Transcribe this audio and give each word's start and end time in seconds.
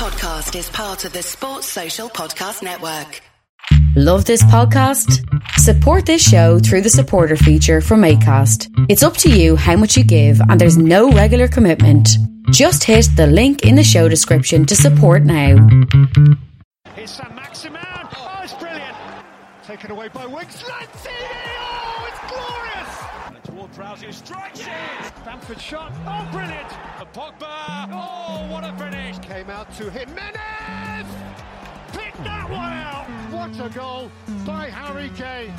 podcast 0.00 0.58
is 0.58 0.70
part 0.70 1.04
of 1.04 1.12
the 1.12 1.22
Sports 1.22 1.66
Social 1.66 2.08
Podcast 2.08 2.62
Network. 2.62 3.20
Love 3.94 4.24
this 4.24 4.42
podcast? 4.44 5.20
Support 5.58 6.06
this 6.06 6.26
show 6.26 6.58
through 6.58 6.80
the 6.80 6.88
supporter 6.88 7.36
feature 7.36 7.82
from 7.82 8.00
ACAST. 8.00 8.86
It's 8.88 9.02
up 9.02 9.18
to 9.18 9.28
you 9.28 9.56
how 9.56 9.76
much 9.76 9.98
you 9.98 10.04
give, 10.04 10.40
and 10.40 10.58
there's 10.58 10.78
no 10.78 11.12
regular 11.12 11.48
commitment. 11.48 12.08
Just 12.50 12.82
hit 12.82 13.08
the 13.14 13.26
link 13.26 13.66
in 13.66 13.74
the 13.74 13.84
show 13.84 14.08
description 14.08 14.64
to 14.64 14.74
support 14.74 15.24
now. 15.24 15.68
Here's 16.94 17.10
Saint-Maximin. 17.10 17.82
Oh, 17.84 18.40
it's 18.42 18.54
brilliant. 18.54 18.96
Taken 19.66 19.90
away 19.90 20.08
by 20.08 20.24
Wings. 20.24 20.62
Lanzini. 20.62 21.69
It's 23.80 23.88
glorious. 23.88 24.00
Rousey, 24.00 24.06
who 24.06 24.12
strikes 24.12 24.60
it. 24.60 25.24
Bamford 25.24 25.60
shot. 25.60 25.92
Oh, 26.06 26.28
brilliant. 26.32 26.72
And 26.98 27.12
Pogba. 27.12 27.88
Oh, 27.92 28.46
what 28.50 28.64
a 28.64 28.72
finish. 28.76 29.18
Came 29.20 29.50
out 29.50 29.72
to 29.76 29.90
Jimenez. 29.90 31.06
Picked 31.92 32.22
that 32.24 32.48
one 32.50 32.72
out. 32.72 33.06
What 33.32 33.58
a 33.64 33.68
goal 33.70 34.10
by 34.46 34.68
Harry 34.68 35.10
Kane. 35.10 35.52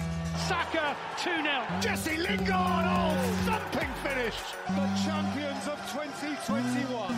Saka 0.48 0.96
2-0. 1.18 1.82
Jesse 1.82 2.18
Lingard. 2.18 2.86
Oh, 2.86 3.16
thumping 3.46 3.90
finish. 4.04 4.36
The 4.68 4.88
champions 5.04 5.68
of 5.68 5.80
2021 5.92 7.16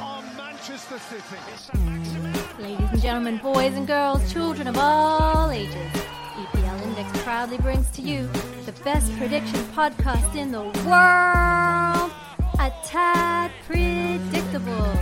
are 0.00 0.22
Manchester 0.36 0.98
City. 0.98 1.36
It's 1.52 1.62
Sam 1.62 1.76
Maximan. 1.86 2.62
Ladies 2.62 2.90
and 2.92 3.02
gentlemen, 3.02 3.38
boys 3.38 3.74
and 3.74 3.86
girls, 3.86 4.32
children 4.32 4.68
of 4.68 4.76
all 4.78 5.50
ages, 5.50 5.74
EPL 5.74 6.05
Index 6.96 7.22
proudly 7.24 7.58
brings 7.58 7.90
to 7.90 8.00
you 8.00 8.26
the 8.64 8.72
best 8.82 9.14
prediction 9.18 9.60
podcast 9.74 10.34
in 10.34 10.50
the 10.50 10.62
world, 10.62 12.10
A 12.58 12.72
Tad 12.84 13.50
Predictable, 13.66 14.94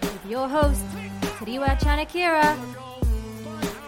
with 0.00 0.26
your 0.26 0.48
host, 0.48 0.80
Tariwa 1.38 1.78
Chanakira. 1.80 2.56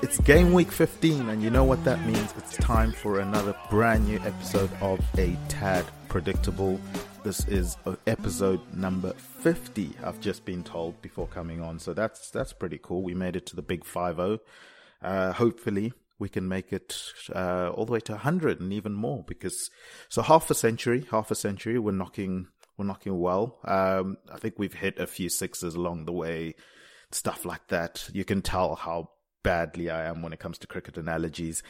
It's 0.03 0.19
game 0.21 0.53
week 0.53 0.71
15, 0.71 1.31
and 1.31 1.43
you 1.43 1.49
know 1.49 1.65
what 1.65 1.83
that 1.85 2.05
means. 2.05 2.35
It's 2.37 2.59
time 2.59 2.93
for 2.93 3.21
another 3.21 3.57
brand 3.71 4.07
new 4.07 4.19
episode 4.19 4.71
of 4.83 5.01
A 5.17 5.35
Tad 5.49 5.87
Predictable. 6.09 6.79
This 7.25 7.49
is 7.49 7.79
uh, 7.87 7.97
episode 8.07 8.61
number 8.75 9.13
50, 9.15 9.93
I've 10.05 10.21
just 10.21 10.45
been 10.45 10.63
told 10.63 11.01
before 11.01 11.27
coming 11.29 11.63
on. 11.63 11.79
So 11.79 11.95
that's 11.95 12.29
that's 12.31 12.53
pretty 12.53 12.79
cool. 12.83 13.03
We 13.03 13.15
made 13.15 13.35
it 13.35 13.47
to 13.47 13.57
the 13.57 13.63
big 13.63 13.83
5 13.87 14.17
0. 14.17 14.39
uh, 15.03 15.33
Hopefully, 15.33 15.95
we 16.19 16.29
can 16.29 16.49
make 16.49 16.73
it 16.73 16.97
uh, 17.35 17.71
all 17.75 17.85
the 17.85 17.93
way 17.93 18.01
to 18.01 18.13
100 18.13 18.61
and 18.61 18.73
even 18.73 18.93
more 18.93 19.25
because 19.27 19.71
so 20.09 20.23
half 20.23 20.51
a 20.51 20.55
century, 20.55 21.07
half 21.11 21.31
a 21.31 21.35
century, 21.35 21.79
we're 21.79 21.93
knocking 21.93 22.49
we're 22.77 22.87
knocking 22.87 23.19
well. 23.19 23.59
Um, 23.65 24.19
I 24.31 24.39
think 24.39 24.55
we've 24.59 24.75
hit 24.75 24.99
a 24.99 25.07
few 25.07 25.29
sixes 25.29 25.75
along 25.75 26.05
the 26.05 26.13
way, 26.13 26.55
stuff 27.11 27.45
like 27.45 27.69
that. 27.69 28.09
You 28.13 28.25
can 28.25 28.43
tell 28.43 28.75
how 28.75 29.11
badly 29.43 29.89
I 29.89 30.05
am 30.05 30.23
when 30.23 30.33
it 30.33 30.41
comes 30.41 30.59
to 30.59 30.67
cricket 30.67 30.99
analogies. 30.99 31.63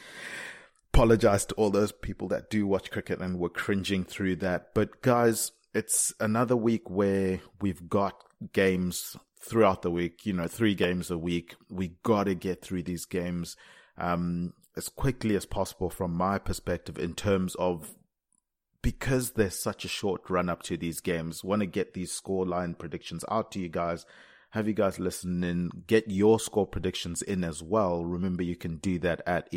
Apologize 0.93 1.45
to 1.45 1.55
all 1.55 1.69
those 1.69 1.91
people 1.91 2.27
that 2.29 2.49
do 2.49 2.67
watch 2.67 2.91
cricket 2.91 3.19
and 3.19 3.39
were 3.39 3.49
cringing 3.49 4.03
through 4.03 4.37
that. 4.37 4.73
But 4.73 5.01
guys, 5.01 5.51
it's 5.73 6.13
another 6.19 6.57
week 6.57 6.89
where 6.89 7.39
we've 7.61 7.87
got 7.87 8.21
games 8.51 9.15
throughout 9.41 9.83
the 9.83 9.91
week, 9.91 10.25
you 10.25 10.33
know, 10.33 10.47
three 10.47 10.75
games 10.75 11.11
a 11.11 11.17
week. 11.17 11.55
We 11.69 11.93
got 12.03 12.25
to 12.25 12.35
get 12.35 12.61
through 12.61 12.83
these 12.83 13.05
games 13.05 13.55
um, 13.97 14.53
as 14.75 14.89
quickly 14.89 15.35
as 15.35 15.45
possible 15.45 15.89
from 15.89 16.13
my 16.13 16.37
perspective 16.37 16.97
in 16.97 17.13
terms 17.13 17.55
of 17.55 17.95
because 18.81 19.31
there's 19.31 19.59
such 19.59 19.83
a 19.83 19.89
short 19.89 20.29
run 20.29 20.49
up 20.49 20.63
to 20.63 20.77
these 20.77 20.99
games, 20.99 21.43
want 21.43 21.61
to 21.61 21.65
get 21.65 21.93
these 21.93 22.11
score 22.11 22.45
line 22.45 22.73
predictions 22.73 23.25
out 23.29 23.51
to 23.51 23.59
you 23.59 23.67
guys. 23.67 24.05
Have 24.51 24.67
you 24.67 24.73
guys 24.73 24.97
listen 24.99 25.43
in, 25.43 25.69
get 25.87 26.09
your 26.09 26.39
score 26.39 26.67
predictions 26.67 27.21
in 27.21 27.43
as 27.43 27.61
well. 27.61 28.05
Remember, 28.05 28.43
you 28.43 28.55
can 28.55 28.77
do 28.77 28.97
that 28.99 29.21
at 29.27 29.49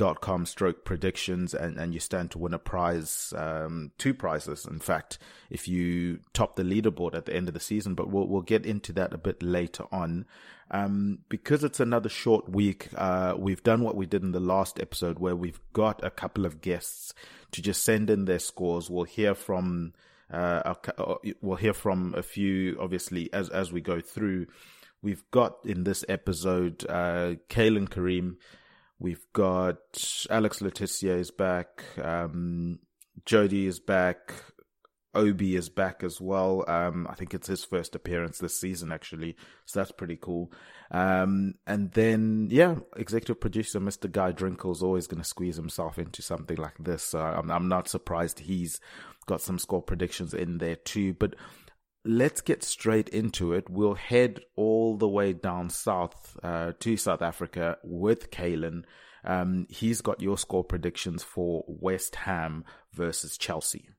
eplindex.com 0.00 0.46
stroke 0.46 0.84
predictions 0.84 1.54
and, 1.54 1.76
and 1.78 1.94
you 1.94 2.00
stand 2.00 2.30
to 2.32 2.38
win 2.38 2.54
a 2.54 2.58
prize, 2.58 3.32
um, 3.36 3.92
two 3.98 4.14
prizes. 4.14 4.66
In 4.66 4.78
fact, 4.78 5.18
if 5.50 5.68
you 5.68 6.20
top 6.32 6.56
the 6.56 6.62
leaderboard 6.62 7.14
at 7.14 7.26
the 7.26 7.34
end 7.34 7.48
of 7.48 7.54
the 7.54 7.60
season, 7.60 7.94
but 7.94 8.10
we'll, 8.10 8.26
we'll 8.26 8.42
get 8.42 8.66
into 8.66 8.92
that 8.94 9.12
a 9.12 9.18
bit 9.18 9.42
later 9.42 9.84
on. 9.92 10.26
Um, 10.72 11.18
because 11.28 11.64
it's 11.64 11.80
another 11.80 12.08
short 12.08 12.48
week, 12.48 12.88
uh, 12.96 13.34
we've 13.36 13.62
done 13.62 13.82
what 13.82 13.96
we 13.96 14.06
did 14.06 14.22
in 14.22 14.32
the 14.32 14.40
last 14.40 14.78
episode 14.78 15.18
where 15.18 15.34
we've 15.34 15.60
got 15.72 16.04
a 16.04 16.10
couple 16.10 16.46
of 16.46 16.60
guests 16.60 17.12
to 17.52 17.60
just 17.62 17.82
send 17.84 18.08
in 18.08 18.24
their 18.24 18.38
scores. 18.38 18.88
We'll 18.88 19.04
hear 19.04 19.34
from, 19.34 19.94
uh, 20.32 20.74
we'll 21.40 21.56
hear 21.56 21.74
from 21.74 22.14
a 22.16 22.22
few, 22.22 22.76
obviously, 22.80 23.32
as 23.32 23.48
as 23.48 23.72
we 23.72 23.80
go 23.80 24.00
through. 24.00 24.46
We've 25.02 25.28
got 25.32 25.56
in 25.64 25.82
this 25.82 26.04
episode 26.08 26.84
uh, 26.88 27.34
Kareem. 27.48 28.36
We've 29.00 29.24
got 29.32 30.26
Alex 30.28 30.60
Le 30.60 30.70
Tissier 30.70 31.18
is 31.18 31.30
back. 31.30 31.84
Um, 32.00 32.80
Jody 33.24 33.66
is 33.66 33.80
back. 33.80 34.34
Obi 35.14 35.56
is 35.56 35.70
back 35.70 36.04
as 36.04 36.20
well. 36.20 36.64
Um, 36.68 37.06
I 37.10 37.14
think 37.14 37.32
it's 37.34 37.48
his 37.48 37.64
first 37.64 37.96
appearance 37.96 38.38
this 38.38 38.60
season, 38.60 38.92
actually. 38.92 39.36
So 39.64 39.80
that's 39.80 39.90
pretty 39.90 40.18
cool. 40.20 40.52
Um, 40.90 41.54
and 41.66 41.90
then, 41.92 42.48
yeah, 42.50 42.76
executive 42.94 43.40
producer 43.40 43.80
Mr. 43.80 44.10
Guy 44.10 44.32
Drinkel 44.32 44.72
is 44.72 44.82
always 44.82 45.06
going 45.06 45.22
to 45.22 45.28
squeeze 45.28 45.56
himself 45.56 45.98
into 45.98 46.20
something 46.20 46.58
like 46.58 46.76
this. 46.78 47.02
So 47.02 47.20
I'm, 47.20 47.50
I'm 47.50 47.68
not 47.68 47.88
surprised 47.88 48.40
he's 48.40 48.80
got 49.26 49.40
some 49.40 49.58
score 49.58 49.82
predictions 49.82 50.34
in 50.34 50.58
there 50.58 50.76
too. 50.76 51.14
But 51.14 51.36
let's 52.04 52.40
get 52.40 52.62
straight 52.62 53.08
into 53.08 53.52
it. 53.52 53.68
We'll 53.68 53.94
head 53.94 54.40
all 54.56 54.96
the 54.96 55.08
way 55.08 55.32
down 55.32 55.70
south 55.70 56.36
uh, 56.42 56.72
to 56.80 56.96
South 56.96 57.22
Africa 57.22 57.78
with 57.82 58.30
Kalen. 58.30 58.84
Um, 59.24 59.66
he's 59.68 60.00
got 60.00 60.20
your 60.22 60.38
score 60.38 60.64
predictions 60.64 61.22
for 61.22 61.64
West 61.66 62.16
Ham 62.16 62.64
versus 62.92 63.36
Chelsea. 63.36 63.90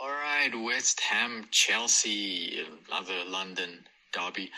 All 0.00 0.10
right, 0.10 0.50
West 0.54 1.00
Ham, 1.00 1.46
Chelsea, 1.50 2.64
another 2.88 3.24
London 3.28 3.84
derby. 4.12 4.50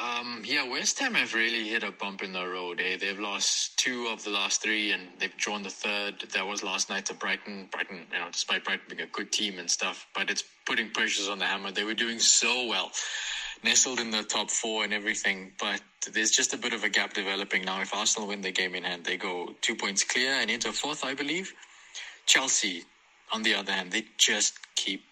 Um, 0.00 0.42
yeah, 0.44 0.66
West 0.66 0.98
Ham 1.00 1.14
have 1.14 1.34
really 1.34 1.68
hit 1.68 1.82
a 1.82 1.90
bump 1.90 2.22
in 2.22 2.32
the 2.32 2.46
road. 2.46 2.80
Eh? 2.80 2.96
They've 2.96 3.18
lost 3.18 3.76
two 3.78 4.06
of 4.06 4.24
the 4.24 4.30
last 4.30 4.62
three, 4.62 4.92
and 4.92 5.02
they've 5.18 5.36
drawn 5.36 5.62
the 5.62 5.70
third. 5.70 6.14
That 6.32 6.46
was 6.46 6.62
last 6.62 6.88
night 6.88 7.04
to 7.06 7.14
Brighton. 7.14 7.68
Brighton, 7.70 8.06
you 8.10 8.18
know, 8.18 8.28
despite 8.32 8.64
Brighton 8.64 8.86
being 8.88 9.02
a 9.02 9.06
good 9.12 9.30
team 9.30 9.58
and 9.58 9.70
stuff, 9.70 10.06
but 10.14 10.30
it's 10.30 10.44
putting 10.64 10.90
pressures 10.90 11.28
on 11.28 11.38
the 11.38 11.44
Hammer. 11.44 11.72
They 11.72 11.84
were 11.84 11.92
doing 11.92 12.18
so 12.18 12.66
well, 12.66 12.90
nestled 13.62 14.00
in 14.00 14.10
the 14.10 14.22
top 14.22 14.50
four 14.50 14.84
and 14.84 14.94
everything, 14.94 15.52
but 15.60 15.82
there's 16.10 16.30
just 16.30 16.54
a 16.54 16.56
bit 16.56 16.72
of 16.72 16.84
a 16.84 16.88
gap 16.88 17.12
developing 17.12 17.64
now. 17.64 17.82
If 17.82 17.94
Arsenal 17.94 18.28
win 18.28 18.40
the 18.40 18.50
game 18.50 18.74
in 18.74 18.84
hand, 18.84 19.04
they 19.04 19.18
go 19.18 19.54
two 19.60 19.74
points 19.74 20.04
clear 20.04 20.32
and 20.32 20.50
into 20.50 20.72
fourth, 20.72 21.04
I 21.04 21.12
believe. 21.12 21.52
Chelsea, 22.24 22.84
on 23.30 23.42
the 23.42 23.54
other 23.54 23.72
hand, 23.72 23.92
they 23.92 24.04
just 24.16 24.58
keep 24.74 25.02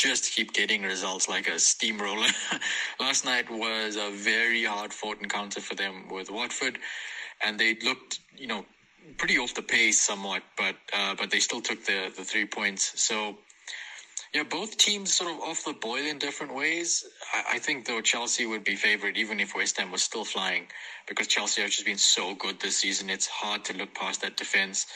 just 0.00 0.32
keep 0.32 0.54
getting 0.54 0.82
results 0.82 1.28
like 1.28 1.46
a 1.46 1.58
steamroller. 1.58 2.26
Last 3.00 3.26
night 3.26 3.50
was 3.50 3.96
a 3.96 4.10
very 4.10 4.64
hard 4.64 4.94
fought 4.94 5.20
encounter 5.20 5.60
for 5.60 5.74
them 5.74 6.08
with 6.10 6.30
Watford, 6.30 6.78
and 7.44 7.60
they 7.60 7.76
looked, 7.84 8.20
you 8.34 8.46
know, 8.46 8.64
pretty 9.18 9.36
off 9.38 9.54
the 9.54 9.62
pace 9.62 10.00
somewhat, 10.00 10.42
but 10.56 10.76
uh, 10.96 11.14
but 11.16 11.30
they 11.30 11.38
still 11.38 11.60
took 11.60 11.84
the 11.84 12.10
the 12.16 12.24
three 12.24 12.46
points. 12.46 12.92
So. 13.02 13.36
Yeah, 14.32 14.44
both 14.44 14.76
teams 14.76 15.12
sort 15.12 15.32
of 15.32 15.40
off 15.40 15.64
the 15.64 15.72
boil 15.72 16.06
in 16.06 16.18
different 16.18 16.54
ways. 16.54 17.04
I, 17.52 17.58
think 17.58 17.84
though 17.84 18.00
Chelsea 18.00 18.46
would 18.46 18.62
be 18.62 18.76
favourite 18.76 19.16
even 19.16 19.40
if 19.40 19.56
West 19.56 19.76
Ham 19.80 19.90
was 19.90 20.04
still 20.04 20.24
flying, 20.24 20.68
because 21.08 21.26
Chelsea 21.26 21.62
have 21.62 21.72
just 21.72 21.84
been 21.84 21.98
so 21.98 22.36
good 22.36 22.60
this 22.60 22.76
season. 22.76 23.10
It's 23.10 23.26
hard 23.26 23.64
to 23.64 23.76
look 23.76 23.92
past 23.92 24.22
that 24.22 24.36
defence. 24.36 24.86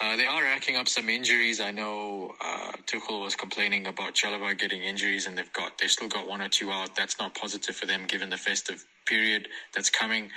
Uh, 0.00 0.16
they 0.16 0.26
are 0.26 0.42
racking 0.42 0.76
up 0.76 0.88
some 0.88 1.08
injuries. 1.08 1.60
I 1.60 1.70
know 1.72 2.34
uh, 2.44 2.72
Tuchel 2.86 3.22
was 3.24 3.36
complaining 3.36 3.86
about 3.86 4.14
Chalobah 4.14 4.58
getting 4.58 4.82
injuries, 4.82 5.26
and 5.26 5.38
they've 5.38 5.52
got 5.54 5.78
they've 5.78 5.90
still 5.90 6.08
got 6.08 6.28
one 6.28 6.42
or 6.42 6.50
two 6.50 6.70
out. 6.72 6.96
That's 6.96 7.18
not 7.18 7.34
positive 7.34 7.76
for 7.76 7.86
them 7.86 8.06
given 8.06 8.30
the 8.30 8.36
festive 8.36 8.84
period 9.06 9.48
that's 9.74 9.90
coming. 9.90 10.30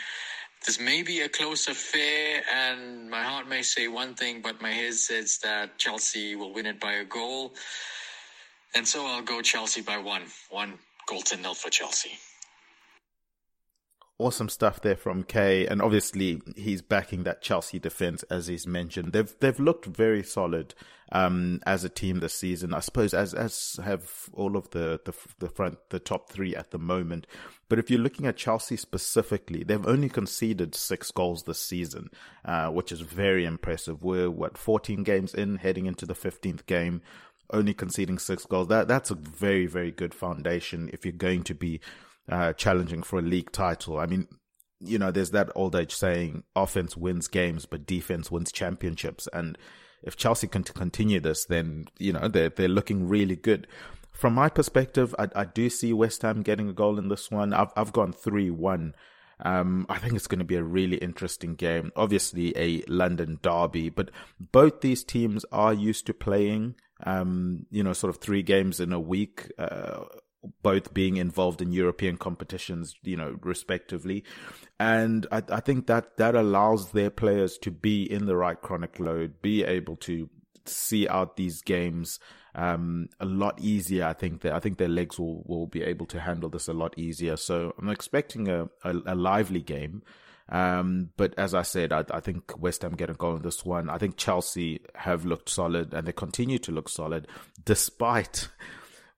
This 0.66 0.80
may 0.80 1.04
be 1.04 1.22
a 1.22 1.30
close 1.30 1.68
affair, 1.68 2.44
and 2.54 3.10
my 3.10 3.24
heart 3.24 3.48
may 3.50 3.64
say 3.64 3.88
one 3.88 4.16
thing, 4.16 4.42
but 4.42 4.62
my 4.62 4.72
head 4.72 4.94
says 4.96 5.40
that 5.44 5.78
Chelsea 5.80 6.36
will 6.36 6.54
win 6.54 6.66
it 6.68 6.80
by 6.80 6.94
a 6.94 7.06
goal, 7.06 7.54
and 8.76 8.88
so 8.88 9.06
I'll 9.06 9.24
go 9.24 9.42
Chelsea 9.42 9.82
by 9.82 9.98
one, 9.98 10.24
one 10.50 10.80
goal 11.08 11.22
to 11.24 11.38
nil 11.38 11.56
for 11.56 11.70
Chelsea. 11.70 12.12
Awesome 14.20 14.50
stuff 14.50 14.82
there 14.82 14.96
from 14.96 15.24
Kay, 15.24 15.68
and 15.68 15.82
obviously 15.82 16.42
he's 16.56 16.82
backing 16.82 17.24
that 17.24 17.42
Chelsea 17.42 17.80
defense 17.80 18.24
as 18.24 18.48
he's 18.48 18.66
mentioned. 18.66 19.14
They've 19.14 19.34
they've 19.40 19.60
looked 19.60 19.86
very 19.86 20.24
solid 20.24 20.74
um, 21.12 21.62
as 21.66 21.84
a 21.84 21.90
team 21.90 22.20
this 22.20 22.34
season. 22.34 22.74
I 22.74 22.80
suppose 22.80 23.14
as 23.14 23.34
as 23.34 23.80
have 23.84 24.30
all 24.34 24.58
of 24.58 24.72
the, 24.72 25.00
the 25.06 25.14
the 25.40 25.50
front 25.50 25.78
the 25.90 26.00
top 26.00 26.30
three 26.30 26.56
at 26.56 26.72
the 26.72 26.80
moment. 26.80 27.28
But 27.70 27.80
if 27.80 27.92
you're 27.92 28.00
looking 28.00 28.26
at 28.26 28.38
Chelsea 28.38 28.78
specifically, 28.78 29.64
they've 29.64 29.86
only 29.86 30.10
conceded 30.10 30.74
six 30.74 31.12
goals 31.12 31.44
this 31.44 31.60
season, 31.60 32.10
uh, 32.46 32.70
which 32.70 32.92
is 32.92 33.02
very 33.02 33.46
impressive. 33.46 34.04
We're 34.04 34.32
what 34.32 34.58
14 34.58 35.04
games 35.04 35.34
in, 35.34 35.58
heading 35.58 35.86
into 35.86 36.06
the 36.06 36.14
15th 36.14 36.66
game. 36.66 37.02
Only 37.50 37.74
conceding 37.74 38.20
six 38.20 38.46
goals. 38.46 38.68
That 38.68 38.88
that's 38.88 39.12
a 39.12 39.16
very, 39.16 39.68
very 39.68 39.92
good 39.92 40.14
foundation 40.14 40.90
if 40.92 41.06
you're 41.06 41.14
going 41.14 41.44
to 41.44 41.56
be 41.56 41.80
uh, 42.30 42.54
challenging 42.54 43.04
for 43.04 43.20
a 43.20 43.24
league 43.24 43.52
title. 43.52 44.00
I 44.00 44.06
mean, 44.06 44.28
you 44.80 45.00
know, 45.00 45.12
there's 45.12 45.32
that 45.32 45.50
old 45.56 45.76
age 45.76 45.96
saying, 45.96 46.44
offense 46.56 46.96
wins 46.96 47.28
games, 47.28 47.66
but 47.66 47.86
defense 47.86 48.30
wins 48.30 48.52
championships. 48.52 49.28
And 49.34 49.58
if 50.04 50.16
Chelsea 50.16 50.48
can 50.48 50.64
continue 50.64 51.20
this, 51.20 51.46
then, 51.46 51.88
you 51.98 52.14
know, 52.14 52.28
they're, 52.28 52.50
they're 52.50 52.68
looking 52.68 53.08
really 53.08 53.36
good. 53.36 53.68
From 54.12 54.34
my 54.34 54.50
perspective, 54.50 55.14
I, 55.18 55.28
I 55.36 55.46
do 55.46 55.70
see 55.70 55.94
West 55.94 56.22
Ham 56.24 56.42
getting 56.42 56.70
a 56.70 56.74
goal 56.74 56.98
in 56.98 57.10
this 57.10 57.30
one. 57.32 57.54
I've, 57.54 57.72
I've 57.76 57.94
gone 57.94 58.14
3 58.14 58.50
1. 58.52 58.94
Um, 59.40 59.86
I 59.90 60.00
think 60.00 60.16
it's 60.16 60.28
going 60.28 60.40
to 60.40 60.46
be 60.46 60.56
a 60.56 60.64
really 60.64 60.98
interesting 60.98 61.56
game. 61.56 61.92
Obviously, 61.96 62.58
a 62.58 62.82
London 62.88 63.40
derby, 63.44 63.90
but 63.90 64.10
both 64.40 64.82
these 64.82 65.04
teams 65.04 65.46
are 65.52 65.74
used 65.74 66.08
to 66.08 66.14
playing, 66.14 66.76
um, 67.06 67.68
you 67.70 67.84
know, 67.84 67.94
sort 67.94 68.10
of 68.10 68.20
three 68.20 68.42
games 68.42 68.80
in 68.80 68.92
a 68.92 69.00
week. 69.00 69.52
Uh, 69.60 70.06
both 70.62 70.94
being 70.94 71.18
involved 71.18 71.62
in 71.62 71.72
European 71.72 72.18
competitions, 72.18 72.96
you 73.04 73.18
know, 73.18 73.38
respectively. 73.42 74.24
And 74.80 75.26
I, 75.32 75.44
I, 75.50 75.60
think 75.60 75.88
that 75.88 76.18
that 76.18 76.36
allows 76.36 76.92
their 76.92 77.10
players 77.10 77.58
to 77.60 77.72
be 77.72 78.04
in 78.04 78.26
the 78.26 78.36
right 78.36 78.60
chronic 78.60 79.00
load, 79.00 79.42
be 79.42 79.64
able 79.64 79.96
to 79.98 80.30
see 80.66 81.08
out 81.08 81.36
these 81.36 81.62
games 81.62 82.20
um, 82.56 83.10
a 83.20 83.26
lot 83.26 83.60
easier. 83.62 84.06
I 84.06 84.14
think 84.14 84.42
that 84.42 84.54
I 84.54 84.60
think 84.60 84.78
their 84.78 84.88
legs 84.88 85.20
will, 85.20 85.44
will 85.46 85.68
be 85.68 85.84
able 85.84 86.06
to 86.08 86.20
handle 86.20 86.50
this 86.50 86.68
a 86.68 86.74
lot 86.74 86.98
easier. 86.98 87.38
So 87.38 87.74
I'm 87.80 87.90
expecting 87.90 88.50
a, 88.50 88.66
a, 88.84 88.96
a 89.06 89.16
lively 89.16 89.62
game. 89.62 90.04
Um, 90.50 91.10
but 91.18 91.34
as 91.38 91.54
I 91.54 91.64
said, 91.64 91.92
I, 91.92 92.06
I, 92.10 92.22
think 92.22 92.58
West 92.58 92.82
Ham 92.84 92.94
get 92.94 93.10
a 93.10 93.14
goal 93.14 93.36
in 93.36 93.42
this 93.42 93.66
one. 93.66 93.90
I 93.90 93.98
think 93.98 94.16
Chelsea 94.16 94.80
have 94.96 95.26
looked 95.26 95.50
solid 95.50 95.94
and 95.94 96.08
they 96.08 96.14
continue 96.14 96.58
to 96.60 96.72
look 96.72 96.88
solid 96.88 97.28
despite 97.66 98.48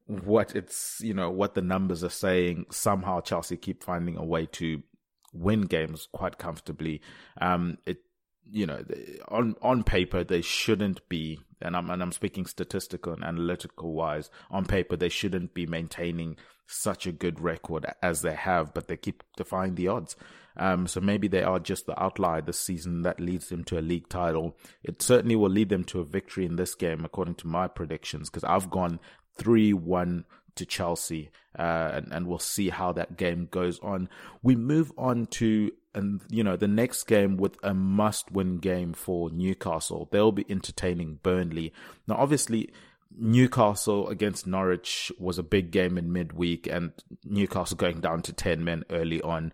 what 0.09 0.55
it's 0.55 0.99
you 1.01 1.13
know 1.13 1.29
what 1.29 1.53
the 1.53 1.61
numbers 1.61 2.03
are 2.03 2.09
saying. 2.09 2.65
Somehow 2.71 3.21
Chelsea 3.21 3.57
keep 3.57 3.83
finding 3.83 4.17
a 4.17 4.25
way 4.25 4.47
to 4.53 4.81
win 5.33 5.61
games 5.61 6.07
quite 6.11 6.39
comfortably. 6.39 7.01
Um, 7.39 7.77
it 7.85 7.99
you 8.51 8.65
know 8.65 8.83
on 9.27 9.55
on 9.61 9.83
paper 9.83 10.23
they 10.23 10.41
shouldn't 10.41 11.07
be, 11.09 11.39
and 11.61 11.77
I'm 11.77 11.91
and 11.91 12.01
I'm 12.01 12.11
speaking 12.11 12.47
statistical 12.47 13.13
and 13.13 13.23
analytical 13.23 13.93
wise. 13.93 14.31
On 14.49 14.65
paper 14.65 14.97
they 14.97 15.09
shouldn't 15.09 15.53
be 15.53 15.67
maintaining 15.67 16.37
such 16.65 17.05
a 17.05 17.11
good 17.11 17.39
record 17.39 17.85
as 18.01 18.21
they 18.21 18.33
have, 18.33 18.73
but 18.73 18.87
they 18.87 18.97
keep 18.97 19.23
defying 19.37 19.75
the 19.75 19.89
odds. 19.89 20.15
Um, 20.57 20.87
so 20.87 20.99
maybe 20.99 21.27
they 21.27 21.43
are 21.43 21.59
just 21.59 21.85
the 21.85 22.01
outlier 22.01 22.41
this 22.41 22.59
season 22.59 23.03
that 23.03 23.19
leads 23.19 23.47
them 23.47 23.63
to 23.65 23.79
a 23.79 23.81
league 23.81 24.09
title. 24.09 24.57
It 24.83 25.01
certainly 25.01 25.35
will 25.35 25.49
lead 25.49 25.69
them 25.69 25.85
to 25.85 26.01
a 26.01 26.05
victory 26.05 26.45
in 26.45 26.57
this 26.57 26.75
game, 26.75 27.05
according 27.05 27.35
to 27.35 27.47
my 27.47 27.67
predictions, 27.67 28.29
because 28.29 28.43
I've 28.43 28.69
gone 28.69 28.99
3 29.39 29.73
1 29.73 30.25
to 30.55 30.65
Chelsea, 30.65 31.31
uh, 31.57 31.91
and, 31.93 32.11
and 32.11 32.27
we'll 32.27 32.37
see 32.37 32.69
how 32.69 32.91
that 32.91 33.17
game 33.17 33.47
goes 33.49 33.79
on. 33.79 34.09
We 34.43 34.55
move 34.55 34.91
on 34.97 35.25
to 35.27 35.71
and 35.95 36.21
you 36.29 36.43
know 36.43 36.55
the 36.55 36.67
next 36.67 37.03
game 37.05 37.37
with 37.37 37.57
a 37.63 37.73
must-win 37.73 38.57
game 38.57 38.93
for 38.93 39.29
Newcastle. 39.31 40.07
They'll 40.11 40.31
be 40.31 40.45
entertaining 40.49 41.19
Burnley. 41.23 41.73
Now, 42.07 42.15
obviously, 42.15 42.71
Newcastle 43.17 44.07
against 44.09 44.45
Norwich 44.45 45.11
was 45.17 45.39
a 45.39 45.43
big 45.43 45.71
game 45.71 45.97
in 45.97 46.13
midweek, 46.13 46.67
and 46.67 46.91
Newcastle 47.23 47.77
going 47.85 48.01
down 48.01 48.21
to 48.23 48.33
ten 48.33 48.63
men 48.63 48.83
early 48.89 49.21
on. 49.21 49.51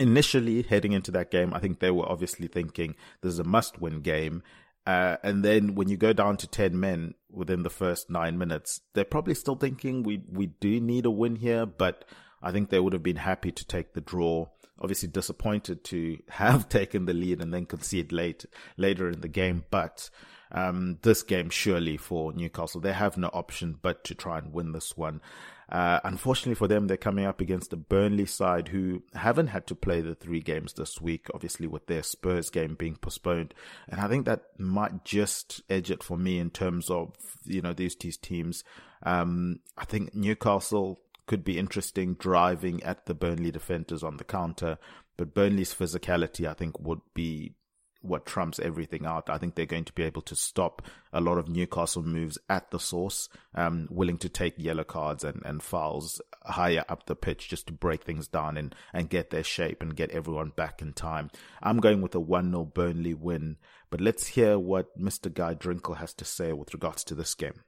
Initially, 0.00 0.62
heading 0.62 0.92
into 0.92 1.10
that 1.10 1.30
game, 1.30 1.52
I 1.52 1.58
think 1.58 1.80
they 1.80 1.90
were 1.90 2.08
obviously 2.08 2.46
thinking 2.46 2.94
this 3.20 3.32
is 3.32 3.40
a 3.40 3.44
must-win 3.44 4.00
game, 4.00 4.42
uh, 4.88 5.18
and 5.22 5.44
then 5.44 5.74
when 5.74 5.86
you 5.90 5.98
go 5.98 6.14
down 6.14 6.38
to 6.38 6.46
10 6.46 6.80
men 6.80 7.12
within 7.30 7.62
the 7.62 7.68
first 7.68 8.08
nine 8.08 8.38
minutes, 8.38 8.80
they're 8.94 9.04
probably 9.04 9.34
still 9.34 9.54
thinking 9.54 10.02
we, 10.02 10.22
we 10.32 10.46
do 10.46 10.80
need 10.80 11.04
a 11.04 11.10
win 11.10 11.36
here, 11.36 11.66
but 11.66 12.06
I 12.42 12.52
think 12.52 12.70
they 12.70 12.80
would 12.80 12.94
have 12.94 13.02
been 13.02 13.16
happy 13.16 13.52
to 13.52 13.66
take 13.66 13.92
the 13.92 14.00
draw. 14.00 14.46
Obviously 14.80 15.10
disappointed 15.10 15.84
to 15.84 16.16
have 16.30 16.70
taken 16.70 17.04
the 17.04 17.12
lead 17.12 17.42
and 17.42 17.52
then 17.52 17.66
concede 17.66 18.12
late, 18.12 18.46
later 18.78 19.10
in 19.10 19.20
the 19.20 19.28
game. 19.28 19.64
But, 19.70 20.08
um, 20.52 20.96
this 21.02 21.22
game 21.22 21.50
surely 21.50 21.98
for 21.98 22.32
Newcastle, 22.32 22.80
they 22.80 22.94
have 22.94 23.18
no 23.18 23.28
option 23.34 23.78
but 23.82 24.04
to 24.04 24.14
try 24.14 24.38
and 24.38 24.54
win 24.54 24.72
this 24.72 24.96
one. 24.96 25.20
Uh, 25.68 26.00
unfortunately 26.04 26.54
for 26.54 26.66
them, 26.66 26.86
they're 26.86 26.96
coming 26.96 27.26
up 27.26 27.40
against 27.40 27.70
the 27.70 27.76
Burnley 27.76 28.24
side 28.24 28.68
who 28.68 29.02
haven't 29.14 29.48
had 29.48 29.66
to 29.66 29.74
play 29.74 30.00
the 30.00 30.14
three 30.14 30.40
games 30.40 30.72
this 30.72 31.00
week, 31.00 31.26
obviously 31.34 31.66
with 31.66 31.86
their 31.86 32.02
Spurs 32.02 32.48
game 32.48 32.74
being 32.74 32.96
postponed. 32.96 33.52
And 33.88 34.00
I 34.00 34.08
think 34.08 34.24
that 34.24 34.44
might 34.58 35.04
just 35.04 35.62
edge 35.68 35.90
it 35.90 36.02
for 36.02 36.16
me 36.16 36.38
in 36.38 36.50
terms 36.50 36.88
of, 36.88 37.14
you 37.44 37.60
know, 37.60 37.74
these 37.74 37.94
two 37.94 38.12
teams. 38.12 38.64
Um, 39.02 39.60
I 39.76 39.84
think 39.84 40.14
Newcastle 40.14 41.00
could 41.26 41.44
be 41.44 41.58
interesting 41.58 42.14
driving 42.14 42.82
at 42.82 43.04
the 43.04 43.14
Burnley 43.14 43.50
defenders 43.50 44.02
on 44.02 44.16
the 44.16 44.24
counter, 44.24 44.78
but 45.18 45.34
Burnley's 45.34 45.74
physicality, 45.74 46.48
I 46.48 46.54
think, 46.54 46.80
would 46.80 47.00
be 47.12 47.52
what 48.00 48.26
trumps 48.26 48.58
everything 48.58 49.04
out. 49.04 49.28
I 49.28 49.38
think 49.38 49.54
they're 49.54 49.66
going 49.66 49.84
to 49.84 49.92
be 49.92 50.04
able 50.04 50.22
to 50.22 50.36
stop 50.36 50.82
a 51.12 51.20
lot 51.20 51.38
of 51.38 51.48
Newcastle 51.48 52.02
moves 52.02 52.38
at 52.48 52.70
the 52.70 52.78
source, 52.78 53.28
um, 53.54 53.88
willing 53.90 54.18
to 54.18 54.28
take 54.28 54.54
yellow 54.56 54.84
cards 54.84 55.24
and, 55.24 55.42
and 55.44 55.62
fouls 55.62 56.20
higher 56.44 56.84
up 56.88 57.06
the 57.06 57.16
pitch 57.16 57.48
just 57.48 57.66
to 57.66 57.72
break 57.72 58.04
things 58.04 58.28
down 58.28 58.56
and, 58.56 58.74
and 58.92 59.10
get 59.10 59.30
their 59.30 59.42
shape 59.42 59.82
and 59.82 59.96
get 59.96 60.10
everyone 60.10 60.52
back 60.56 60.80
in 60.80 60.92
time. 60.92 61.30
I'm 61.62 61.80
going 61.80 62.00
with 62.00 62.14
a 62.14 62.20
1 62.20 62.50
0 62.50 62.64
Burnley 62.66 63.14
win, 63.14 63.56
but 63.90 64.00
let's 64.00 64.28
hear 64.28 64.58
what 64.58 64.98
Mr. 64.98 65.32
Guy 65.32 65.54
Drinkel 65.54 65.96
has 65.96 66.14
to 66.14 66.24
say 66.24 66.52
with 66.52 66.72
regards 66.72 67.04
to 67.04 67.14
this 67.14 67.34
game. 67.34 67.64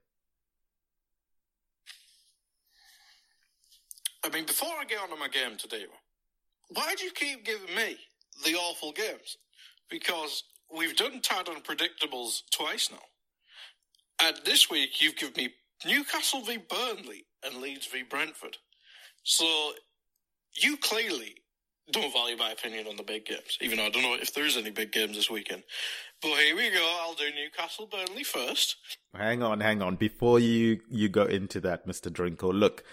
I 4.23 4.29
mean, 4.29 4.45
before 4.45 4.75
I 4.79 4.85
get 4.85 5.01
on 5.01 5.09
to 5.09 5.17
my 5.17 5.29
game 5.29 5.57
today, 5.57 5.87
why 6.69 6.95
do 6.95 7.05
you 7.05 7.11
keep 7.11 7.45
giving 7.45 7.75
me 7.75 7.97
the 8.45 8.55
awful 8.55 8.93
games? 8.93 9.39
Because 9.91 10.45
we've 10.75 10.97
done 10.97 11.21
Tad 11.21 11.47
Unpredictables 11.47 12.43
twice 12.53 12.91
now. 12.91 13.03
And 14.23 14.37
this 14.45 14.71
week 14.71 15.01
you've 15.01 15.17
given 15.17 15.35
me 15.37 15.55
Newcastle 15.85 16.43
v 16.43 16.59
Burnley 16.59 17.27
and 17.45 17.57
Leeds 17.57 17.87
v 17.87 18.03
Brentford. 18.03 18.57
So 19.25 19.73
you 20.57 20.77
clearly 20.77 21.35
don't 21.91 22.13
value 22.13 22.37
my 22.37 22.51
opinion 22.51 22.87
on 22.87 22.97
the 22.97 23.03
big 23.03 23.25
games, 23.25 23.59
even 23.61 23.79
though 23.79 23.87
I 23.87 23.91
don't 23.91 24.03
know 24.03 24.15
if 24.15 24.33
there 24.33 24.47
is 24.47 24.57
any 24.57 24.71
big 24.71 24.93
games 24.93 25.17
this 25.17 25.29
weekend. 25.29 25.65
But 26.23 26.37
here 26.37 26.55
we 26.55 26.71
go. 26.71 26.99
I'll 27.03 27.15
do 27.15 27.25
Newcastle 27.35 27.89
Burnley 27.91 28.23
first. 28.23 28.77
Hang 29.15 29.43
on, 29.43 29.61
hang 29.61 29.83
on. 29.83 29.97
Before 29.97 30.39
you 30.39 30.81
you 30.89 31.09
go 31.09 31.25
into 31.25 31.61
that, 31.63 31.87
Mister 31.87 32.11
Drinkel, 32.11 32.53
look, 32.53 32.85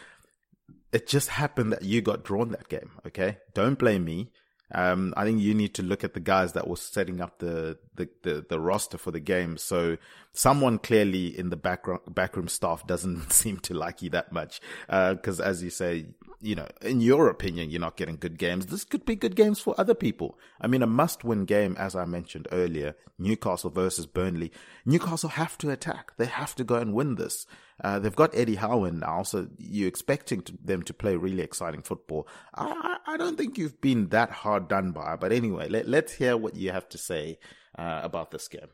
it 0.92 1.08
just 1.08 1.30
happened 1.30 1.72
that 1.74 1.84
you 1.84 2.02
got 2.02 2.24
drawn 2.24 2.50
that 2.52 2.70
game. 2.70 2.92
Okay, 3.06 3.38
don't 3.54 3.78
blame 3.78 4.06
me. 4.06 4.32
Um, 4.74 5.14
I 5.16 5.24
think 5.24 5.42
you 5.42 5.54
need 5.54 5.74
to 5.76 5.84
look 5.84 6.04
at 6.04 6.14
the 6.14 6.20
guys 6.20 6.54
that 6.54 6.68
were 6.68 6.76
setting 6.76 7.22
up 7.22 7.40
the, 7.40 7.78
the, 7.96 8.10
the, 8.24 8.46
the, 8.50 8.60
roster 8.60 8.98
for 8.98 9.12
the 9.12 9.20
game. 9.22 9.58
So 9.58 9.98
someone 10.38 10.78
clearly 10.78 11.38
in 11.38 11.50
the 11.50 11.58
background, 11.58 12.02
backroom 12.08 12.48
staff 12.48 12.86
doesn't 12.86 13.32
seem 13.34 13.58
to 13.58 13.74
like 13.74 14.02
you 14.02 14.10
that 14.12 14.32
much. 14.32 14.62
Uh, 14.88 15.16
cause 15.16 15.40
as 15.40 15.64
you 15.64 15.70
say, 15.70 16.06
you 16.40 16.54
know, 16.54 16.68
in 16.82 17.02
your 17.02 17.30
opinion, 17.30 17.72
you're 17.72 17.82
not 17.82 17.98
getting 17.98 18.18
good 18.18 18.38
games. 18.38 18.68
This 18.68 18.84
could 18.84 19.04
be 19.04 19.16
good 19.16 19.36
games 19.36 19.60
for 19.60 19.74
other 19.80 19.96
people. 19.96 20.38
I 20.62 20.68
mean, 20.68 20.84
a 20.84 20.88
must 20.88 21.24
win 21.24 21.46
game, 21.46 21.76
as 21.80 21.96
I 21.96 22.06
mentioned 22.06 22.48
earlier, 22.52 22.96
Newcastle 23.18 23.72
versus 23.72 24.06
Burnley. 24.06 24.52
Newcastle 24.86 25.30
have 25.30 25.58
to 25.60 25.72
attack. 25.72 26.12
They 26.18 26.26
have 26.26 26.54
to 26.56 26.64
go 26.64 26.76
and 26.76 26.94
win 26.94 27.16
this. 27.16 27.48
Uh, 27.84 27.98
they've 27.98 28.16
got 28.16 28.36
Eddie 28.36 28.56
Howe 28.56 28.84
in 28.84 29.00
now, 29.00 29.24
so 29.24 29.48
you're 29.58 29.88
expecting 29.88 30.42
to, 30.42 30.54
them 30.64 30.84
to 30.84 30.94
play 30.94 31.16
really 31.16 31.42
exciting 31.42 31.82
football. 31.82 32.28
I, 32.54 32.98
I, 33.08 33.18
don't 33.18 33.38
think 33.38 33.58
you've 33.58 33.82
been 33.82 34.10
that 34.10 34.32
hard 34.32 34.68
done 34.68 34.92
by, 34.92 35.16
but 35.16 35.32
anyway, 35.32 35.70
let, 35.70 35.88
let's 35.88 36.14
hear 36.14 36.38
what 36.38 36.56
you 36.56 36.72
have 36.72 36.90
to 36.90 36.98
say 36.98 37.38
uh, 37.78 38.02
about 38.04 38.32
this 38.32 38.48
game. 38.48 38.70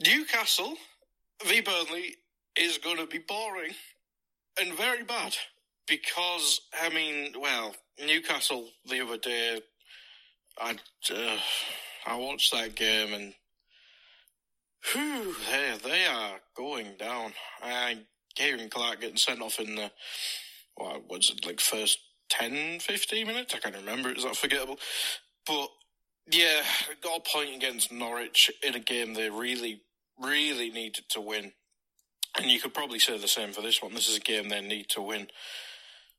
Newcastle 0.00 0.74
v 1.44 1.60
Burnley 1.60 2.16
is 2.56 2.78
going 2.78 2.98
to 2.98 3.06
be 3.06 3.18
boring 3.18 3.74
and 4.60 4.74
very 4.74 5.02
bad 5.02 5.36
because 5.86 6.60
I 6.80 6.88
mean, 6.88 7.34
well, 7.40 7.74
Newcastle 8.04 8.68
the 8.88 9.00
other 9.00 9.18
day, 9.18 9.60
I 10.60 10.76
uh, 11.10 11.38
I 12.06 12.16
watched 12.16 12.52
that 12.52 12.74
game 12.74 13.12
and 13.12 13.34
Whew, 14.92 15.34
they, 15.50 15.78
they 15.82 16.04
are 16.04 16.40
going 16.54 16.96
down. 16.98 17.32
I 17.62 17.98
Ciaran 18.36 18.68
Clark 18.68 19.00
getting 19.00 19.16
sent 19.16 19.40
off 19.40 19.58
in 19.58 19.76
the, 19.76 19.90
what 20.74 21.08
was 21.08 21.30
it, 21.30 21.46
like 21.46 21.60
first 21.60 21.98
10, 22.30 22.80
15 22.80 23.26
minutes. 23.26 23.54
I 23.54 23.58
can't 23.58 23.76
remember. 23.76 24.10
It 24.10 24.16
was 24.16 24.24
that 24.24 24.36
forgettable. 24.36 24.78
But 25.46 25.68
yeah, 26.30 26.62
got 27.00 27.18
a 27.18 27.30
point 27.30 27.54
against 27.54 27.92
Norwich 27.92 28.50
in 28.62 28.74
a 28.74 28.80
game 28.80 29.14
they 29.14 29.30
really, 29.30 29.82
really 30.20 30.70
needed 30.70 31.04
to 31.10 31.20
win. 31.20 31.52
And 32.36 32.50
you 32.50 32.60
could 32.60 32.74
probably 32.74 32.98
say 32.98 33.16
the 33.18 33.28
same 33.28 33.52
for 33.52 33.62
this 33.62 33.82
one. 33.82 33.94
This 33.94 34.08
is 34.08 34.16
a 34.16 34.20
game 34.20 34.48
they 34.48 34.60
need 34.60 34.88
to 34.90 35.02
win. 35.02 35.28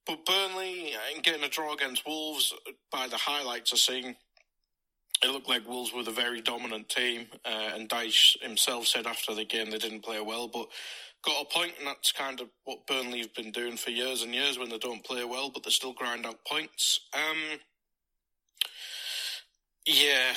But 0.08 0.26
Burnley 0.26 0.94
and 1.14 1.24
getting 1.24 1.44
a 1.44 1.50
draw 1.50 1.74
against 1.74 2.06
Wolves 2.06 2.54
by 2.92 3.08
the 3.08 3.18
highlights 3.18 3.74
are 3.74 3.78
seeing 3.78 4.16
it 5.24 5.32
looked 5.32 5.50
like 5.50 5.68
Wolves 5.68 5.94
were 5.94 6.04
the 6.04 6.12
very 6.12 6.42
dominant 6.42 6.90
team, 6.90 7.28
uh, 7.46 7.72
and 7.74 7.90
Dyche 7.90 8.42
himself 8.42 8.86
said 8.88 9.08
after 9.08 9.34
the 9.34 9.46
game 9.46 9.72
they 9.72 9.78
didn't 9.78 10.04
play 10.04 10.20
well, 10.22 10.48
but 10.48 10.68
got 11.24 11.42
a 11.42 11.46
point, 11.46 11.74
and 11.80 11.88
that's 11.88 12.12
kind 12.12 12.42
of 12.42 12.50
what 12.66 12.86
Burnley 12.86 13.20
have 13.20 13.34
been 13.34 13.52
doing 13.52 13.78
for 13.78 13.92
years 13.92 14.22
and 14.22 14.34
years 14.36 14.60
when 14.60 14.70
they 14.70 14.78
don't 14.78 15.04
play 15.04 15.24
well, 15.24 15.50
but 15.50 15.64
they 15.64 15.70
still 15.72 15.94
grind 15.94 16.26
out 16.26 16.46
points. 16.46 17.00
Um, 17.14 17.60
yeah, 19.86 20.34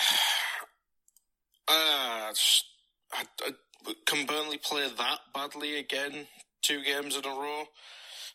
uh, 1.69 2.33
I, 3.13 3.25
I, 3.45 3.95
can 4.07 4.27
Burnley 4.27 4.59
play 4.59 4.89
that 4.89 5.19
badly 5.35 5.79
again? 5.79 6.27
Two 6.63 6.83
games 6.83 7.17
in 7.17 7.25
a 7.25 7.29
row. 7.29 7.65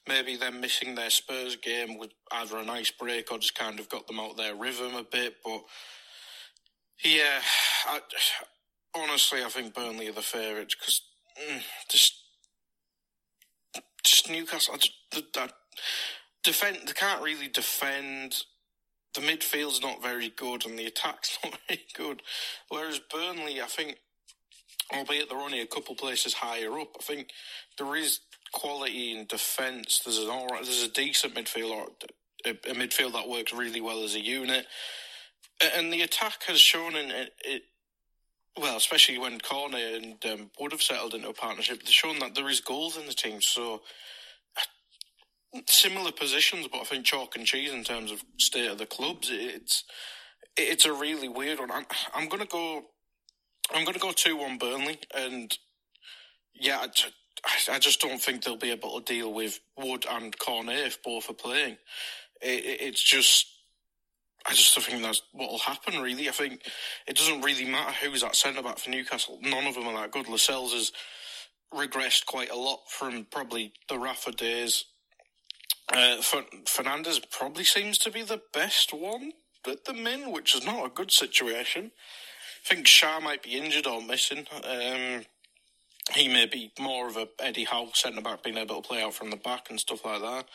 Maybe 0.07 0.35
them 0.35 0.59
missing 0.59 0.95
their 0.95 1.09
Spurs 1.09 1.55
game 1.55 1.97
with 1.97 2.11
either 2.31 2.57
a 2.57 2.65
nice 2.65 2.91
break 2.91 3.31
or 3.31 3.37
just 3.37 3.55
kind 3.55 3.79
of 3.79 3.89
got 3.89 4.07
them 4.07 4.19
out 4.19 4.35
their 4.35 4.55
rhythm 4.55 4.95
a 4.95 5.03
bit, 5.03 5.35
but 5.43 5.63
yeah, 7.03 7.41
I, 7.87 7.99
honestly, 8.95 9.43
I 9.43 9.49
think 9.49 9.73
Burnley 9.73 10.07
are 10.07 10.13
the 10.13 10.21
favourites 10.21 10.75
because 10.75 11.01
mm, 11.37 11.61
just 11.89 12.15
just 14.03 14.29
Newcastle. 14.29 14.75
I 14.75 14.77
just, 14.77 14.93
I, 15.37 15.49
defend. 16.43 16.77
They 16.85 16.93
can't 16.93 17.21
really 17.21 17.47
defend. 17.47 18.43
The 19.13 19.21
midfield's 19.21 19.81
not 19.81 20.01
very 20.01 20.29
good, 20.29 20.65
and 20.65 20.77
the 20.77 20.85
attack's 20.85 21.37
not 21.43 21.57
very 21.67 21.81
good. 21.95 22.21
Whereas 22.69 22.99
Burnley, 22.99 23.61
I 23.61 23.67
think, 23.67 23.97
albeit 24.93 25.29
they're 25.29 25.37
only 25.37 25.61
a 25.61 25.67
couple 25.67 25.95
places 25.95 26.33
higher 26.33 26.79
up, 26.79 26.95
I 26.99 27.03
think 27.03 27.29
there 27.77 27.95
is 27.95 28.19
quality 28.51 29.17
in 29.17 29.25
defence. 29.25 30.01
There's 30.03 30.19
an 30.19 30.29
all 30.29 30.47
right, 30.47 30.63
there's 30.63 30.83
a 30.83 30.91
decent 30.91 31.35
midfield, 31.35 31.87
a, 32.45 32.49
a 32.49 32.75
midfield 32.75 33.13
that 33.13 33.29
works 33.29 33.53
really 33.53 33.81
well 33.81 34.03
as 34.03 34.15
a 34.15 34.19
unit 34.19 34.65
and 35.75 35.91
the 35.91 36.01
attack 36.01 36.43
has 36.47 36.59
shown 36.59 36.95
in 36.95 37.11
it, 37.11 37.31
it 37.45 37.63
well, 38.57 38.77
especially 38.77 39.17
when 39.17 39.39
Cornet 39.39 40.03
and 40.03 40.25
um, 40.31 40.51
Wood 40.59 40.73
have 40.73 40.81
settled 40.81 41.15
into 41.15 41.29
a 41.29 41.33
partnership, 41.33 41.79
they've 41.79 41.89
shown 41.89 42.19
that 42.19 42.35
there 42.35 42.49
is 42.49 42.61
goals 42.61 42.97
in 42.97 43.07
the 43.07 43.13
team. 43.13 43.41
So 43.41 43.81
similar 45.67 46.11
positions, 46.11 46.67
but 46.71 46.81
I 46.81 46.83
think 46.83 47.05
chalk 47.05 47.35
and 47.35 47.45
cheese 47.45 47.73
in 47.73 47.83
terms 47.83 48.11
of 48.11 48.23
state 48.39 48.69
of 48.69 48.77
the 48.77 48.85
clubs. 48.85 49.29
It's 49.31 49.83
it's 50.55 50.85
a 50.85 50.93
really 50.93 51.27
weird 51.27 51.59
one. 51.59 51.71
I'm, 51.71 51.85
I'm 52.13 52.29
gonna 52.29 52.45
go. 52.45 52.83
I'm 53.71 53.85
gonna 53.85 53.99
go 53.99 54.11
two 54.11 54.37
one 54.37 54.57
Burnley, 54.57 54.99
and 55.15 55.55
yeah, 56.53 56.85
I, 57.45 57.73
I 57.75 57.79
just 57.79 58.01
don't 58.01 58.21
think 58.21 58.43
they'll 58.43 58.55
be 58.55 58.71
able 58.71 58.99
to 58.99 59.13
deal 59.13 59.33
with 59.33 59.59
Wood 59.77 60.05
and 60.09 60.37
Cornet 60.37 60.87
if 60.87 61.03
both 61.03 61.29
are 61.29 61.33
playing. 61.33 61.77
It, 62.41 62.81
it's 62.81 63.01
just 63.03 63.47
I 64.45 64.51
just 64.51 64.75
don't 64.75 64.83
think 64.83 65.01
that's 65.01 65.21
what 65.31 65.49
will 65.49 65.59
happen, 65.59 66.01
really. 66.01 66.27
I 66.27 66.33
think 66.33 66.61
it 67.07 67.15
doesn't 67.15 67.41
really 67.41 67.65
matter 67.65 67.93
who's 67.93 68.23
at 68.23 68.35
centre 68.35 68.61
back 68.61 68.77
for 68.77 68.89
Newcastle. 68.89 69.39
None 69.41 69.65
of 69.65 69.75
them 69.75 69.87
are 69.87 70.01
that 70.01 70.11
good. 70.11 70.27
Lascelles 70.27 70.73
has 70.73 70.91
regressed 71.73 72.25
quite 72.25 72.51
a 72.51 72.55
lot 72.55 72.81
from 72.89 73.25
probably 73.31 73.73
the 73.87 73.97
Rafa 73.97 74.31
days. 74.31 74.85
Uh, 75.93 76.17
Fernandez 76.65 77.19
probably 77.31 77.63
seems 77.63 77.97
to 77.99 78.11
be 78.11 78.21
the 78.21 78.41
best 78.53 78.93
one 78.93 79.31
at 79.67 79.85
the 79.85 79.93
min, 79.93 80.31
which 80.31 80.55
is 80.55 80.65
not 80.65 80.85
a 80.85 80.89
good 80.89 81.11
situation. 81.11 81.91
I 82.63 82.75
think 82.75 82.87
Schär 82.87 83.21
might 83.21 83.43
be 83.43 83.57
injured 83.57 83.87
or 83.87 84.01
missing. 84.01 84.47
Um, 84.63 85.25
he 86.13 86.27
may 86.27 86.45
be 86.45 86.71
more 86.79 87.07
of 87.07 87.17
a 87.17 87.27
Eddie 87.39 87.65
Howe 87.65 87.89
centre 87.93 88.21
back, 88.21 88.43
being 88.43 88.57
able 88.57 88.81
to 88.81 88.87
play 88.87 89.01
out 89.03 89.13
from 89.13 89.29
the 89.29 89.37
back 89.37 89.69
and 89.69 89.79
stuff 89.79 90.05
like 90.05 90.21
that. 90.21 90.45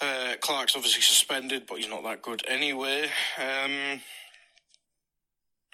Uh, 0.00 0.34
Clark's 0.40 0.76
obviously 0.76 1.02
suspended, 1.02 1.64
but 1.66 1.78
he's 1.78 1.88
not 1.88 2.04
that 2.04 2.22
good 2.22 2.42
anyway. 2.46 3.04
Um, 3.38 4.00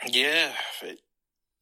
yeah, 0.07 0.53
it, 0.83 1.01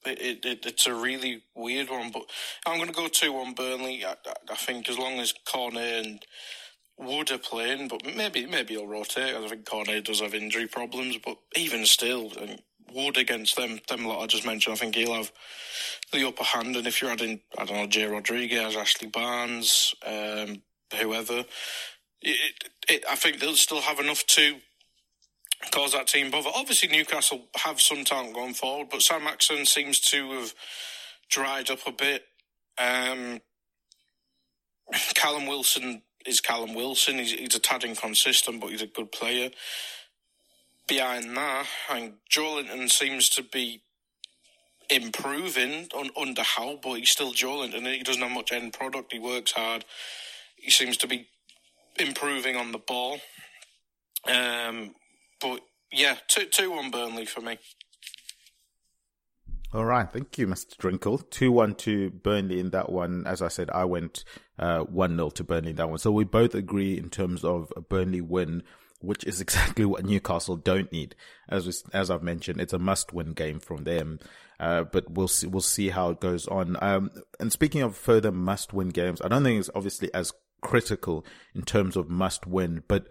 it, 0.05 0.45
it, 0.45 0.67
it's 0.67 0.87
a 0.87 0.95
really 0.95 1.43
weird 1.55 1.91
one, 1.91 2.11
but 2.11 2.25
I'm 2.67 2.77
going 2.77 2.89
to 2.89 2.95
go 2.95 3.09
2 3.09 3.33
1 3.33 3.55
Burnley. 3.55 4.05
I, 4.05 4.15
I, 4.51 4.55
think 4.55 4.89
as 4.89 4.99
long 4.99 5.19
as 5.19 5.35
Cornet 5.45 6.07
and 6.07 6.27
Wood 6.99 7.31
are 7.31 7.39
playing, 7.39 7.89
but 7.89 8.05
maybe 8.17 8.47
maybe 8.47 8.75
he'll 8.75 8.87
rotate. 8.87 9.35
I 9.35 9.49
think 9.49 9.67
Cornet 9.67 10.05
does 10.05 10.21
have 10.21 10.35
injury 10.35 10.67
problems, 10.67 11.19
but 11.25 11.39
even 11.57 11.85
still, 11.85 12.31
Wood 12.95 13.17
against 13.17 13.57
them, 13.57 13.81
them 13.89 14.05
lot 14.05 14.23
I 14.23 14.27
just 14.27 14.47
mentioned, 14.47 14.75
I 14.75 14.79
think 14.79 14.95
he'll 14.95 15.15
have 15.15 15.33
the 16.13 16.27
upper 16.27 16.45
hand. 16.45 16.77
And 16.77 16.87
if 16.87 17.01
you're 17.01 17.11
adding, 17.11 17.41
I 17.59 17.65
don't 17.65 17.77
know, 17.77 17.87
Jay 17.87 18.07
Rodriguez, 18.07 18.77
Ashley 18.77 19.09
Barnes, 19.09 19.95
um, 20.07 20.63
whoever, 20.99 21.45
it, 22.21 22.55
it, 22.89 23.05
I 23.11 23.17
think 23.17 23.41
they'll 23.41 23.57
still 23.57 23.81
have 23.81 23.99
enough 23.99 24.25
to 24.27 24.57
cause 25.71 25.93
that 25.93 26.09
team 26.09 26.31
bother. 26.31 26.51
Obviously, 26.55 26.89
Newcastle 26.89 27.43
have 27.57 27.81
some 27.81 28.05
talent 28.05 28.35
going 28.35 28.55
forward, 28.55 28.89
but 28.91 29.03
Saint-Maximin 29.03 29.67
seems 29.67 30.01
to 30.01 30.33
have 30.33 30.55
dried 31.31 31.71
up 31.71 31.87
a 31.87 31.93
bit. 31.93 32.25
Um, 32.79 33.41
Callum 35.15 35.47
Wilson 35.47 36.03
is 36.27 36.41
Callum 36.41 36.75
Wilson. 36.75 37.19
He's, 37.19 37.33
he's 37.33 37.55
a 37.55 37.61
tad 37.61 37.85
inconsistent, 37.85 38.61
but 38.61 38.71
he's 38.71 38.83
a 38.83 38.87
good 38.87 39.13
player. 39.13 39.51
Behind 40.89 41.37
that, 41.37 41.67
and 41.91 42.15
Joelinton 42.31 42.91
seems 42.91 43.29
to 43.31 43.43
be 43.43 43.83
improving 44.91 45.89
on, 45.95 46.11
under 46.17 46.43
Howe, 46.43 46.79
but 46.83 46.95
he's 46.95 47.11
still 47.11 47.33
Joelinton. 47.33 47.87
He 47.87 48.03
doesn't 48.03 48.23
have 48.23 48.33
much 48.33 48.53
end 48.53 48.73
product. 48.73 49.13
He 49.13 49.19
works 49.19 49.53
hard. 49.53 49.85
He 50.57 50.71
seems 50.71 50.97
to 50.99 51.07
be 51.07 51.29
improving 51.99 52.57
on 52.57 52.73
the 52.73 52.79
ball. 52.79 53.19
Um, 54.27 54.95
but 55.41 55.61
yeah, 55.91 56.17
two 56.29 56.47
two 56.47 56.71
one 56.71 56.91
Burnley 56.91 57.27
for 57.27 57.41
me. 57.41 57.59
All 59.75 59.87
right, 59.87 60.07
thank 60.13 60.37
you, 60.37 60.47
Mr. 60.47 60.77
Drinkel. 60.77 61.29
Two 61.31 61.51
one 61.51 61.75
to 61.77 62.11
Burnley 62.11 62.61
in 62.61 62.71
that 62.71 62.93
one. 62.93 63.27
As 63.27 63.41
I 63.41 63.49
said, 63.49 63.71
I 63.71 63.85
went 63.87 64.25
uh, 64.59 64.81
one 64.81 65.17
0 65.17 65.31
to 65.31 65.45
Burnley 65.45 65.71
in 65.71 65.77
that 65.77 65.89
one. 65.89 65.99
So 65.99 66.13
we 66.13 66.25
both 66.25 66.55
agree 66.55 66.99
in 66.99 67.09
terms 67.09 67.43
of 67.43 67.73
a 67.75 67.81
Burnley 67.81 68.21
win, 68.21 68.63
which 69.03 69.25
is 69.25 69.41
exactly 69.43 69.85
what 69.85 70.05
Newcastle 70.05 70.57
don't 70.57 70.93
need. 70.93 71.15
As 71.49 71.67
we, 71.67 71.73
as 71.93 72.11
I've 72.11 72.23
mentioned, 72.23 72.61
it's 72.61 72.73
a 72.73 72.79
must 72.79 73.13
win 73.13 73.33
game 73.33 73.61
from 73.61 73.85
them. 73.85 74.19
Uh, 74.61 74.85
but 74.85 75.11
we'll 75.11 75.29
see, 75.29 75.47
we'll 75.47 75.61
see 75.61 75.89
how 75.89 76.11
it 76.11 76.21
goes 76.21 76.47
on. 76.47 76.77
Um, 76.81 77.11
and 77.41 77.51
speaking 77.51 77.83
of 77.83 77.97
further 77.97 78.31
must 78.31 78.73
win 78.73 78.91
games, 78.91 79.21
I 79.21 79.29
don't 79.29 79.43
think 79.43 79.59
it's 79.59 79.71
obviously 79.75 80.13
as 80.15 80.33
critical 80.61 81.27
in 81.55 81.63
terms 81.63 81.97
of 81.97 82.09
must 82.09 82.47
win. 82.47 82.85
But 82.87 83.09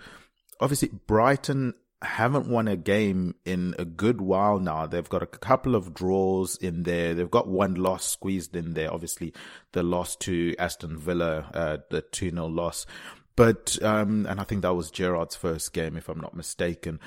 obviously, 0.62 0.90
Brighton 1.08 1.74
haven't 2.02 2.48
won 2.48 2.68
a 2.68 2.76
game 2.76 3.36
in 3.46 3.76
a 3.78 3.86
good 3.86 4.22
while 4.22 4.60
now. 4.60 4.88
They've 4.88 5.08
got 5.08 5.22
a 5.22 5.28
couple 5.28 5.76
of 5.76 5.94
draws 5.94 6.56
in 6.58 6.84
there. 6.84 7.14
They've 7.14 7.30
got 7.30 7.48
one 7.48 7.76
loss 7.76 8.06
squeezed 8.06 8.56
in 8.56 8.74
there. 8.74 8.92
Obviously, 8.92 9.34
the 9.74 9.84
loss 9.84 10.16
to 10.18 10.56
Aston 10.58 10.98
Villa, 10.98 11.52
uh, 11.54 11.78
the 11.90 12.02
2 12.02 12.32
0 12.32 12.48
loss. 12.48 12.86
But, 13.42 13.82
um, 13.82 14.28
and 14.28 14.40
I 14.40 14.44
think 14.44 14.62
that 14.62 14.76
was 14.76 14.92
Gerrard's 14.92 15.36
first 15.36 15.74
game, 15.74 15.98
if 15.98 16.10
I'm 16.10 16.22
not 16.22 16.36
mistaken. 16.36 17.00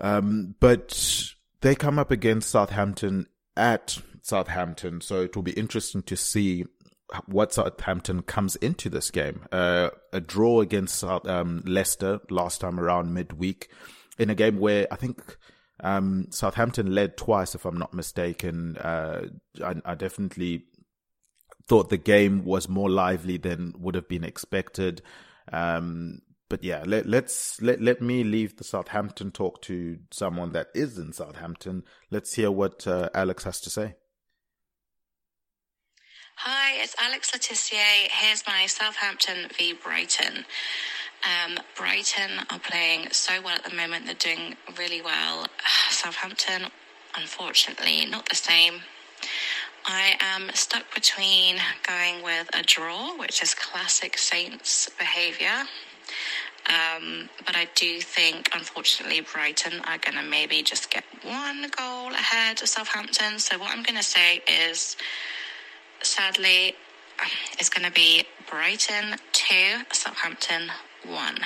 Um, 0.00 0.54
but 0.60 1.34
they 1.60 1.74
come 1.74 1.98
up 1.98 2.10
against 2.10 2.48
Southampton 2.48 3.26
at 3.54 3.98
Southampton. 4.22 5.02
So 5.02 5.20
it 5.20 5.36
will 5.36 5.42
be 5.42 5.52
interesting 5.52 6.04
to 6.04 6.16
see 6.16 6.64
what 7.26 7.52
Southampton 7.52 8.22
comes 8.22 8.56
into 8.56 8.88
this 8.88 9.10
game. 9.10 9.44
Uh, 9.52 9.90
a 10.10 10.22
draw 10.22 10.62
against 10.62 11.04
um, 11.04 11.62
Leicester 11.66 12.20
last 12.30 12.62
time 12.62 12.80
around 12.80 13.12
midweek 13.12 13.68
in 14.18 14.30
a 14.30 14.34
game 14.34 14.58
where 14.58 14.86
I 14.90 14.96
think 14.96 15.36
um, 15.80 16.28
Southampton 16.30 16.94
led 16.94 17.18
twice, 17.18 17.54
if 17.54 17.66
I'm 17.66 17.76
not 17.76 17.92
mistaken. 17.92 18.78
Uh, 18.78 19.26
I, 19.62 19.74
I, 19.84 19.94
definitely 19.96 20.64
thought 21.68 21.90
the 21.90 21.98
game 21.98 22.46
was 22.46 22.70
more 22.70 22.88
lively 22.88 23.36
than 23.36 23.74
would 23.78 23.96
have 23.96 24.08
been 24.08 24.24
expected. 24.24 25.02
Um, 25.50 26.20
but 26.48 26.62
yeah, 26.62 26.84
let, 26.86 27.06
let's 27.06 27.62
let 27.62 27.80
let 27.80 28.02
me 28.02 28.24
leave 28.24 28.58
the 28.58 28.64
Southampton 28.64 29.30
talk 29.30 29.62
to 29.62 29.98
someone 30.10 30.52
that 30.52 30.66
is 30.74 30.98
in 30.98 31.14
Southampton. 31.14 31.84
Let's 32.10 32.34
hear 32.34 32.50
what 32.50 32.86
uh, 32.86 33.08
Alex 33.14 33.44
has 33.44 33.58
to 33.62 33.70
say. 33.70 33.94
Hi, 36.36 36.82
it's 36.82 36.94
Alex 36.98 37.32
Le 37.32 37.38
Tissier. 37.38 38.08
Here's 38.10 38.44
my 38.46 38.66
Southampton 38.66 39.48
v 39.56 39.74
Brighton. 39.74 40.44
Um, 41.24 41.58
Brighton 41.76 42.30
are 42.50 42.58
playing 42.58 43.08
so 43.12 43.40
well 43.40 43.54
at 43.54 43.64
the 43.64 43.74
moment. 43.74 44.06
They're 44.06 44.14
doing 44.14 44.56
really 44.76 45.02
well. 45.02 45.46
Southampton, 45.90 46.64
unfortunately, 47.16 48.06
not 48.06 48.28
the 48.28 48.34
same. 48.34 48.82
I 49.84 50.16
am 50.20 50.50
stuck 50.54 50.94
between 50.94 51.56
going 51.86 52.22
with 52.22 52.48
a 52.54 52.62
draw, 52.62 53.16
which 53.16 53.42
is 53.42 53.54
classic 53.54 54.16
Saints 54.18 54.88
behaviour, 54.98 55.66
Um, 56.68 57.28
but 57.44 57.56
I 57.56 57.66
do 57.74 58.00
think, 58.00 58.48
unfortunately, 58.54 59.20
Brighton 59.20 59.80
are 59.80 59.98
going 59.98 60.16
to 60.16 60.22
maybe 60.22 60.62
just 60.62 60.90
get 60.90 61.04
one 61.22 61.66
goal 61.76 62.12
ahead 62.12 62.62
of 62.62 62.68
Southampton. 62.68 63.40
So 63.40 63.58
what 63.58 63.70
I'm 63.72 63.82
going 63.82 63.96
to 63.96 64.04
say 64.04 64.42
is, 64.46 64.96
sadly, 66.02 66.76
it's 67.58 67.68
going 67.68 67.84
to 67.84 67.92
be 67.92 68.24
Brighton 68.48 69.16
2, 69.32 69.54
Southampton 69.92 70.70
1. 71.04 71.38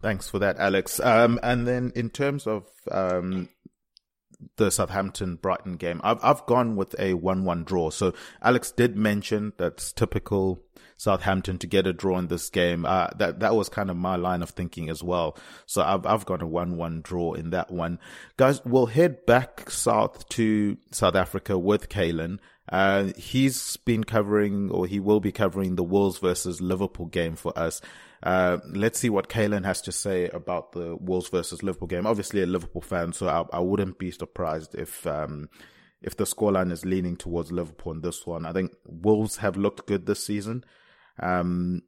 Thanks 0.00 0.28
for 0.28 0.38
that, 0.38 0.56
Alex. 0.58 0.98
Um, 0.98 1.38
and 1.42 1.68
then 1.68 1.92
in 1.94 2.08
terms 2.08 2.46
of 2.46 2.66
um, 2.90 3.50
the 4.56 4.70
Southampton 4.70 5.36
Brighton 5.36 5.76
game, 5.76 6.00
I've 6.04 6.18
I've 6.22 6.46
gone 6.46 6.76
with 6.76 6.94
a 6.98 7.14
one-one 7.14 7.64
draw. 7.64 7.90
So 7.90 8.14
Alex 8.42 8.72
did 8.72 8.96
mention 8.96 9.52
that's 9.56 9.92
typical 9.92 10.62
Southampton 10.96 11.58
to 11.58 11.66
get 11.66 11.86
a 11.86 11.92
draw 11.92 12.18
in 12.18 12.28
this 12.28 12.48
game. 12.48 12.86
Uh, 12.86 13.08
that 13.16 13.40
that 13.40 13.54
was 13.54 13.68
kind 13.68 13.90
of 13.90 13.96
my 13.96 14.16
line 14.16 14.42
of 14.42 14.50
thinking 14.50 14.88
as 14.88 15.02
well. 15.02 15.36
So 15.66 15.82
I've 15.82 16.06
I've 16.06 16.26
got 16.26 16.42
a 16.42 16.46
one-one 16.46 17.00
draw 17.02 17.34
in 17.34 17.50
that 17.50 17.70
one. 17.70 17.98
Guys, 18.36 18.64
we'll 18.64 18.86
head 18.86 19.26
back 19.26 19.70
south 19.70 20.28
to 20.30 20.76
South 20.90 21.14
Africa 21.16 21.58
with 21.58 21.88
Kalen. 21.88 22.38
Uh, 22.68 23.12
he's 23.16 23.76
been 23.78 24.04
covering, 24.04 24.70
or 24.70 24.86
he 24.86 25.00
will 25.00 25.20
be 25.20 25.32
covering 25.32 25.74
the 25.74 25.82
Wolves 25.82 26.18
versus 26.18 26.60
Liverpool 26.60 27.06
game 27.06 27.34
for 27.34 27.56
us. 27.58 27.80
Uh, 28.22 28.58
let's 28.68 29.00
see 29.00 29.10
what 29.10 29.28
Kalen 29.28 29.64
has 29.64 29.82
to 29.82 29.92
say 29.92 30.28
about 30.28 30.72
the 30.72 30.96
Wolves 30.96 31.28
versus 31.28 31.62
Liverpool 31.62 31.88
game. 31.88 32.06
Obviously, 32.06 32.42
a 32.42 32.46
Liverpool 32.46 32.82
fan, 32.82 33.12
so 33.12 33.28
I, 33.28 33.56
I 33.56 33.60
wouldn't 33.60 33.98
be 33.98 34.10
surprised 34.12 34.74
if 34.76 35.06
um, 35.06 35.48
if 36.00 36.16
the 36.16 36.24
scoreline 36.24 36.70
is 36.70 36.84
leaning 36.84 37.16
towards 37.16 37.50
Liverpool 37.50 37.92
in 37.92 38.00
this 38.00 38.24
one. 38.24 38.46
I 38.46 38.52
think 38.52 38.72
Wolves 38.86 39.38
have 39.38 39.56
looked 39.56 39.86
good 39.86 40.06
this 40.06 40.24
season. 40.24 40.64
Um, 41.18 41.82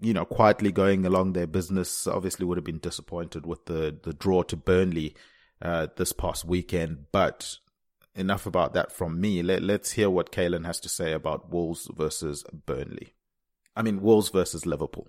you 0.00 0.12
know, 0.12 0.24
quietly 0.24 0.72
going 0.72 1.06
along 1.06 1.32
their 1.32 1.46
business. 1.46 2.08
Obviously, 2.08 2.44
would 2.44 2.58
have 2.58 2.64
been 2.64 2.78
disappointed 2.78 3.46
with 3.46 3.66
the 3.66 3.96
the 4.02 4.12
draw 4.12 4.42
to 4.42 4.56
Burnley 4.56 5.14
uh, 5.62 5.86
this 5.96 6.12
past 6.12 6.44
weekend. 6.44 7.06
But 7.12 7.56
enough 8.16 8.46
about 8.46 8.74
that 8.74 8.90
from 8.90 9.20
me. 9.20 9.42
Let, 9.42 9.62
let's 9.62 9.92
hear 9.92 10.10
what 10.10 10.32
Kalen 10.32 10.66
has 10.66 10.80
to 10.80 10.88
say 10.88 11.12
about 11.12 11.50
Wolves 11.50 11.88
versus 11.96 12.44
Burnley. 12.66 13.14
I 13.76 13.82
mean, 13.82 14.02
Wolves 14.02 14.28
versus 14.28 14.66
Liverpool. 14.66 15.08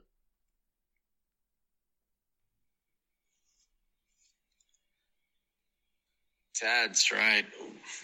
That's 6.61 7.11
right. 7.11 7.45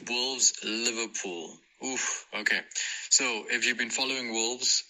Wolves, 0.09 0.53
Liverpool. 0.63 1.57
Oof. 1.85 2.25
Okay. 2.39 2.59
So 3.09 3.43
if 3.49 3.65
you've 3.65 3.77
been 3.77 3.91
following 3.91 4.31
Wolves 4.33 4.83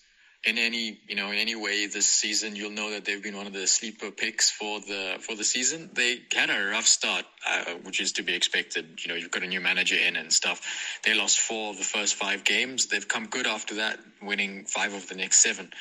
in 0.46 0.58
any, 0.58 1.00
you 1.08 1.16
know, 1.16 1.32
in 1.32 1.38
any 1.38 1.56
way 1.56 1.88
this 1.88 2.06
season, 2.06 2.56
you'll 2.56 2.72
know 2.72 2.92
that 2.92 3.04
they've 3.04 3.22
been 3.22 3.36
one 3.36 3.46
of 3.46 3.52
the 3.52 3.68
sleeper 3.68 4.10
picks 4.10 4.50
for 4.50 4.80
the 4.80 5.18
for 5.20 5.36
the 5.36 5.44
season. 5.44 5.90
They 5.94 6.20
had 6.34 6.50
a 6.50 6.70
rough 6.70 6.88
start, 6.88 7.26
uh, 7.46 7.74
which 7.84 8.00
is 8.00 8.14
to 8.14 8.24
be 8.24 8.34
expected. 8.34 9.04
You 9.04 9.10
know, 9.10 9.16
you've 9.16 9.32
got 9.32 9.44
a 9.44 9.48
new 9.48 9.60
manager 9.60 9.98
in 9.98 10.16
and 10.16 10.32
stuff. 10.32 11.00
They 11.04 11.14
lost 11.14 11.40
four 11.40 11.72
of 11.72 11.78
the 11.78 11.84
first 11.84 12.16
five 12.16 12.46
games. 12.46 12.86
They've 12.86 13.08
come 13.08 13.28
good 13.28 13.48
after 13.48 13.76
that, 13.76 14.00
winning 14.22 14.64
five 14.64 14.94
of 14.94 15.10
the 15.10 15.16
next 15.16 15.40
seven. 15.40 15.72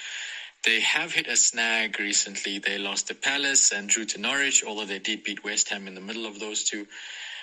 They 0.65 0.81
have 0.81 1.13
hit 1.13 1.29
a 1.29 1.37
snag 1.37 2.01
recently. 2.01 2.59
They 2.59 2.79
lost 2.79 3.07
to 3.07 3.15
Palace 3.15 3.71
and 3.71 3.89
drew 3.89 4.05
to 4.07 4.21
Norwich, 4.21 4.65
although 4.67 4.87
they 4.87 4.99
did 4.99 5.23
beat 5.23 5.45
West 5.45 5.69
Ham 5.69 5.87
in 5.87 5.95
the 5.95 6.01
middle 6.01 6.27
of 6.27 6.41
those 6.41 6.65
two. 6.65 6.89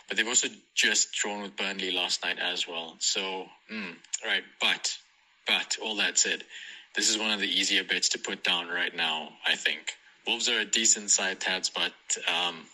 But 0.08 0.18
they've 0.18 0.28
also 0.28 0.50
just 0.76 1.14
drawn 1.14 1.42
with 1.42 1.56
Burnley 1.56 1.92
last 1.92 2.24
night 2.24 2.38
as 2.40 2.68
well. 2.68 2.96
So, 3.00 3.46
mm, 3.72 3.96
right. 4.26 4.44
But, 4.60 4.98
but 5.48 5.78
all 5.82 5.96
that 5.98 6.18
said, 6.18 6.44
this 6.96 7.10
is 7.10 7.18
one 7.18 7.32
of 7.32 7.40
the 7.40 7.48
easier 7.48 7.84
bets 7.84 8.10
to 8.10 8.20
put 8.20 8.44
down 8.44 8.68
right 8.68 8.96
now, 8.96 9.30
I 9.48 9.56
think. 9.56 9.94
Wolves 10.28 10.48
are 10.50 10.60
a 10.60 10.66
decent 10.66 11.10
side, 11.10 11.40
Tads, 11.40 11.70
but, 11.70 11.94
um, 12.28 12.66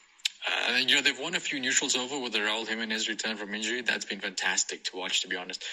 uh, 0.48 0.78
you 0.78 0.96
know, 0.96 1.02
they've 1.02 1.20
won 1.20 1.36
a 1.36 1.40
few 1.40 1.60
neutrals 1.60 1.96
over 1.96 2.20
with 2.20 2.34
the 2.34 2.40
Raul 2.40 2.68
Jimenez 2.68 3.10
return 3.10 3.38
from 3.38 3.54
injury. 3.54 3.82
That's 3.82 4.06
been 4.06 4.20
fantastic 4.20 4.84
to 4.86 4.98
watch, 4.98 5.22
to 5.22 5.28
be 5.28 5.36
honest. 5.36 5.64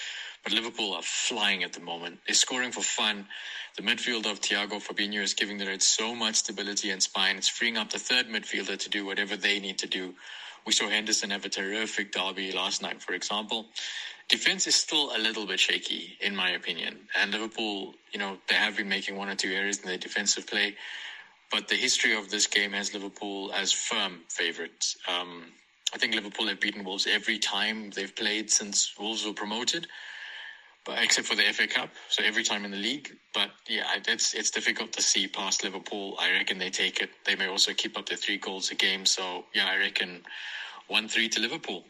But 0.43 0.53
Liverpool 0.53 0.93
are 0.93 1.01
flying 1.01 1.63
at 1.63 1.73
the 1.73 1.79
moment. 1.81 2.19
They're 2.25 2.35
scoring 2.35 2.71
for 2.71 2.81
fun. 2.81 3.27
The 3.75 3.83
midfield 3.83 4.29
of 4.29 4.41
Thiago 4.41 4.81
Fabinho 4.81 5.21
is 5.21 5.33
giving 5.33 5.57
the 5.57 5.67
Reds 5.67 5.85
so 5.85 6.15
much 6.15 6.35
stability 6.35 6.89
and 6.89 7.01
spine. 7.01 7.37
It's 7.37 7.49
freeing 7.49 7.77
up 7.77 7.91
the 7.91 7.99
third 7.99 8.27
midfielder 8.27 8.77
to 8.77 8.89
do 8.89 9.05
whatever 9.05 9.35
they 9.35 9.59
need 9.59 9.79
to 9.79 9.87
do. 9.87 10.15
We 10.67 10.73
saw 10.73 10.89
Henderson 10.89 11.31
have 11.31 11.45
a 11.45 11.49
terrific 11.49 12.13
derby 12.13 12.53
last 12.53 12.83
night, 12.83 13.01
for 13.01 13.13
example. 13.15 13.67
Defense 14.29 14.67
is 14.67 14.75
still 14.75 15.15
a 15.17 15.19
little 15.19 15.47
bit 15.47 15.59
shaky, 15.61 16.17
in 16.21 16.35
my 16.35 16.51
opinion. 16.51 17.09
And 17.19 17.31
Liverpool, 17.31 17.95
you 18.13 18.19
know, 18.19 18.37
they 18.49 18.55
have 18.55 18.77
been 18.77 18.89
making 18.89 19.17
one 19.17 19.29
or 19.29 19.35
two 19.35 19.51
errors 19.53 19.79
in 19.79 19.87
their 19.87 19.97
defensive 19.99 20.47
play. 20.47 20.75
But 21.51 21.69
the 21.69 21.75
history 21.75 22.15
of 22.15 22.29
this 22.31 22.47
game 22.47 22.73
has 22.73 22.93
Liverpool 22.93 23.53
as 23.53 23.71
firm 23.73 24.21
favourites. 24.29 24.97
Um, 25.07 25.45
I 25.95 25.99
think 25.99 26.15
Liverpool 26.15 26.47
have 26.49 26.61
beaten 26.61 26.85
Wolves 26.85 27.07
every 27.07 27.39
time 27.39 27.91
they've 27.91 28.15
played 28.15 28.51
since 28.51 28.93
Wolves 28.99 29.25
were 29.25 29.33
promoted 29.33 29.87
but 30.87 31.03
except 31.03 31.27
for 31.27 31.35
the 31.35 31.43
FA 31.43 31.67
Cup. 31.67 31.89
So 32.07 32.23
every 32.23 32.43
time 32.43 32.63
in 32.63 32.71
the 32.71 32.77
league. 32.77 33.11
But 33.33 33.51
yeah, 33.67 33.83
it's 34.07 34.33
it's 34.33 34.49
difficult 34.49 34.93
to 34.93 35.01
see 35.01 35.27
past 35.27 35.63
Liverpool. 35.63 36.15
I 36.19 36.31
reckon 36.31 36.57
they 36.57 36.69
take 36.69 37.01
it. 37.01 37.09
They 37.25 37.35
may 37.35 37.47
also 37.47 37.73
keep 37.73 37.97
up 37.97 38.07
their 38.07 38.17
three 38.17 38.37
goals 38.37 38.71
a 38.71 38.75
game. 38.75 39.05
So 39.05 39.43
yeah, 39.53 39.67
I 39.67 39.77
reckon 39.77 40.23
one 40.87 41.09
three 41.09 41.27
to 41.29 41.41
Liverpool. 41.41 41.83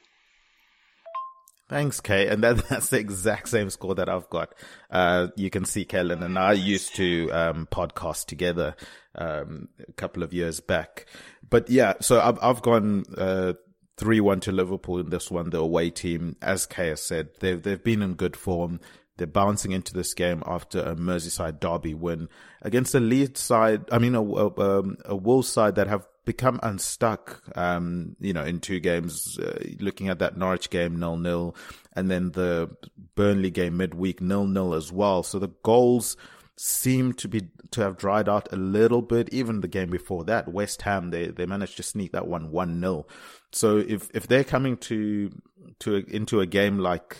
Thanks, 1.70 2.00
Kay. 2.00 2.28
And 2.28 2.44
that, 2.44 2.66
that's 2.70 2.90
the 2.90 2.98
exact 2.98 3.50
same 3.50 3.70
score 3.70 3.94
that 3.96 4.10
I've 4.10 4.30
got. 4.30 4.56
Uh, 4.90 5.28
you 5.36 5.50
can 5.50 5.66
see 5.66 5.86
Kellen 5.86 6.24
and 6.24 6.40
I 6.40 6.54
used 6.54 6.96
to, 6.96 7.30
um, 7.32 7.68
podcast 7.70 8.26
together, 8.26 8.74
um, 9.16 9.68
a 9.86 9.92
couple 9.92 10.24
of 10.24 10.34
years 10.34 10.62
back. 10.62 11.08
But 11.50 11.70
yeah, 11.70 11.96
so 12.00 12.22
I've, 12.22 12.40
I've 12.42 12.62
gone, 12.62 13.04
uh, 13.18 13.54
3-1 13.98 14.42
to 14.42 14.52
Liverpool 14.52 15.00
in 15.00 15.10
this 15.10 15.32
one, 15.32 15.50
the 15.50 15.60
away 15.60 15.90
team. 15.90 16.36
As 16.42 16.66
Kay 16.66 16.90
has 16.90 17.02
said, 17.02 17.30
they've, 17.40 17.62
they've 17.62 17.84
been 17.84 18.02
in 18.02 18.14
good 18.14 18.36
form. 18.36 18.80
They're 19.18 19.26
bouncing 19.26 19.72
into 19.72 19.94
this 19.94 20.14
game 20.14 20.44
after 20.46 20.80
a 20.80 20.96
Merseyside 20.96 21.60
derby 21.60 21.96
win 21.96 22.30
against 22.62 22.94
a 22.94 23.00
Leeds 23.00 23.42
side. 23.42 23.86
I 23.92 23.98
mean, 23.98 24.14
a, 24.14 24.22
a, 24.22 24.80
um, 24.80 24.98
a 25.06 25.16
Wolves 25.16 25.48
side 25.48 25.76
that 25.76 25.88
have 25.88 26.08
become 26.24 26.60
unstuck, 26.62 27.42
um, 27.56 28.16
you 28.20 28.34
know, 28.34 28.44
in 28.44 28.60
two 28.60 28.80
games, 28.80 29.40
uh, 29.40 29.58
looking 29.80 30.10
at 30.10 30.20
that 30.20 30.38
Norwich 30.38 30.70
game, 30.70 31.00
nil 31.00 31.18
nil, 31.18 31.56
and 31.94 32.12
then 32.12 32.32
the 32.32 32.70
Burnley 33.16 33.50
game 33.50 33.78
midweek, 33.78 34.22
nil 34.22 34.46
nil 34.46 34.76
as 34.76 34.92
well. 34.92 35.24
So 35.24 35.40
the 35.40 35.52
goals 35.64 36.18
seem 36.58 37.14
to 37.14 37.28
be, 37.28 37.50
to 37.72 37.82
have 37.82 37.98
dried 37.98 38.28
out 38.28 38.52
a 38.52 38.56
little 38.56 39.02
bit. 39.02 39.30
Even 39.32 39.62
the 39.62 39.68
game 39.68 39.90
before 39.90 40.24
that, 40.26 40.52
West 40.52 40.82
Ham, 40.82 41.12
they, 41.12 41.28
they 41.28 41.46
managed 41.46 41.78
to 41.78 41.84
sneak 41.84 42.12
that 42.12 42.28
one 42.28 42.52
1 42.52 42.80
nil. 42.80 43.08
So 43.52 43.78
if, 43.78 44.10
if 44.14 44.28
they're 44.28 44.44
coming 44.44 44.78
to, 44.78 45.32
to, 45.80 46.04
into 46.08 46.40
a 46.40 46.46
game 46.46 46.80
like 46.80 47.18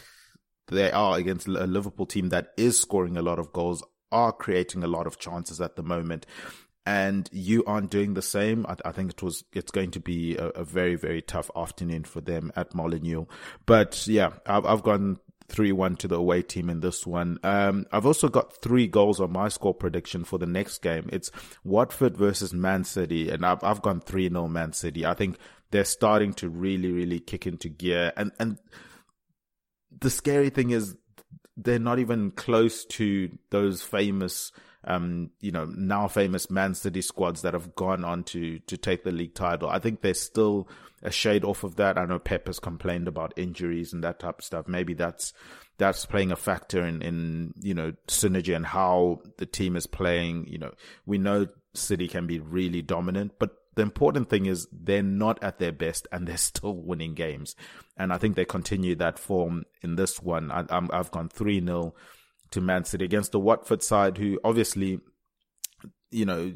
they 0.68 0.92
are 0.92 1.18
against 1.18 1.48
a 1.48 1.68
Liverpool 1.68 2.06
team 2.06 2.30
that 2.30 2.50
is 2.58 2.80
scoring 2.80 3.18
a 3.18 3.22
lot 3.22 3.40
of 3.40 3.54
goals, 3.54 3.84
are 4.12 4.32
creating 4.32 4.84
a 4.84 4.88
lot 4.88 5.08
of 5.08 5.20
chances 5.20 5.62
at 5.62 5.76
the 5.76 5.84
moment, 5.84 6.26
and 6.86 7.30
you 7.34 7.64
aren't 7.66 7.92
doing 7.92 8.14
the 8.14 8.22
same, 8.22 8.66
I, 8.68 8.76
I 8.86 8.92
think 8.92 9.12
it 9.12 9.22
was 9.22 9.44
it's 9.54 9.72
going 9.72 9.92
to 9.92 10.00
be 10.00 10.38
a, 10.38 10.48
a, 10.48 10.64
very 10.64 10.96
very 10.96 11.22
tough 11.22 11.52
afternoon 11.56 12.06
for 12.06 12.22
them 12.22 12.52
at 12.56 12.74
Molineux. 12.74 13.26
But 13.66 14.08
yeah, 14.08 14.32
I've, 14.46 14.66
I've 14.66 14.84
gone 14.84 15.18
three 15.50 15.72
one 15.72 15.96
to 15.98 16.08
the 16.08 16.16
away 16.16 16.42
team 16.42 16.70
in 16.70 16.82
this 16.82 17.06
one. 17.06 17.40
Um, 17.44 17.86
I've 17.92 18.06
also 18.06 18.28
got 18.28 18.62
three 18.62 18.88
goals 18.88 19.20
on 19.20 19.32
my 19.32 19.48
score 19.50 19.74
prediction 19.74 20.24
for 20.24 20.38
the 20.38 20.46
next 20.46 20.80
game. 20.80 21.10
It's 21.12 21.32
Watford 21.64 22.18
versus 22.18 22.54
Man 22.54 22.84
City, 22.84 23.30
and 23.30 23.46
I've 23.46 23.64
I've 23.64 23.82
gone 23.82 24.02
three 24.02 24.30
0 24.30 24.48
Man 24.48 24.74
City. 24.74 25.06
I 25.06 25.14
think 25.14 25.38
they're 25.72 25.86
starting 25.86 26.34
to 26.36 26.50
really 26.50 26.92
really 26.92 27.20
kick 27.20 27.48
into 27.48 27.70
gear, 27.70 28.12
and 28.18 28.32
and 28.40 28.58
the 30.00 30.10
scary 30.10 30.50
thing 30.50 30.72
is 30.72 30.96
they're 31.56 31.80
not 31.80 32.00
even 32.00 32.32
close 32.32 32.86
to 32.86 33.30
those 33.50 33.82
famous 33.82 34.52
um, 34.88 35.32
you 35.42 35.52
know, 35.52 35.66
now 35.66 36.08
famous 36.08 36.50
Man 36.50 36.74
City 36.74 37.02
squads 37.02 37.42
that 37.42 37.54
have 37.54 37.76
gone 37.76 38.06
on 38.06 38.24
to, 38.26 38.60
to 38.60 38.78
take 38.78 39.04
the 39.04 39.12
league 39.12 39.36
title. 39.36 39.70
I 39.70 39.80
think 39.80 40.02
they're 40.02 40.14
still 40.14 40.70
a 41.04 41.12
shade 41.12 41.44
off 41.44 41.64
of 41.64 41.76
that. 41.76 41.98
I 41.98 42.06
know 42.06 42.20
Pep 42.20 42.48
has 42.48 42.60
complained 42.60 43.08
about 43.08 43.34
injuries 43.38 43.94
and 43.94 44.04
that 44.04 44.20
type 44.20 44.40
of 44.40 44.46
stuff. 44.46 44.68
Maybe 44.68 44.94
that's, 44.94 45.34
that's 45.78 46.06
playing 46.06 46.32
a 46.32 46.36
factor 46.36 46.84
in, 46.86 47.02
in, 47.02 47.54
you 47.62 47.74
know, 47.74 47.94
synergy 48.08 48.56
and 48.56 48.66
how 48.66 49.22
the 49.38 49.46
team 49.46 49.76
is 49.76 49.88
playing. 49.88 50.48
You 50.48 50.58
know, 50.58 50.72
we 51.06 51.18
know 51.18 51.48
City 51.74 52.08
can 52.08 52.26
be 52.26 52.40
really 52.40 52.82
dominant, 52.82 53.34
but 53.40 53.52
the 53.76 53.84
important 53.84 54.28
thing 54.28 54.48
is 54.48 54.68
they're 54.72 55.04
not 55.04 55.42
at 55.44 55.60
their 55.60 55.72
best 55.72 56.08
and 56.12 56.28
they're 56.28 56.38
still 56.52 56.76
winning 56.76 57.14
games. 57.14 57.56
And 57.96 58.12
I 58.12 58.18
think 58.18 58.36
they 58.36 58.46
continue 58.46 58.96
that 58.96 59.20
form 59.20 59.66
in 59.82 59.96
this 59.96 60.20
one. 60.20 60.52
I, 60.52 60.66
have 60.92 61.12
gone 61.12 61.30
3 61.30 61.64
0 61.64 61.94
to 62.52 62.62
Man 62.62 62.84
City 62.84 63.06
against 63.06 63.32
the 63.32 63.40
Watford 63.40 63.84
side, 63.84 64.18
who 64.18 64.40
obviously, 64.44 65.00
you 66.10 66.26
know, 66.26 66.54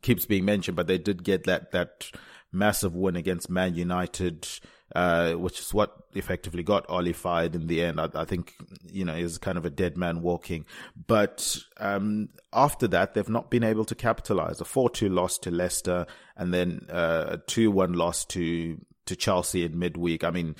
keeps 0.00 0.26
being 0.26 0.44
mentioned, 0.44 0.76
but 0.76 0.86
they 0.86 0.98
did 0.98 1.22
get 1.22 1.44
that, 1.44 1.72
that 1.72 2.10
massive 2.52 2.94
win 2.94 3.16
against 3.16 3.50
Man 3.50 3.74
United, 3.74 4.46
uh, 4.94 5.32
which 5.32 5.60
is 5.60 5.72
what 5.72 5.96
effectively 6.14 6.62
got 6.62 6.84
Ole 6.88 7.12
fired 7.12 7.54
in 7.54 7.66
the 7.66 7.82
end. 7.82 8.00
I, 8.00 8.08
I 8.14 8.24
think, 8.24 8.54
you 8.84 9.04
know, 9.04 9.14
is 9.14 9.38
kind 9.38 9.58
of 9.58 9.64
a 9.64 9.70
dead 9.70 9.96
man 9.96 10.20
walking. 10.20 10.66
But, 11.06 11.58
um, 11.78 12.28
after 12.52 12.86
that, 12.88 13.14
they've 13.14 13.28
not 13.28 13.50
been 13.50 13.64
able 13.64 13.86
to 13.86 13.94
capitalize. 13.94 14.60
A 14.60 14.64
4-2 14.64 15.12
loss 15.12 15.38
to 15.38 15.50
Leicester 15.50 16.06
and 16.36 16.52
then, 16.52 16.86
uh, 16.90 17.26
a 17.30 17.38
2-1 17.38 17.96
loss 17.96 18.24
to, 18.26 18.78
to 19.06 19.16
Chelsea 19.16 19.64
in 19.64 19.78
midweek. 19.78 20.24
I 20.24 20.30
mean, 20.30 20.56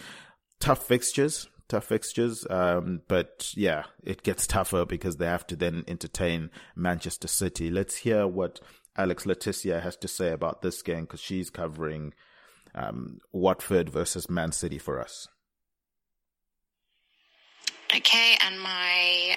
tough 0.61 0.87
fixtures, 0.87 1.49
tough 1.69 1.85
fixtures. 1.85 2.47
Um, 2.49 3.03
but 3.09 3.53
yeah, 3.55 3.85
it 4.03 4.23
gets 4.23 4.47
tougher 4.57 4.87
because 4.87 5.17
they 5.17 5.27
have 5.27 5.47
to 5.49 5.57
then 5.57 5.85
entertain 5.89 6.51
Manchester 6.75 7.29
City. 7.29 7.71
Let's 7.71 7.97
hear 7.97 8.27
what 8.27 8.61
Alex 8.97 9.25
Le 9.25 9.35
Tissier 9.35 9.81
has 9.81 9.97
to 9.97 10.09
say 10.09 10.33
about 10.33 10.63
this 10.63 10.83
game 10.83 11.03
because 11.03 11.21
she's 11.21 11.51
covering 11.51 12.13
um, 12.75 13.19
Watford 13.33 13.89
versus 13.89 14.29
Man 14.29 14.53
City 14.53 14.79
for 14.79 15.01
us. 15.01 15.29
Okay, 17.95 18.37
and 18.45 18.61
my 18.61 19.37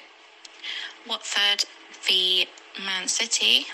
Watford 1.07 1.65
v 2.07 2.47
Man 2.83 3.07
City. 3.07 3.65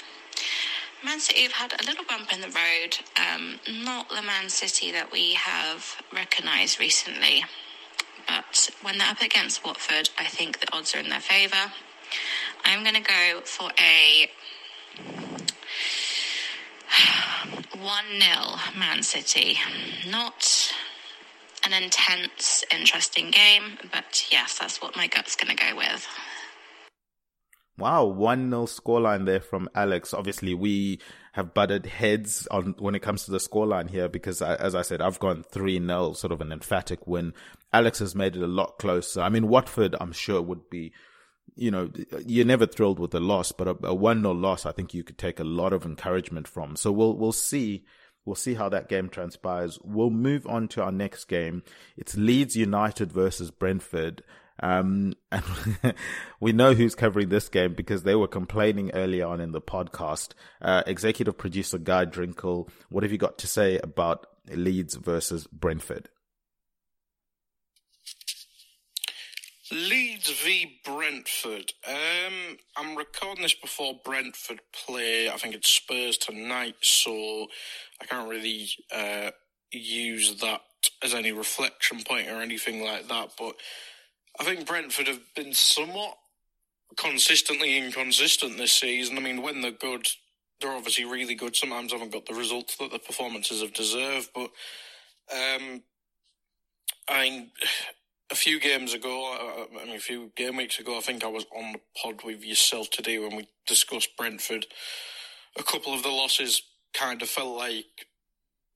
Man 1.03 1.19
City 1.19 1.43
have 1.43 1.53
had 1.53 1.81
a 1.81 1.85
little 1.85 2.05
bump 2.07 2.31
in 2.31 2.41
the 2.41 2.47
road, 2.47 2.99
um, 3.17 3.59
not 3.83 4.09
the 4.09 4.21
Man 4.21 4.49
City 4.49 4.91
that 4.91 5.11
we 5.11 5.33
have 5.33 6.01
recognised 6.13 6.79
recently. 6.79 7.43
But 8.27 8.69
when 8.81 8.97
they're 8.97 9.09
up 9.09 9.21
against 9.21 9.65
Watford, 9.65 10.09
I 10.19 10.25
think 10.25 10.59
the 10.59 10.67
odds 10.71 10.93
are 10.93 10.99
in 10.99 11.09
their 11.09 11.19
favour. 11.19 11.71
I'm 12.65 12.83
going 12.83 12.95
to 12.95 13.01
go 13.01 13.41
for 13.43 13.71
a 13.79 14.29
1 17.79 18.03
0 18.19 18.33
Man 18.77 19.03
City. 19.03 19.57
Not 20.09 20.73
an 21.63 21.73
intense, 21.73 22.63
interesting 22.71 23.31
game, 23.31 23.77
but 23.91 24.25
yes, 24.31 24.57
that's 24.59 24.81
what 24.81 24.95
my 24.95 25.07
gut's 25.07 25.35
going 25.35 25.55
to 25.55 25.63
go 25.63 25.75
with. 25.75 26.07
Wow, 27.77 28.05
1 28.05 28.49
0 28.49 28.65
scoreline 28.65 29.25
there 29.25 29.39
from 29.39 29.69
Alex. 29.73 30.13
Obviously, 30.13 30.53
we 30.53 30.99
have 31.33 31.53
butted 31.53 31.85
heads 31.85 32.47
on 32.51 32.75
when 32.77 32.93
it 32.93 33.01
comes 33.01 33.25
to 33.25 33.31
the 33.31 33.37
scoreline 33.37 33.89
here 33.89 34.09
because, 34.09 34.41
uh, 34.41 34.57
as 34.59 34.75
I 34.75 34.81
said, 34.81 35.01
I've 35.01 35.19
gone 35.19 35.43
3 35.43 35.79
0, 35.79 36.13
sort 36.13 36.31
of 36.31 36.41
an 36.41 36.51
emphatic 36.51 37.07
win. 37.07 37.33
Alex 37.73 37.99
has 37.99 38.13
made 38.13 38.35
it 38.35 38.43
a 38.43 38.47
lot 38.47 38.77
closer. 38.77 39.21
I 39.21 39.29
mean, 39.29 39.47
Watford, 39.47 39.95
I'm 39.99 40.11
sure, 40.11 40.41
would 40.41 40.69
be 40.69 40.91
you 41.55 41.71
know, 41.71 41.89
you're 42.25 42.45
never 42.45 42.65
thrilled 42.65 42.99
with 42.99 43.13
a 43.13 43.19
loss, 43.19 43.51
but 43.51 43.67
a, 43.67 43.93
one 43.93 44.21
0 44.21 44.33
loss, 44.33 44.65
I 44.65 44.71
think 44.71 44.93
you 44.93 45.03
could 45.03 45.17
take 45.17 45.39
a 45.39 45.43
lot 45.43 45.73
of 45.73 45.85
encouragement 45.85 46.47
from. 46.47 46.75
So 46.75 46.91
we'll 46.91 47.15
we'll 47.15 47.31
see. 47.31 47.85
We'll 48.23 48.35
see 48.35 48.53
how 48.53 48.69
that 48.69 48.87
game 48.87 49.09
transpires. 49.09 49.79
We'll 49.83 50.11
move 50.11 50.45
on 50.45 50.67
to 50.69 50.83
our 50.83 50.91
next 50.91 51.25
game. 51.25 51.63
It's 51.97 52.15
Leeds 52.15 52.55
United 52.55 53.11
versus 53.11 53.49
Brentford. 53.49 54.21
Um, 54.59 55.13
and 55.31 55.43
we 56.39 56.51
know 56.51 56.73
who's 56.73 56.93
covering 56.93 57.29
this 57.29 57.49
game 57.49 57.73
because 57.73 58.03
they 58.03 58.15
were 58.15 58.27
complaining 58.27 58.91
early 58.93 59.21
on 59.21 59.41
in 59.41 59.51
the 59.51 59.61
podcast. 59.61 60.33
Uh, 60.61 60.83
executive 60.85 61.37
producer 61.37 61.79
Guy 61.79 62.05
Drinkel, 62.05 62.69
what 62.89 63.03
have 63.03 63.11
you 63.11 63.17
got 63.17 63.39
to 63.39 63.47
say 63.47 63.79
about 63.79 64.27
Leeds 64.49 64.95
versus 64.95 65.47
Brentford? 65.47 66.09
Leeds 69.71 70.29
v 70.29 70.79
Brentford. 70.83 71.71
Um, 71.87 72.57
I'm 72.75 72.97
recording 72.97 73.43
this 73.43 73.53
before 73.53 73.99
Brentford 74.03 74.59
play. 74.73 75.29
I 75.29 75.37
think 75.37 75.55
it's 75.55 75.69
Spurs 75.69 76.17
tonight, 76.17 76.75
so 76.81 77.47
I 78.01 78.05
can't 78.05 78.29
really 78.29 78.69
uh, 78.93 79.31
use 79.71 80.39
that 80.41 80.61
as 81.01 81.13
any 81.13 81.31
reflection 81.31 82.03
point 82.03 82.27
or 82.27 82.41
anything 82.41 82.83
like 82.83 83.07
that. 83.07 83.31
But 83.39 83.55
I 84.39 84.43
think 84.43 84.67
Brentford 84.67 85.07
have 85.07 85.21
been 85.35 85.53
somewhat 85.53 86.17
consistently 86.97 87.77
inconsistent 87.77 88.57
this 88.57 88.73
season. 88.73 89.17
I 89.17 89.21
mean, 89.21 89.41
when 89.41 89.61
they're 89.61 89.71
good, 89.71 90.05
they're 90.59 90.71
obviously 90.73 91.05
really 91.05 91.35
good. 91.35 91.55
Sometimes 91.55 91.93
haven't 91.93 92.11
got 92.11 92.25
the 92.25 92.33
results 92.35 92.75
that 92.77 92.91
the 92.91 92.99
performances 92.99 93.61
have 93.61 93.73
deserved, 93.73 94.29
but 94.35 94.51
um, 95.33 95.83
I 97.07 97.29
mean 97.29 97.51
a 98.31 98.35
few 98.35 98.59
games 98.59 98.93
ago, 98.93 99.33
uh, 99.33 99.79
I 99.79 99.85
mean, 99.85 99.95
a 99.95 99.99
few 99.99 100.31
game 100.35 100.57
weeks 100.57 100.79
ago, 100.79 100.97
I 100.97 101.01
think 101.01 101.23
I 101.23 101.27
was 101.27 101.45
on 101.55 101.73
the 101.73 101.79
pod 102.01 102.23
with 102.23 102.43
yourself 102.43 102.89
today 102.89 103.19
when 103.19 103.35
we 103.35 103.47
discussed 103.67 104.15
Brentford. 104.17 104.65
A 105.59 105.63
couple 105.63 105.93
of 105.93 106.03
the 106.03 106.09
losses 106.09 106.61
kind 106.93 107.21
of 107.21 107.29
felt 107.29 107.57
like 107.57 108.07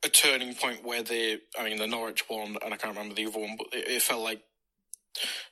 a 0.04 0.10
turning 0.10 0.54
point 0.54 0.84
where 0.84 1.02
they, 1.02 1.40
I 1.58 1.64
mean, 1.64 1.78
the 1.78 1.88
Norwich 1.88 2.26
one, 2.28 2.58
and 2.64 2.74
I 2.74 2.78
can't 2.78 2.96
remember 2.96 3.16
the 3.16 3.26
other 3.26 3.40
one, 3.40 3.56
but 3.58 3.68
it, 3.72 3.88
it 3.88 4.02
felt 4.02 4.24
like 4.24 4.42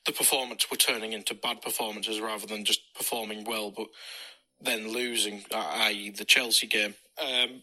the 0.05 0.11
performance 0.11 0.69
were 0.69 0.77
turning 0.77 1.13
into 1.13 1.33
bad 1.33 1.61
performances 1.61 2.19
rather 2.19 2.45
than 2.45 2.65
just 2.65 2.81
performing 2.95 3.45
well, 3.45 3.71
but 3.71 3.87
then 4.59 4.91
losing, 4.91 5.43
i.e., 5.53 6.09
the 6.09 6.25
Chelsea 6.25 6.67
game. 6.67 6.95
Um, 7.21 7.61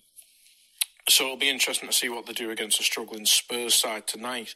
so 1.08 1.24
it'll 1.24 1.36
be 1.36 1.50
interesting 1.50 1.88
to 1.88 1.94
see 1.94 2.08
what 2.08 2.26
they 2.26 2.32
do 2.32 2.50
against 2.50 2.80
a 2.80 2.82
struggling 2.82 3.26
Spurs 3.26 3.74
side 3.74 4.06
tonight. 4.06 4.54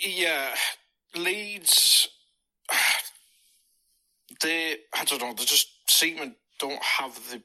Yeah, 0.00 0.54
Leeds, 1.16 2.08
they 4.42 4.76
I 4.94 5.04
don't 5.04 5.20
know, 5.22 5.34
they 5.34 5.44
just 5.44 5.68
seem 5.88 6.18
to 6.18 6.32
don't 6.58 6.82
have 6.82 7.14
the 7.30 7.42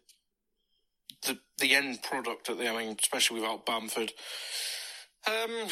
the 1.25 1.39
the 1.59 1.75
end 1.75 2.03
product 2.03 2.47
they. 2.47 2.67
I 2.67 2.77
mean, 2.77 2.95
especially 2.99 3.41
without 3.41 3.65
Bamford. 3.65 4.13
Um. 5.27 5.67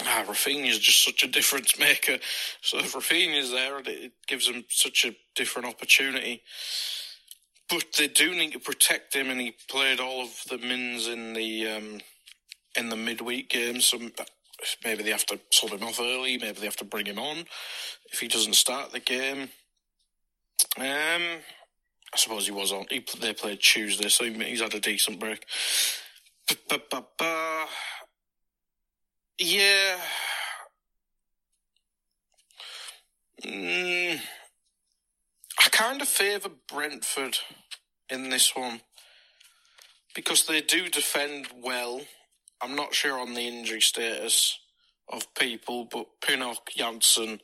Ah, 0.00 0.24
Raphinha's 0.26 0.78
just 0.78 1.04
such 1.04 1.22
a 1.22 1.28
difference 1.28 1.78
maker. 1.78 2.18
So 2.62 2.78
if 2.78 2.94
Raphinha's 2.94 3.50
there, 3.50 3.78
it 3.84 4.12
gives 4.26 4.46
them 4.46 4.64
such 4.68 5.04
a 5.04 5.14
different 5.36 5.68
opportunity. 5.68 6.42
But 7.68 7.84
they 7.98 8.08
do 8.08 8.34
need 8.34 8.52
to 8.52 8.58
protect 8.58 9.14
him, 9.14 9.30
and 9.30 9.40
he 9.40 9.54
played 9.68 10.00
all 10.00 10.22
of 10.22 10.42
the 10.50 10.58
mins 10.58 11.08
in 11.08 11.34
the 11.34 11.68
um, 11.68 12.00
in 12.76 12.88
the 12.88 12.96
midweek 12.96 13.50
games. 13.50 13.86
So 13.86 13.98
maybe 14.84 15.02
they 15.02 15.10
have 15.10 15.26
to 15.26 15.40
sub 15.50 15.70
him 15.70 15.82
off 15.82 16.00
early. 16.00 16.38
Maybe 16.38 16.60
they 16.60 16.66
have 16.66 16.76
to 16.76 16.84
bring 16.84 17.06
him 17.06 17.18
on 17.18 17.44
if 18.12 18.20
he 18.20 18.28
doesn't 18.28 18.54
start 18.54 18.92
the 18.92 19.00
game. 19.00 19.50
Um, 20.78 21.42
I 22.14 22.16
suppose 22.16 22.46
he 22.46 22.52
was 22.52 22.72
on. 22.72 22.86
He, 22.90 23.04
they 23.20 23.32
played 23.32 23.60
Tuesday, 23.60 24.08
so 24.08 24.24
he's 24.24 24.60
had 24.60 24.74
a 24.74 24.80
decent 24.80 25.18
break. 25.18 25.46
Ba-ba-ba-ba. 26.48 27.66
Yeah. 29.38 29.96
Mm, 33.44 34.20
I 35.58 35.68
kind 35.70 36.00
of 36.00 36.08
favour 36.08 36.50
Brentford 36.70 37.38
in 38.08 38.30
this 38.30 38.54
one 38.54 38.82
because 40.14 40.46
they 40.46 40.60
do 40.60 40.88
defend 40.88 41.48
well 41.60 42.02
I'm 42.62 42.76
not 42.76 42.94
sure 42.94 43.18
on 43.18 43.34
the 43.34 43.48
injury 43.48 43.80
status 43.80 44.58
of 45.08 45.34
people, 45.34 45.84
but 45.84 46.06
Pinnock, 46.24 46.70
Jansson, 46.76 47.40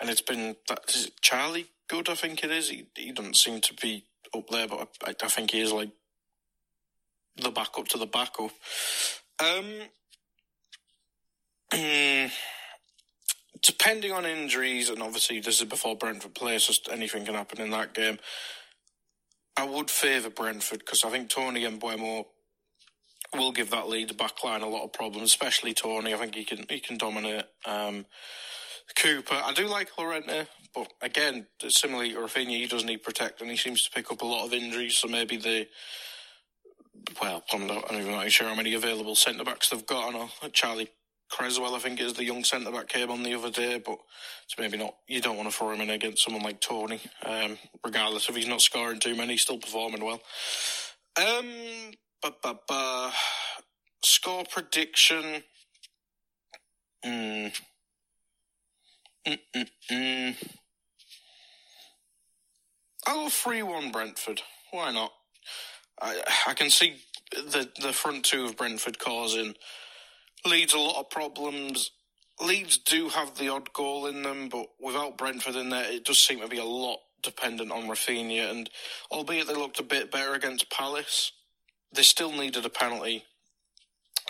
and 0.00 0.08
it's 0.08 0.20
been 0.22 0.56
that 0.68 0.84
is 0.94 1.10
Charlie 1.20 1.66
Goode, 1.88 2.08
I 2.08 2.14
think 2.14 2.44
it 2.44 2.50
is. 2.50 2.70
He 2.70 2.86
he 2.96 3.12
doesn't 3.12 3.36
seem 3.36 3.60
to 3.60 3.74
be 3.74 4.04
up 4.34 4.48
there, 4.48 4.68
but 4.68 4.88
I, 5.04 5.10
I 5.10 5.28
think 5.28 5.50
he 5.50 5.60
is 5.60 5.72
like 5.72 5.90
the 7.36 7.50
backup 7.50 7.88
to 7.88 7.98
the 7.98 8.06
backup. 8.06 8.52
Um, 9.40 9.82
depending 13.62 14.12
on 14.12 14.24
injuries, 14.26 14.88
and 14.88 15.02
obviously 15.02 15.40
this 15.40 15.60
is 15.60 15.68
before 15.68 15.96
Brentford 15.96 16.34
plays, 16.34 16.64
so 16.64 16.74
anything 16.92 17.24
can 17.24 17.34
happen 17.34 17.60
in 17.60 17.70
that 17.70 17.94
game. 17.94 18.18
I 19.56 19.64
would 19.64 19.90
favour 19.90 20.30
Brentford 20.30 20.78
because 20.78 21.04
I 21.04 21.10
think 21.10 21.28
Toney 21.28 21.64
and 21.64 21.80
Mbeumo 21.80 22.26
will 23.34 23.52
give 23.52 23.70
that 23.70 23.88
lead 23.88 24.16
back 24.16 24.42
line 24.44 24.62
a 24.62 24.68
lot 24.68 24.84
of 24.84 24.92
problems, 24.92 25.30
especially 25.30 25.74
Toney. 25.74 26.14
I 26.14 26.16
think 26.16 26.34
he 26.34 26.44
can 26.44 26.64
he 26.68 26.80
can 26.80 26.98
dominate. 26.98 27.44
Um, 27.66 28.06
Cooper, 28.96 29.40
I 29.42 29.52
do 29.54 29.68
like 29.68 29.96
Llorente, 29.96 30.46
but 30.74 30.92
again, 31.00 31.46
similarly 31.68 32.12
to 32.12 32.18
Raphinha, 32.18 32.48
he 32.48 32.66
doesn't 32.66 32.86
need 32.86 33.02
protecting. 33.02 33.48
He 33.48 33.56
seems 33.56 33.84
to 33.84 33.90
pick 33.90 34.10
up 34.10 34.22
a 34.22 34.26
lot 34.26 34.44
of 34.44 34.52
injuries, 34.52 34.96
so 34.96 35.08
maybe 35.08 35.36
the 35.36 35.66
well, 37.20 37.42
I'm 37.52 37.66
not, 37.66 37.90
I'm 37.90 38.00
even 38.00 38.28
sure 38.28 38.48
how 38.48 38.54
many 38.54 38.74
available 38.74 39.14
centre 39.14 39.44
backs 39.44 39.70
they've 39.70 39.86
got. 39.86 40.08
I 40.08 40.18
know 40.18 40.30
Charlie 40.52 40.90
Cresswell, 41.30 41.74
I 41.74 41.78
think, 41.78 42.00
is 42.00 42.12
the 42.12 42.24
young 42.24 42.44
centre 42.44 42.70
back 42.70 42.88
came 42.88 43.10
on 43.10 43.22
the 43.22 43.34
other 43.34 43.50
day, 43.50 43.78
but 43.84 43.98
it's 44.44 44.58
maybe 44.58 44.76
not. 44.76 44.94
You 45.08 45.20
don't 45.20 45.36
want 45.36 45.50
to 45.50 45.56
throw 45.56 45.70
him 45.70 45.80
in 45.80 45.90
against 45.90 46.22
someone 46.22 46.42
like 46.42 46.60
Toney, 46.60 47.00
um, 47.24 47.58
regardless 47.84 48.28
if 48.28 48.36
he's 48.36 48.46
not 48.46 48.60
scoring 48.60 49.00
too 49.00 49.14
many, 49.14 49.32
he's 49.32 49.42
still 49.42 49.58
performing 49.58 50.04
well. 50.04 50.20
Um, 51.16 51.92
Ba-ba-ba. 52.22 53.12
Score 54.04 54.44
prediction. 54.50 55.42
Mm. 57.04 57.52
I'll 63.06 63.30
3 63.30 63.62
1 63.62 63.92
Brentford. 63.92 64.42
Why 64.70 64.92
not? 64.92 65.12
I, 66.00 66.22
I 66.48 66.54
can 66.54 66.70
see 66.70 66.96
the 67.32 67.68
the 67.80 67.92
front 67.92 68.24
two 68.24 68.44
of 68.44 68.56
Brentford 68.56 68.98
causing 68.98 69.54
Leeds 70.44 70.74
a 70.74 70.78
lot 70.78 70.98
of 70.98 71.10
problems. 71.10 71.90
Leeds 72.40 72.78
do 72.78 73.08
have 73.10 73.36
the 73.38 73.48
odd 73.48 73.72
goal 73.72 74.06
in 74.06 74.22
them, 74.22 74.48
but 74.48 74.66
without 74.80 75.18
Brentford 75.18 75.56
in 75.56 75.68
there, 75.70 75.90
it 75.90 76.04
does 76.04 76.18
seem 76.18 76.40
to 76.40 76.48
be 76.48 76.58
a 76.58 76.64
lot 76.64 76.98
dependent 77.22 77.70
on 77.70 77.84
Raphinha. 77.84 78.50
And 78.50 78.68
albeit 79.12 79.46
they 79.46 79.54
looked 79.54 79.78
a 79.78 79.84
bit 79.84 80.10
better 80.10 80.34
against 80.34 80.70
Palace, 80.70 81.30
they 81.94 82.02
still 82.02 82.32
needed 82.32 82.64
a 82.64 82.70
penalty 82.70 83.24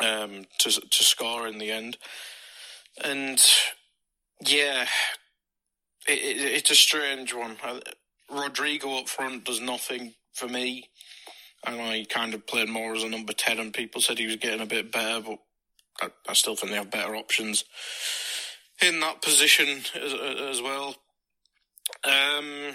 um, 0.00 0.44
to 0.58 0.70
to 0.70 1.04
score 1.04 1.46
in 1.46 1.58
the 1.58 1.70
end. 1.70 1.98
And 3.02 3.42
yeah, 4.46 4.86
it, 6.06 6.18
it, 6.18 6.40
it's 6.40 6.70
a 6.70 6.74
strange 6.74 7.34
one. 7.34 7.56
Uh, 7.62 7.80
Rodrigo 8.30 8.98
up 8.98 9.08
front 9.08 9.44
does 9.44 9.60
nothing 9.60 10.14
for 10.32 10.48
me. 10.48 10.88
And 11.64 11.80
I 11.80 12.06
kind 12.08 12.34
of 12.34 12.46
played 12.46 12.68
more 12.68 12.94
as 12.94 13.04
a 13.04 13.08
number 13.08 13.32
10, 13.32 13.60
and 13.60 13.72
people 13.72 14.00
said 14.00 14.18
he 14.18 14.26
was 14.26 14.36
getting 14.36 14.60
a 14.60 14.66
bit 14.66 14.90
better, 14.90 15.20
but 15.20 15.38
I, 16.00 16.30
I 16.30 16.32
still 16.32 16.56
think 16.56 16.72
they 16.72 16.78
have 16.78 16.90
better 16.90 17.14
options 17.14 17.64
in 18.80 18.98
that 19.00 19.22
position 19.22 19.82
as, 19.94 20.12
as 20.12 20.62
well. 20.62 20.96
Um, 22.04 22.74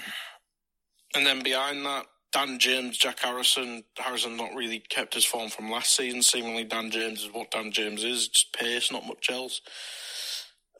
and 1.15 1.25
then 1.25 1.43
behind 1.43 1.85
that, 1.85 2.05
Dan 2.33 2.59
James, 2.59 2.97
Jack 2.97 3.19
Harrison. 3.19 3.83
Harrison 3.97 4.35
not 4.35 4.53
really 4.53 4.79
kept 4.79 5.13
his 5.13 5.25
form 5.25 5.49
from 5.49 5.71
last 5.71 5.95
season. 5.95 6.21
Seemingly, 6.21 6.63
Dan 6.63 6.91
James 6.91 7.23
is 7.23 7.33
what 7.33 7.51
Dan 7.51 7.71
James 7.71 8.03
is, 8.03 8.27
just 8.27 8.53
pace, 8.53 8.91
not 8.91 9.07
much 9.07 9.29
else. 9.29 9.61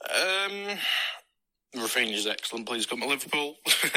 Um, 0.04 0.78
Raphinha's 1.74 2.26
excellent. 2.26 2.66
Please 2.66 2.86
come 2.86 3.00
to 3.00 3.06
Liverpool. 3.06 3.56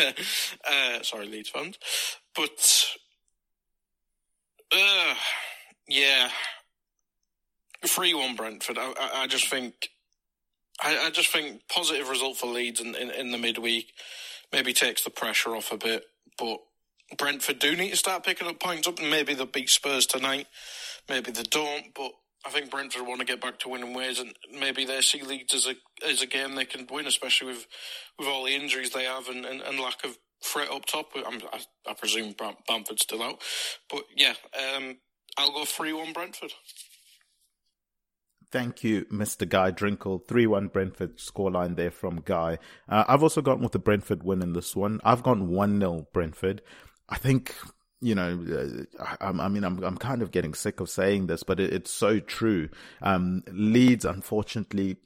uh, 0.70 1.02
sorry, 1.04 1.28
Leeds 1.28 1.50
fans. 1.50 1.78
But, 2.36 2.86
uh, 4.74 5.16
yeah, 5.88 6.30
3 7.86 8.14
1 8.14 8.36
Brentford. 8.36 8.78
I, 8.78 8.94
I, 9.00 9.10
I, 9.24 9.28
just 9.28 9.48
think. 9.48 9.90
I, 10.82 11.08
I, 11.08 11.10
just 11.10 11.30
think 11.30 11.62
positive 11.68 12.10
result 12.10 12.38
for 12.38 12.48
Leeds 12.48 12.80
in, 12.80 12.96
in, 12.96 13.12
in 13.12 13.32
the 13.32 13.38
midweek 13.38 13.94
maybe 14.52 14.74
takes 14.74 15.04
the 15.04 15.10
pressure 15.10 15.56
off 15.56 15.72
a 15.72 15.78
bit. 15.78 16.06
But 16.38 16.60
Brentford 17.18 17.60
do 17.60 17.76
need 17.76 17.92
to 17.92 17.98
start 17.98 18.24
picking 18.24 18.48
up 18.48 18.60
points 18.60 18.88
up, 18.88 19.00
and 19.00 19.10
maybe 19.10 19.34
they'll 19.34 19.46
beat 19.46 19.70
Spurs 19.70 20.06
tonight. 20.06 20.48
Maybe 21.10 21.32
they 21.32 21.44
don't, 21.44 21.94
but 21.96 22.12
I 22.46 22.50
think 22.50 22.72
Brentford 22.72 23.06
want 23.06 23.20
to 23.20 23.26
get 23.26 23.42
back 23.42 23.60
to 23.60 23.70
winning 23.70 23.94
ways, 23.94 24.20
and 24.20 24.34
maybe 24.60 24.86
they 24.86 25.02
see 25.02 25.22
Leeds 25.22 25.54
as 25.54 25.68
a 25.68 25.76
as 26.08 26.22
a 26.22 26.28
game 26.28 26.56
they 26.56 26.66
can 26.66 26.88
win, 26.92 27.08
especially 27.08 27.48
with 27.48 27.68
with 28.18 28.28
all 28.28 28.46
the 28.46 28.56
injuries 28.56 28.92
they 28.92 29.06
have 29.06 29.28
and, 29.28 29.46
and, 29.46 29.62
and 29.62 29.80
lack 29.80 30.04
of 30.04 30.18
threat 30.44 30.72
up 30.72 30.86
top. 30.86 31.12
I, 31.16 31.62
I 31.88 31.94
presume 31.94 32.36
Bamford's 32.68 33.04
still 33.04 33.22
out, 33.24 33.42
but 33.90 34.04
yeah, 34.16 34.34
um, 34.76 34.98
I'll 35.38 35.52
go 35.52 35.66
three 35.66 35.94
one 35.94 36.14
Brentford. 36.14 36.54
Thank 38.52 38.84
you, 38.84 39.06
Mr. 39.06 39.48
Guy 39.48 39.72
Drinkel. 39.72 40.28
3 40.28 40.46
1 40.46 40.68
Brentford 40.68 41.18
scoreline 41.18 41.78
there 41.78 41.90
from 41.90 42.22
Guy. 42.26 42.58
Uh, 42.90 43.06
I've 43.08 43.24
also 43.24 43.42
gone 43.42 43.62
with 43.62 43.72
the 43.72 43.80
Brentford 43.80 44.24
win 44.24 44.42
in 44.42 44.52
this 44.52 44.76
one. 44.76 45.00
I've 45.06 45.24
gone 45.24 45.48
1 45.48 45.80
0 45.80 46.08
Brentford. 46.12 46.62
I 47.12 47.18
think 47.18 47.54
you 48.04 48.16
know, 48.16 48.44
uh, 49.00 49.06
I, 49.22 49.28
I, 49.28 49.48
mean, 49.48 49.64
I'm 49.64 49.84
I'm 49.84 49.98
kind 49.98 50.24
of 50.24 50.32
getting 50.32 50.56
sick 50.56 50.80
of 50.80 50.90
saying 50.90 51.28
this, 51.28 51.44
but 51.44 51.60
it, 51.60 51.72
it's 51.72 51.92
so 51.92 52.20
true. 52.20 52.70
Um, 53.02 53.44
Leeds, 53.52 54.06
unfortunately, 54.06 54.98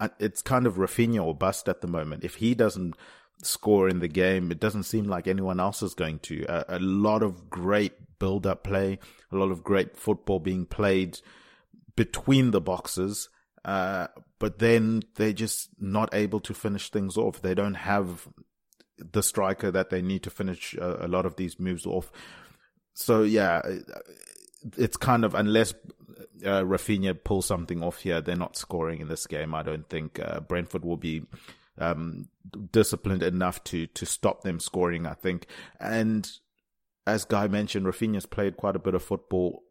uh, 0.00 0.08
it's 0.18 0.40
kind 0.40 0.66
of 0.66 0.76
Raphinha 0.76 1.22
or 1.22 1.34
bust 1.34 1.68
at 1.68 1.82
the 1.82 1.86
moment. 1.86 2.24
If 2.24 2.36
he 2.36 2.54
doesn't 2.54 2.94
score 3.42 3.88
in 3.88 4.00
the 4.00 4.08
game, 4.08 4.50
it 4.50 4.60
doesn't 4.60 4.84
seem 4.84 5.04
like 5.04 5.28
anyone 5.28 5.60
else 5.60 5.82
is 5.82 5.94
going 5.94 6.20
to. 6.20 6.44
a 6.68 6.78
lot 6.78 7.22
of 7.22 7.50
great 7.50 7.92
build-up 8.18 8.64
play, 8.64 8.98
a 9.30 9.36
lot 9.36 9.50
of 9.50 9.62
great 9.62 9.96
football 9.96 10.40
being 10.40 10.66
played 10.66 11.20
between 11.96 12.50
the 12.50 12.60
boxes. 12.60 13.28
Uh, 13.64 14.06
but 14.38 14.58
then 14.58 15.02
they're 15.16 15.32
just 15.32 15.68
not 15.78 16.14
able 16.14 16.40
to 16.40 16.54
finish 16.54 16.90
things 16.90 17.16
off. 17.16 17.42
They 17.42 17.54
don't 17.54 17.74
have 17.74 18.26
the 18.98 19.22
striker 19.22 19.70
that 19.70 19.90
they 19.90 20.02
need 20.02 20.22
to 20.24 20.30
finish 20.30 20.74
a, 20.74 21.06
a 21.06 21.08
lot 21.08 21.26
of 21.26 21.36
these 21.36 21.58
moves 21.58 21.86
off. 21.86 22.10
So 22.94 23.22
yeah, 23.22 23.62
it's 24.76 24.96
kind 24.96 25.24
of 25.24 25.34
unless 25.34 25.72
uh, 26.44 26.62
Raphinha 26.62 27.22
pulls 27.22 27.46
something 27.46 27.82
off 27.82 28.00
here, 28.00 28.20
they're 28.20 28.36
not 28.36 28.56
scoring 28.56 29.00
in 29.00 29.08
this 29.08 29.26
game. 29.26 29.54
I 29.54 29.62
don't 29.62 29.88
think 29.88 30.18
uh, 30.20 30.40
Brentford 30.40 30.84
will 30.84 30.96
be 30.96 31.22
um, 31.78 32.28
disciplined 32.72 33.22
enough 33.22 33.62
to 33.64 33.86
to 33.86 34.06
stop 34.06 34.42
them 34.42 34.60
scoring. 34.60 35.06
I 35.06 35.14
think, 35.14 35.46
and 35.80 36.30
as 37.06 37.24
Guy 37.24 37.48
mentioned, 37.48 37.86
Raphinha's 37.86 38.26
played 38.26 38.56
quite 38.56 38.76
a 38.76 38.80
bit 38.80 38.94
of 38.94 39.02
football 39.02 39.62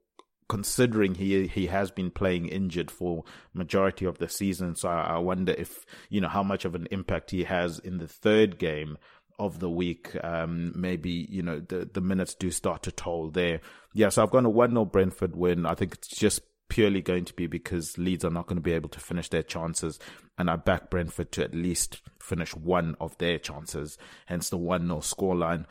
considering 0.49 1.15
he 1.15 1.47
he 1.47 1.67
has 1.67 1.91
been 1.91 2.09
playing 2.09 2.47
injured 2.47 2.89
for 2.89 3.23
majority 3.53 4.05
of 4.05 4.17
the 4.17 4.29
season 4.29 4.75
so 4.75 4.87
I 4.87 5.17
wonder 5.17 5.51
if 5.51 5.85
you 6.09 6.21
know 6.21 6.29
how 6.29 6.43
much 6.43 6.63
of 6.63 6.73
an 6.73 6.87
impact 6.89 7.31
he 7.31 7.43
has 7.43 7.79
in 7.79 7.97
the 7.97 8.07
third 8.07 8.57
game 8.57 8.97
of 9.39 9.59
the 9.59 9.69
week. 9.69 10.15
Um, 10.23 10.73
maybe, 10.75 11.27
you 11.29 11.41
know, 11.41 11.59
the, 11.59 11.89
the 11.91 12.01
minutes 12.01 12.33
do 12.35 12.51
start 12.51 12.83
to 12.83 12.91
toll 12.91 13.29
there. 13.29 13.61
Yeah, 13.93 14.09
so 14.09 14.23
I've 14.23 14.31
gone 14.31 14.45
a 14.45 14.49
1 14.49 14.71
0 14.71 14.85
Brentford 14.85 15.35
win. 15.35 15.65
I 15.65 15.75
think 15.75 15.93
it's 15.93 16.07
just 16.07 16.41
purely 16.69 17.01
going 17.01 17.25
to 17.25 17.33
be 17.33 17.47
because 17.47 17.97
Leeds 17.97 18.25
are 18.25 18.31
not 18.31 18.47
going 18.47 18.57
to 18.57 18.61
be 18.61 18.73
able 18.73 18.89
to 18.89 18.99
finish 18.99 19.29
their 19.29 19.43
chances. 19.43 19.99
And 20.37 20.49
I 20.49 20.55
back 20.55 20.89
Brentford 20.89 21.31
to 21.33 21.43
at 21.43 21.53
least 21.53 22.01
finish 22.19 22.55
one 22.55 22.95
of 22.99 23.17
their 23.17 23.39
chances, 23.39 23.97
hence 24.25 24.49
the 24.49 24.57
1 24.57 24.87
0 24.87 24.99
scoreline. 24.99 25.65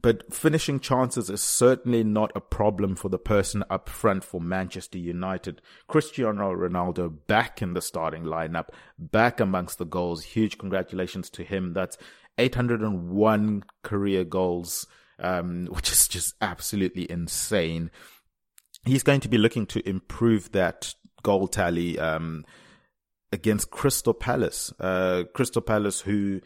But 0.00 0.32
finishing 0.32 0.80
chances 0.80 1.30
is 1.30 1.42
certainly 1.42 2.04
not 2.04 2.30
a 2.34 2.40
problem 2.40 2.94
for 2.94 3.08
the 3.08 3.18
person 3.18 3.64
up 3.70 3.88
front 3.88 4.22
for 4.22 4.40
Manchester 4.40 4.98
United. 4.98 5.60
Cristiano 5.88 6.54
Ronaldo 6.54 7.12
back 7.26 7.62
in 7.62 7.72
the 7.72 7.80
starting 7.80 8.24
lineup, 8.24 8.68
back 8.98 9.40
amongst 9.40 9.78
the 9.78 9.86
goals. 9.86 10.22
Huge 10.22 10.58
congratulations 10.58 11.30
to 11.30 11.42
him. 11.42 11.72
That's 11.72 11.98
801 12.38 13.64
career 13.82 14.24
goals, 14.24 14.86
um, 15.18 15.66
which 15.70 15.90
is 15.90 16.08
just 16.08 16.34
absolutely 16.40 17.10
insane. 17.10 17.90
He's 18.84 19.02
going 19.02 19.20
to 19.20 19.28
be 19.28 19.38
looking 19.38 19.66
to 19.66 19.86
improve 19.88 20.52
that 20.52 20.94
goal 21.22 21.48
tally 21.48 21.98
um, 21.98 22.44
against 23.32 23.70
Crystal 23.70 24.14
Palace. 24.14 24.72
Uh, 24.78 25.24
Crystal 25.34 25.62
Palace, 25.62 26.00
who 26.00 26.40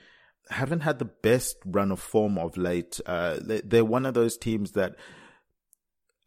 haven't 0.50 0.80
had 0.80 0.98
the 0.98 1.04
best 1.04 1.56
run 1.64 1.92
of 1.92 2.00
form 2.00 2.38
of 2.38 2.56
late. 2.56 3.00
Uh, 3.06 3.38
they, 3.40 3.78
are 3.78 3.84
one 3.84 4.06
of 4.06 4.14
those 4.14 4.36
teams 4.36 4.72
that, 4.72 4.96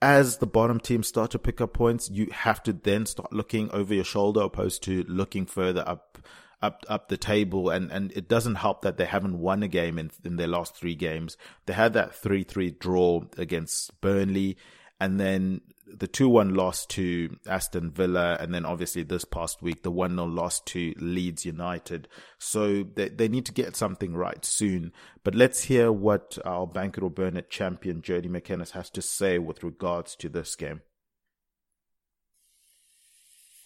as 0.01 0.38
the 0.38 0.47
bottom 0.47 0.80
teams 0.80 1.08
start 1.08 1.32
to 1.32 1.39
pick 1.39 1.60
up 1.60 1.73
points, 1.73 2.10
you 2.10 2.28
have 2.32 2.62
to 2.63 2.73
then 2.73 3.06
start 3.06 3.34
looking 3.34 3.69
over 3.71 3.93
your 3.93 4.04
shoulder 4.04 4.41
opposed 4.41 4.84
to 4.84 5.04
looking 5.08 5.45
further 5.45 5.84
up 5.88 6.19
up 6.62 6.84
up 6.88 7.10
the 7.10 7.18
table 7.18 7.70
and 7.70 7.91
and 7.91 8.12
it 8.13 8.28
doesn't 8.28 8.56
help 8.56 8.82
that 8.82 8.98
they 8.98 9.06
haven't 9.06 9.39
won 9.39 9.63
a 9.63 9.68
game 9.68 9.98
in 9.98 10.12
in 10.24 10.36
their 10.38 10.48
last 10.48 10.76
3 10.76 10.96
games. 10.96 11.38
They 11.65 11.74
had 11.74 11.94
that 11.94 12.13
3-3 12.13 12.80
draw 12.80 13.24
against 13.38 14.00
Burnley 14.02 14.58
and 15.00 15.20
then 15.20 15.62
the 15.88 16.08
2-1 16.08 16.56
loss 16.56 16.86
to 16.88 17.38
Aston 17.48 17.91
Villa 17.91 18.38
and 18.39 18.54
then 18.54 18.65
obviously 18.65 19.04
this 19.04 19.24
past 19.24 19.62
week 19.62 19.84
the 19.84 19.91
1-0 19.91 20.34
loss 20.34 20.60
to 20.62 20.94
Leeds 20.98 21.46
United. 21.46 22.08
So 22.39 22.84
they 22.84 23.10
they 23.10 23.28
need 23.28 23.46
to 23.46 23.54
get 23.54 23.76
something 23.76 24.15
right 24.15 24.44
soon. 24.44 24.91
But 25.24 25.36
let's 25.36 25.63
hear 25.63 25.91
what 25.91 26.38
our 26.46 26.65
Banker 26.65 27.04
or 27.04 27.10
Burn 27.10 27.38
It 27.38 27.50
champion 27.50 28.02
Jody 28.02 28.30
McInnes 28.30 28.72
has 28.72 28.89
to 28.91 29.02
say 29.02 29.38
with 29.38 29.63
regards 29.63 30.15
to 30.18 30.30
this 30.30 30.56
game. 30.56 30.82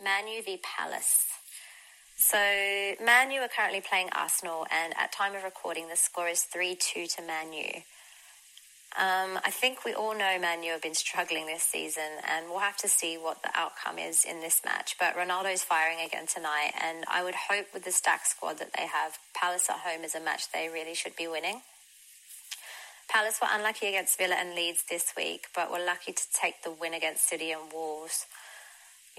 Manu 0.02 0.41
v 0.41 0.58
Palace 0.63 1.25
so, 2.19 2.38
Man 3.01 3.32
U 3.32 3.39
are 3.39 3.47
currently 3.47 3.79
playing 3.79 4.10
Arsenal, 4.12 4.67
and 4.69 4.93
at 4.97 5.13
time 5.13 5.36
of 5.36 5.43
recording, 5.43 5.88
the 5.88 5.95
score 5.95 6.27
is 6.27 6.43
3 6.43 6.75
2 6.75 7.08
to 7.08 7.21
Man 7.21 7.53
U. 7.53 7.82
Um, 8.97 9.39
I 9.45 9.49
think 9.51 9.86
we 9.86 9.93
all 9.93 10.13
know 10.13 10.38
Man 10.38 10.62
U 10.63 10.73
have 10.73 10.82
been 10.82 10.95
struggling 10.95 11.45
this 11.45 11.63
season, 11.63 12.19
and 12.27 12.47
we'll 12.49 12.60
have 12.60 12.75
to 12.77 12.89
see 12.89 13.17
what 13.17 13.41
the 13.41 13.51
outcome 13.55 13.97
is 13.97 14.25
in 14.25 14.41
this 14.41 14.62
match. 14.65 14.97
But 14.99 15.15
Ronaldo's 15.15 15.63
firing 15.63 15.99
again 16.05 16.25
tonight, 16.27 16.73
and 16.84 17.05
I 17.08 17.23
would 17.23 17.36
hope 17.49 17.67
with 17.73 17.86
the 17.86 17.91
stack 17.93 18.25
squad 18.25 18.60
that 18.60 18.73
they 18.75 18.88
have, 18.88 19.17
Palace 19.34 19.69
at 19.69 19.77
home 19.77 20.03
is 20.03 20.13
a 20.13 20.19
match 20.19 20.51
they 20.51 20.67
really 20.67 20.95
should 20.95 21.15
be 21.15 21.27
winning. 21.27 21.62
Palace 23.10 23.39
were 23.41 23.47
unlucky 23.49 23.88
against 23.88 24.17
Villa 24.17 24.36
and 24.36 24.55
Leeds 24.55 24.84
this 24.89 25.13
week, 25.15 25.47
but 25.55 25.71
were 25.71 25.84
lucky 25.84 26.12
to 26.12 26.23
take 26.34 26.63
the 26.63 26.71
win 26.71 26.93
against 26.93 27.27
City 27.27 27.51
and 27.51 27.71
Wolves. 27.71 28.25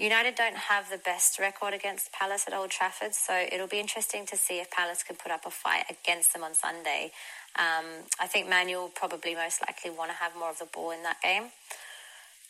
United 0.01 0.33
don't 0.33 0.55
have 0.57 0.89
the 0.89 0.97
best 0.97 1.37
record 1.37 1.75
against 1.75 2.11
Palace 2.11 2.45
at 2.47 2.55
Old 2.55 2.71
Trafford, 2.71 3.13
so 3.13 3.45
it'll 3.51 3.67
be 3.67 3.79
interesting 3.79 4.25
to 4.25 4.35
see 4.35 4.55
if 4.55 4.71
Palace 4.71 5.03
can 5.03 5.15
put 5.15 5.31
up 5.31 5.45
a 5.45 5.51
fight 5.51 5.85
against 5.91 6.33
them 6.33 6.43
on 6.43 6.55
Sunday. 6.55 7.11
Um, 7.55 7.85
I 8.19 8.25
think 8.25 8.49
Manuel 8.49 8.89
probably 8.95 9.35
most 9.35 9.61
likely 9.61 9.91
want 9.91 10.09
to 10.09 10.17
have 10.17 10.35
more 10.35 10.49
of 10.49 10.57
the 10.57 10.65
ball 10.65 10.89
in 10.89 11.03
that 11.03 11.21
game. 11.21 11.51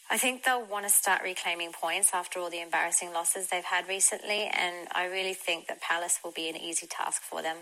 I 0.09 0.17
think 0.17 0.45
they'll 0.45 0.65
want 0.65 0.85
to 0.85 0.89
start 0.89 1.23
reclaiming 1.23 1.73
points 1.73 2.11
after 2.13 2.39
all 2.39 2.49
the 2.49 2.61
embarrassing 2.61 3.11
losses 3.11 3.49
they've 3.49 3.65
had 3.65 3.89
recently, 3.89 4.49
and 4.53 4.87
I 4.93 5.07
really 5.07 5.33
think 5.33 5.67
that 5.67 5.81
Palace 5.81 6.19
will 6.23 6.31
be 6.31 6.47
an 6.47 6.55
easy 6.55 6.87
task 6.87 7.21
for 7.21 7.41
them. 7.41 7.57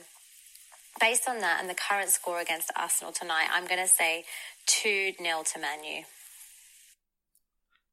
Based 1.02 1.28
on 1.28 1.40
that 1.40 1.62
and 1.62 1.70
the 1.70 1.76
current 1.76 2.10
score 2.10 2.40
against 2.40 2.72
Arsenal 2.76 3.12
tonight, 3.12 3.48
I'm 3.52 3.66
going 3.66 3.82
to 3.82 3.88
say 3.88 4.26
2 4.68 5.14
0 5.20 5.44
to 5.54 5.60
Manu. 5.60 6.04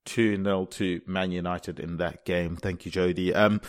2 0.06 0.42
0 0.42 0.64
to 0.64 1.00
Man 1.06 1.30
United 1.30 1.78
in 1.78 1.98
that 1.98 2.24
game. 2.24 2.56
Thank 2.56 2.86
you, 2.86 2.90
Jody. 2.90 3.34
Um, 3.34 3.60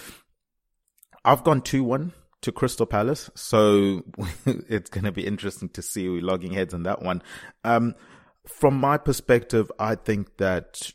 I've 1.25 1.43
gone 1.43 1.61
2 1.61 1.83
1 1.83 2.13
to 2.41 2.51
Crystal 2.51 2.85
Palace, 2.85 3.29
so 3.35 4.03
it's 4.45 4.89
going 4.89 5.03
to 5.03 5.11
be 5.11 5.27
interesting 5.27 5.69
to 5.69 5.81
see 5.81 6.07
we 6.07 6.21
logging 6.21 6.53
heads 6.53 6.73
on 6.73 6.83
that 6.83 7.01
one. 7.01 7.21
Um, 7.63 7.95
from 8.47 8.75
my 8.75 8.97
perspective, 8.97 9.71
I 9.77 9.95
think 9.95 10.37
that 10.37 10.91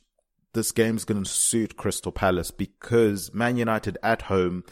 this 0.55 0.72
game's 0.72 1.05
going 1.05 1.22
to 1.24 1.28
suit 1.28 1.76
Crystal 1.76 2.12
Palace 2.12 2.50
because 2.50 3.33
Man 3.35 3.57
United 3.57 3.98
at 4.02 4.22
home, 4.22 4.64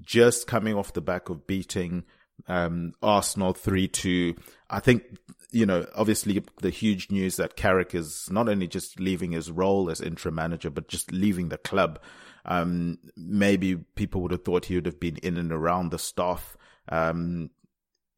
just 0.00 0.46
coming 0.46 0.74
off 0.74 0.92
the 0.92 1.00
back 1.00 1.28
of 1.28 1.46
beating 1.46 2.04
um, 2.46 2.92
Arsenal 3.02 3.52
3 3.52 3.88
2. 3.88 4.34
I 4.70 4.80
think, 4.80 5.02
you 5.50 5.66
know, 5.66 5.84
obviously 5.94 6.42
the 6.62 6.70
huge 6.70 7.10
news 7.10 7.36
that 7.36 7.56
Carrick 7.56 7.94
is 7.94 8.28
not 8.30 8.48
only 8.48 8.68
just 8.68 9.00
leaving 9.00 9.32
his 9.32 9.50
role 9.50 9.90
as 9.90 10.00
interim 10.00 10.36
manager, 10.36 10.70
but 10.70 10.88
just 10.88 11.10
leaving 11.12 11.48
the 11.48 11.58
club. 11.58 12.00
Um, 12.44 12.98
maybe 13.16 13.76
people 13.76 14.22
would 14.22 14.30
have 14.30 14.44
thought 14.44 14.66
he 14.66 14.76
would 14.76 14.86
have 14.86 15.00
been 15.00 15.16
in 15.16 15.36
and 15.36 15.52
around 15.52 15.90
the 15.90 15.98
staff, 15.98 16.56
um, 16.88 17.50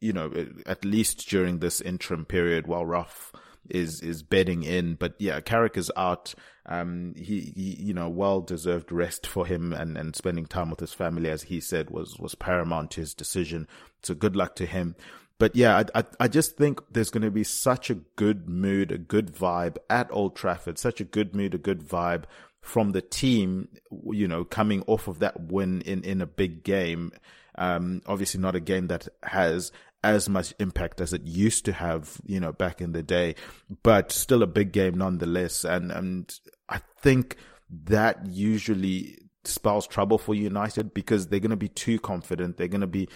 you 0.00 0.12
know, 0.12 0.30
at 0.66 0.84
least 0.84 1.28
during 1.28 1.58
this 1.58 1.80
interim 1.80 2.24
period 2.24 2.66
while 2.66 2.84
Ralf 2.84 3.32
is 3.70 4.00
is 4.00 4.22
bedding 4.22 4.62
in. 4.62 4.94
But 4.94 5.14
yeah, 5.18 5.40
Carrick 5.40 5.76
is 5.76 5.90
out. 5.96 6.34
Um, 6.66 7.14
he, 7.16 7.52
he, 7.56 7.76
you 7.82 7.94
know, 7.94 8.08
well 8.08 8.40
deserved 8.40 8.92
rest 8.92 9.26
for 9.26 9.46
him, 9.46 9.72
and 9.72 9.96
and 9.96 10.14
spending 10.14 10.46
time 10.46 10.70
with 10.70 10.80
his 10.80 10.92
family, 10.92 11.30
as 11.30 11.42
he 11.42 11.60
said, 11.60 11.90
was 11.90 12.18
was 12.18 12.34
paramount 12.34 12.92
to 12.92 13.00
his 13.00 13.14
decision. 13.14 13.66
So 14.02 14.14
good 14.14 14.36
luck 14.36 14.56
to 14.56 14.66
him. 14.66 14.96
But 15.42 15.56
yeah, 15.56 15.78
I, 15.78 15.98
I, 15.98 16.04
I 16.20 16.28
just 16.28 16.56
think 16.56 16.80
there's 16.92 17.10
going 17.10 17.24
to 17.24 17.30
be 17.32 17.42
such 17.42 17.90
a 17.90 17.96
good 17.96 18.48
mood, 18.48 18.92
a 18.92 18.96
good 18.96 19.34
vibe 19.34 19.76
at 19.90 20.06
Old 20.12 20.36
Trafford, 20.36 20.78
such 20.78 21.00
a 21.00 21.04
good 21.04 21.34
mood, 21.34 21.52
a 21.52 21.58
good 21.58 21.80
vibe 21.80 22.26
from 22.60 22.92
the 22.92 23.02
team, 23.02 23.66
you 24.12 24.28
know, 24.28 24.44
coming 24.44 24.84
off 24.86 25.08
of 25.08 25.18
that 25.18 25.40
win 25.50 25.80
in, 25.80 26.04
in 26.04 26.20
a 26.20 26.26
big 26.26 26.62
game. 26.62 27.10
Um, 27.56 28.02
obviously 28.06 28.40
not 28.40 28.54
a 28.54 28.60
game 28.60 28.86
that 28.86 29.08
has 29.24 29.72
as 30.04 30.28
much 30.28 30.54
impact 30.60 31.00
as 31.00 31.12
it 31.12 31.22
used 31.24 31.64
to 31.64 31.72
have, 31.72 32.20
you 32.24 32.38
know, 32.38 32.52
back 32.52 32.80
in 32.80 32.92
the 32.92 33.02
day, 33.02 33.34
but 33.82 34.12
still 34.12 34.44
a 34.44 34.46
big 34.46 34.70
game 34.70 34.94
nonetheless. 34.94 35.64
And, 35.64 35.90
and 35.90 36.38
I 36.68 36.82
think 37.00 37.36
that 37.68 38.26
usually 38.26 39.18
spells 39.42 39.88
trouble 39.88 40.18
for 40.18 40.36
United 40.36 40.94
because 40.94 41.26
they're 41.26 41.40
going 41.40 41.50
to 41.50 41.56
be 41.56 41.68
too 41.68 41.98
confident. 41.98 42.58
They're 42.58 42.68
going 42.68 42.82
to 42.82 42.86
be 42.86 43.08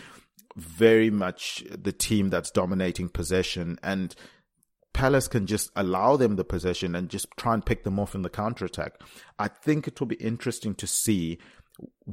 very 0.57 1.11
much 1.11 1.63
the 1.71 1.93
team 1.93 2.31
that's 2.31 2.51
dominating 2.51 3.09
possession 3.09 3.79
and 3.83 4.15
Palace 4.97 5.29
can 5.29 5.47
just 5.47 5.71
allow 5.77 6.17
them 6.17 6.37
the 6.37 6.45
possession 6.45 6.97
and 6.97 7.11
just 7.11 7.27
try 7.37 7.53
and 7.53 7.67
pick 7.67 7.85
them 7.85 8.01
off 8.01 8.15
in 8.15 8.23
the 8.23 8.31
counter 8.31 8.65
attack. 8.65 8.95
I 9.39 9.47
think 9.49 9.87
it 9.87 10.01
will 10.01 10.07
be 10.07 10.17
interesting 10.17 10.75
to 10.77 10.87
see 10.87 11.39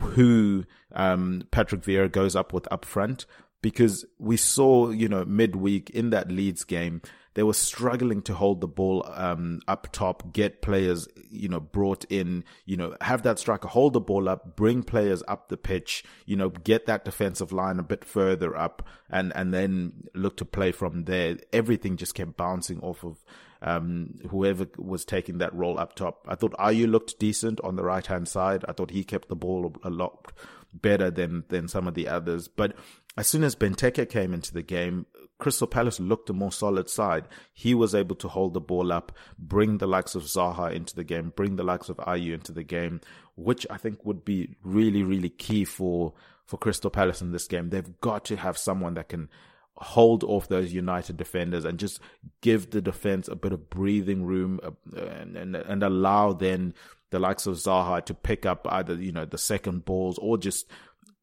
who 0.01 0.65
um, 0.93 1.47
Patrick 1.49 1.81
Vieira 1.81 2.11
goes 2.11 2.35
up 2.35 2.51
with 2.51 2.69
up 2.73 2.83
front 2.83 3.25
because 3.61 4.05
we 4.19 4.35
saw, 4.35 4.89
you 4.89 5.07
know, 5.07 5.23
midweek 5.23 5.89
in 5.91 6.09
that 6.09 6.29
Leeds 6.29 6.65
game, 6.65 7.01
they 7.33 7.43
were 7.43 7.53
struggling 7.53 8.21
to 8.23 8.33
hold 8.33 8.61
the 8.61 8.67
ball 8.67 9.05
um, 9.13 9.61
up 9.67 9.91
top, 9.91 10.33
get 10.33 10.61
players, 10.61 11.07
you 11.29 11.49
know, 11.49 11.59
brought 11.59 12.05
in, 12.05 12.43
you 12.65 12.77
know, 12.77 12.95
have 13.01 13.23
that 13.23 13.39
striker 13.39 13.67
hold 13.67 13.93
the 13.93 13.99
ball 13.99 14.29
up, 14.29 14.55
bring 14.55 14.83
players 14.83 15.23
up 15.27 15.49
the 15.49 15.57
pitch, 15.57 16.03
you 16.25 16.35
know, 16.35 16.49
get 16.49 16.85
that 16.85 17.05
defensive 17.05 17.51
line 17.51 17.79
a 17.79 17.83
bit 17.83 18.05
further 18.05 18.55
up, 18.55 18.87
and 19.09 19.33
and 19.35 19.53
then 19.53 19.93
look 20.13 20.37
to 20.37 20.45
play 20.45 20.71
from 20.71 21.05
there. 21.05 21.37
Everything 21.51 21.97
just 21.97 22.15
kept 22.15 22.37
bouncing 22.37 22.79
off 22.81 23.03
of 23.03 23.23
um, 23.61 24.19
whoever 24.29 24.67
was 24.77 25.05
taking 25.05 25.39
that 25.39 25.55
role 25.55 25.79
up 25.79 25.95
top. 25.95 26.25
I 26.27 26.35
thought 26.35 26.53
Ayew 26.53 26.89
looked 26.89 27.17
decent 27.17 27.59
on 27.61 27.75
the 27.75 27.83
right 27.83 28.05
hand 28.05 28.27
side. 28.27 28.65
I 28.67 28.73
thought 28.73 28.91
he 28.91 29.03
kept 29.03 29.29
the 29.29 29.35
ball 29.35 29.73
a 29.83 29.89
lot 29.89 30.31
better 30.73 31.09
than 31.09 31.45
than 31.49 31.67
some 31.67 31.87
of 31.87 31.93
the 31.95 32.07
others, 32.07 32.47
but 32.47 32.75
as 33.17 33.27
soon 33.27 33.43
as 33.43 33.55
Benteke 33.55 34.09
came 34.09 34.33
into 34.33 34.53
the 34.53 34.63
game, 34.63 35.05
Crystal 35.43 35.67
Palace 35.67 35.99
looked 35.99 36.29
a 36.29 36.33
more 36.33 36.53
solid 36.53 36.89
side. 36.89 37.27
He 37.53 37.75
was 37.75 37.93
able 37.93 38.15
to 38.15 38.29
hold 38.29 38.53
the 38.53 38.61
ball 38.61 38.93
up, 38.93 39.11
bring 39.37 39.77
the 39.77 39.85
likes 39.85 40.15
of 40.15 40.23
Zaha 40.23 40.73
into 40.73 40.95
the 40.95 41.03
game, 41.03 41.33
bring 41.35 41.57
the 41.57 41.65
likes 41.65 41.89
of 41.89 41.97
Ayew 41.97 42.33
into 42.33 42.53
the 42.53 42.63
game, 42.63 43.01
which 43.35 43.67
I 43.69 43.75
think 43.75 44.05
would 44.05 44.23
be 44.23 44.55
really, 44.63 45.03
really 45.03 45.27
key 45.27 45.65
for, 45.65 46.13
for 46.45 46.55
Crystal 46.55 46.89
Palace 46.89 47.21
in 47.21 47.33
this 47.33 47.45
game. 47.45 47.71
They've 47.71 47.99
got 47.99 48.23
to 48.25 48.37
have 48.37 48.57
someone 48.57 48.93
that 48.93 49.09
can 49.09 49.27
hold 49.75 50.23
off 50.23 50.47
those 50.47 50.71
United 50.71 51.17
defenders 51.17 51.65
and 51.65 51.77
just 51.77 51.99
give 52.39 52.69
the 52.69 52.81
defense 52.81 53.27
a 53.27 53.35
bit 53.35 53.51
of 53.51 53.69
breathing 53.69 54.23
room 54.23 54.61
uh, 54.63 54.71
and, 54.97 55.35
and, 55.35 55.57
and 55.57 55.83
allow 55.83 56.31
then 56.31 56.73
the 57.09 57.19
likes 57.19 57.47
of 57.47 57.55
Zaha 57.55 58.05
to 58.05 58.13
pick 58.13 58.45
up 58.45 58.65
either, 58.69 58.95
you 58.95 59.11
know, 59.11 59.25
the 59.25 59.37
second 59.37 59.83
balls 59.83 60.17
or 60.19 60.37
just 60.37 60.67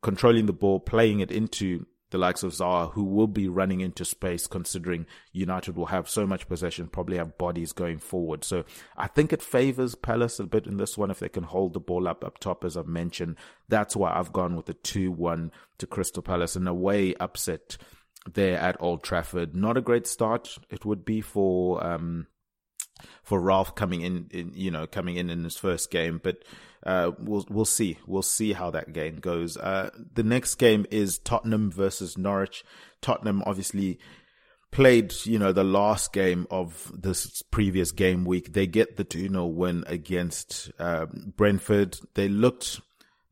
controlling 0.02 0.44
the 0.44 0.52
ball, 0.52 0.78
playing 0.78 1.20
it 1.20 1.32
into 1.32 1.86
the 2.10 2.18
likes 2.18 2.42
of 2.42 2.52
Zaha, 2.52 2.92
who 2.92 3.04
will 3.04 3.26
be 3.26 3.48
running 3.48 3.80
into 3.80 4.04
space 4.04 4.46
considering 4.46 5.06
United 5.32 5.76
will 5.76 5.86
have 5.86 6.08
so 6.08 6.26
much 6.26 6.48
possession, 6.48 6.88
probably 6.88 7.16
have 7.16 7.38
bodies 7.38 7.72
going 7.72 7.98
forward. 7.98 8.44
So 8.44 8.64
I 8.96 9.06
think 9.06 9.32
it 9.32 9.42
favors 9.42 9.94
Palace 9.94 10.40
a 10.40 10.44
bit 10.44 10.66
in 10.66 10.76
this 10.76 10.98
one 10.98 11.10
if 11.10 11.20
they 11.20 11.28
can 11.28 11.44
hold 11.44 11.72
the 11.72 11.80
ball 11.80 12.08
up 12.08 12.24
up 12.24 12.38
top, 12.38 12.64
as 12.64 12.76
I've 12.76 12.86
mentioned. 12.86 13.36
That's 13.68 13.96
why 13.96 14.12
I've 14.12 14.32
gone 14.32 14.56
with 14.56 14.66
the 14.66 14.74
2 14.74 15.12
1 15.12 15.52
to 15.78 15.86
Crystal 15.86 16.22
Palace 16.22 16.56
in 16.56 16.66
a 16.66 17.14
upset 17.20 17.76
there 18.30 18.58
at 18.58 18.76
Old 18.80 19.02
Trafford. 19.02 19.54
Not 19.54 19.76
a 19.76 19.82
great 19.82 20.06
start, 20.06 20.58
it 20.68 20.84
would 20.84 21.04
be 21.04 21.20
for. 21.20 21.84
Um, 21.84 22.26
for 23.22 23.40
Ralf 23.40 23.74
coming 23.74 24.02
in, 24.02 24.26
in, 24.30 24.52
you 24.54 24.70
know, 24.70 24.86
coming 24.86 25.16
in 25.16 25.30
in 25.30 25.42
his 25.42 25.56
first 25.56 25.90
game, 25.90 26.20
but 26.22 26.44
uh, 26.84 27.12
we'll 27.18 27.46
we'll 27.50 27.64
see. 27.64 27.98
We'll 28.06 28.22
see 28.22 28.52
how 28.52 28.70
that 28.70 28.92
game 28.92 29.16
goes. 29.16 29.56
Uh, 29.56 29.90
the 30.14 30.22
next 30.22 30.54
game 30.56 30.86
is 30.90 31.18
Tottenham 31.18 31.70
versus 31.70 32.16
Norwich. 32.16 32.64
Tottenham 33.02 33.42
obviously 33.46 33.98
played, 34.70 35.12
you 35.24 35.38
know, 35.38 35.52
the 35.52 35.64
last 35.64 36.12
game 36.12 36.46
of 36.50 36.90
this 36.94 37.42
previous 37.42 37.92
game 37.92 38.24
week. 38.24 38.52
They 38.52 38.66
get 38.66 38.96
the 38.96 39.04
2-0 39.04 39.52
win 39.52 39.84
against 39.86 40.70
uh, 40.78 41.06
Brentford. 41.06 41.98
They 42.14 42.28
looked 42.28 42.80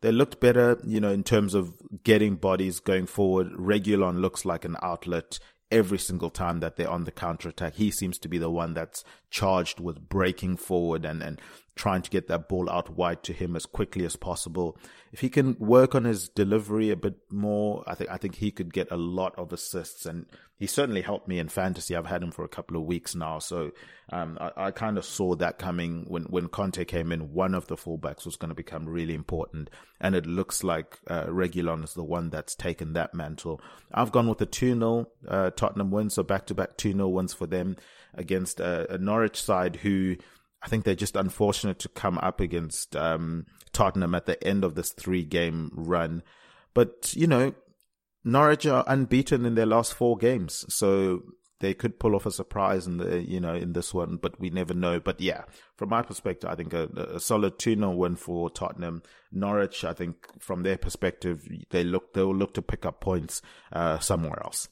they 0.00 0.12
looked 0.12 0.40
better, 0.40 0.78
you 0.84 1.00
know, 1.00 1.10
in 1.10 1.24
terms 1.24 1.54
of 1.54 1.74
getting 2.04 2.36
bodies 2.36 2.80
going 2.80 3.06
forward. 3.06 3.52
Reguilon 3.54 4.20
looks 4.20 4.44
like 4.44 4.64
an 4.64 4.76
outlet 4.80 5.40
every 5.70 5.98
single 5.98 6.30
time 6.30 6.60
that 6.60 6.76
they're 6.76 6.88
on 6.88 7.04
the 7.04 7.10
counter 7.10 7.48
attack. 7.48 7.74
He 7.74 7.90
seems 7.90 8.18
to 8.18 8.28
be 8.28 8.38
the 8.38 8.50
one 8.50 8.74
that's 8.74 9.04
charged 9.30 9.80
with 9.80 10.08
breaking 10.08 10.56
forward 10.56 11.04
and, 11.04 11.22
and 11.22 11.40
trying 11.78 12.02
to 12.02 12.10
get 12.10 12.26
that 12.26 12.48
ball 12.48 12.68
out 12.68 12.90
wide 12.90 13.22
to 13.22 13.32
him 13.32 13.56
as 13.56 13.64
quickly 13.64 14.04
as 14.04 14.16
possible. 14.16 14.76
If 15.12 15.20
he 15.20 15.30
can 15.30 15.56
work 15.58 15.94
on 15.94 16.04
his 16.04 16.28
delivery 16.28 16.90
a 16.90 16.96
bit 16.96 17.16
more, 17.30 17.82
I 17.86 17.94
think 17.94 18.10
I 18.10 18.18
think 18.18 18.34
he 18.34 18.50
could 18.50 18.74
get 18.74 18.90
a 18.90 18.96
lot 18.96 19.34
of 19.38 19.52
assists, 19.52 20.04
and 20.04 20.26
he 20.58 20.66
certainly 20.66 21.00
helped 21.00 21.28
me 21.28 21.38
in 21.38 21.48
fantasy. 21.48 21.96
I've 21.96 22.06
had 22.06 22.22
him 22.22 22.32
for 22.32 22.44
a 22.44 22.48
couple 22.48 22.76
of 22.76 22.82
weeks 22.82 23.14
now, 23.14 23.38
so 23.38 23.70
um, 24.12 24.36
I, 24.38 24.66
I 24.66 24.70
kind 24.72 24.98
of 24.98 25.04
saw 25.06 25.34
that 25.36 25.58
coming 25.58 26.04
when 26.08 26.24
when 26.24 26.48
Conte 26.48 26.84
came 26.84 27.10
in. 27.10 27.32
One 27.32 27.54
of 27.54 27.68
the 27.68 27.76
fullbacks 27.76 28.26
was 28.26 28.36
going 28.36 28.50
to 28.50 28.54
become 28.54 28.86
really 28.86 29.14
important, 29.14 29.70
and 29.98 30.14
it 30.14 30.26
looks 30.26 30.62
like 30.62 30.98
uh, 31.06 31.26
Reguilon 31.26 31.84
is 31.84 31.94
the 31.94 32.04
one 32.04 32.28
that's 32.28 32.54
taken 32.54 32.92
that 32.92 33.14
mantle. 33.14 33.62
I've 33.94 34.12
gone 34.12 34.28
with 34.28 34.42
a 34.42 34.46
two 34.46 34.74
0 34.74 35.08
uh, 35.26 35.50
Tottenham 35.50 35.90
win, 35.90 36.10
so 36.10 36.22
back 36.22 36.46
to 36.46 36.54
back 36.54 36.76
two 36.76 36.92
0 36.92 37.08
wins 37.08 37.32
for 37.32 37.46
them 37.46 37.76
against 38.14 38.60
a, 38.60 38.92
a 38.92 38.98
Norwich 38.98 39.40
side 39.40 39.76
who 39.76 40.16
I 40.62 40.68
think 40.68 40.84
they're 40.84 40.94
just 40.94 41.16
unfortunate 41.16 41.78
to 41.80 41.88
come 41.88 42.18
up 42.18 42.40
against 42.40 42.96
um, 42.96 43.46
Tottenham 43.72 44.14
at 44.14 44.26
the 44.26 44.42
end 44.44 44.64
of 44.64 44.74
this 44.74 44.90
three 44.90 45.24
game 45.24 45.70
run. 45.72 46.22
But, 46.74 47.14
you 47.14 47.26
know, 47.26 47.54
Norwich 48.24 48.66
are 48.66 48.84
unbeaten 48.86 49.44
in 49.44 49.54
their 49.54 49.66
last 49.66 49.94
four 49.94 50.16
games. 50.16 50.64
So 50.68 51.22
they 51.60 51.74
could 51.74 51.98
pull 51.98 52.14
off 52.14 52.26
a 52.26 52.30
surprise 52.30 52.86
in 52.86 52.98
the, 52.98 53.22
you 53.22 53.40
know, 53.40 53.54
in 53.54 53.72
this 53.72 53.92
one, 53.92 54.16
but 54.16 54.38
we 54.40 54.50
never 54.50 54.74
know. 54.74 55.00
But 55.00 55.20
yeah, 55.20 55.44
from 55.76 55.90
my 55.90 56.02
perspective, 56.02 56.48
I 56.50 56.54
think 56.54 56.72
a, 56.72 56.88
a 57.14 57.20
solid 57.20 57.58
2 57.58 57.76
0 57.76 57.90
win 57.92 58.16
for 58.16 58.50
Tottenham. 58.50 59.02
Norwich, 59.32 59.84
I 59.84 59.92
think 59.92 60.26
from 60.40 60.62
their 60.62 60.78
perspective, 60.78 61.48
they 61.70 61.84
look, 61.84 62.14
they 62.14 62.22
will 62.22 62.36
look 62.36 62.54
to 62.54 62.62
pick 62.62 62.86
up 62.86 63.00
points, 63.00 63.42
uh, 63.72 63.98
somewhere 63.98 64.40
else. 64.42 64.68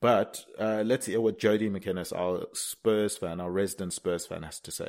But, 0.00 0.44
uh, 0.58 0.82
let's 0.84 1.06
hear 1.06 1.20
what 1.20 1.38
Jody 1.38 1.70
McInnes, 1.70 2.16
our 2.16 2.46
Spurs 2.52 3.16
fan, 3.16 3.40
our 3.40 3.50
resident 3.50 3.92
Spurs 3.92 4.26
fan 4.26 4.42
has 4.42 4.60
to 4.60 4.70
say. 4.70 4.88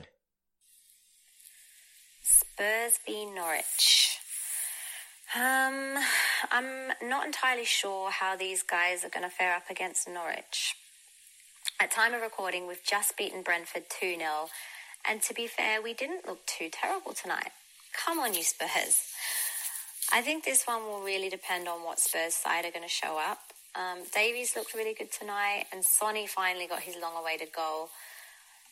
V 2.57 3.25
Norwich. 3.25 4.19
Um, 5.35 5.95
I'm 6.51 6.93
not 7.03 7.25
entirely 7.25 7.65
sure 7.65 8.09
how 8.11 8.37
these 8.37 8.63
guys 8.63 9.03
are 9.03 9.09
going 9.09 9.23
to 9.23 9.29
fare 9.29 9.55
up 9.55 9.69
against 9.69 10.07
Norwich. 10.07 10.75
At 11.81 11.91
time 11.91 12.13
of 12.13 12.21
recording, 12.21 12.67
we've 12.67 12.83
just 12.83 13.17
beaten 13.17 13.41
Brentford 13.41 13.83
2 13.99 14.15
0, 14.17 14.47
and 15.07 15.21
to 15.23 15.33
be 15.33 15.47
fair, 15.47 15.81
we 15.81 15.93
didn't 15.93 16.25
look 16.25 16.45
too 16.45 16.69
terrible 16.71 17.11
tonight. 17.11 17.51
Come 17.93 18.19
on, 18.19 18.33
you 18.33 18.43
Spurs. 18.43 19.01
I 20.13 20.21
think 20.21 20.45
this 20.45 20.63
one 20.63 20.83
will 20.83 21.01
really 21.01 21.29
depend 21.29 21.67
on 21.67 21.83
what 21.83 21.99
Spurs 21.99 22.35
side 22.35 22.63
are 22.63 22.71
going 22.71 22.83
to 22.83 22.89
show 22.89 23.17
up. 23.19 23.39
Um, 23.75 24.03
Davies 24.13 24.55
looked 24.55 24.73
really 24.73 24.93
good 24.93 25.11
tonight, 25.11 25.65
and 25.73 25.83
Sonny 25.83 26.27
finally 26.27 26.67
got 26.67 26.79
his 26.79 26.95
long 27.01 27.17
awaited 27.19 27.49
goal. 27.53 27.89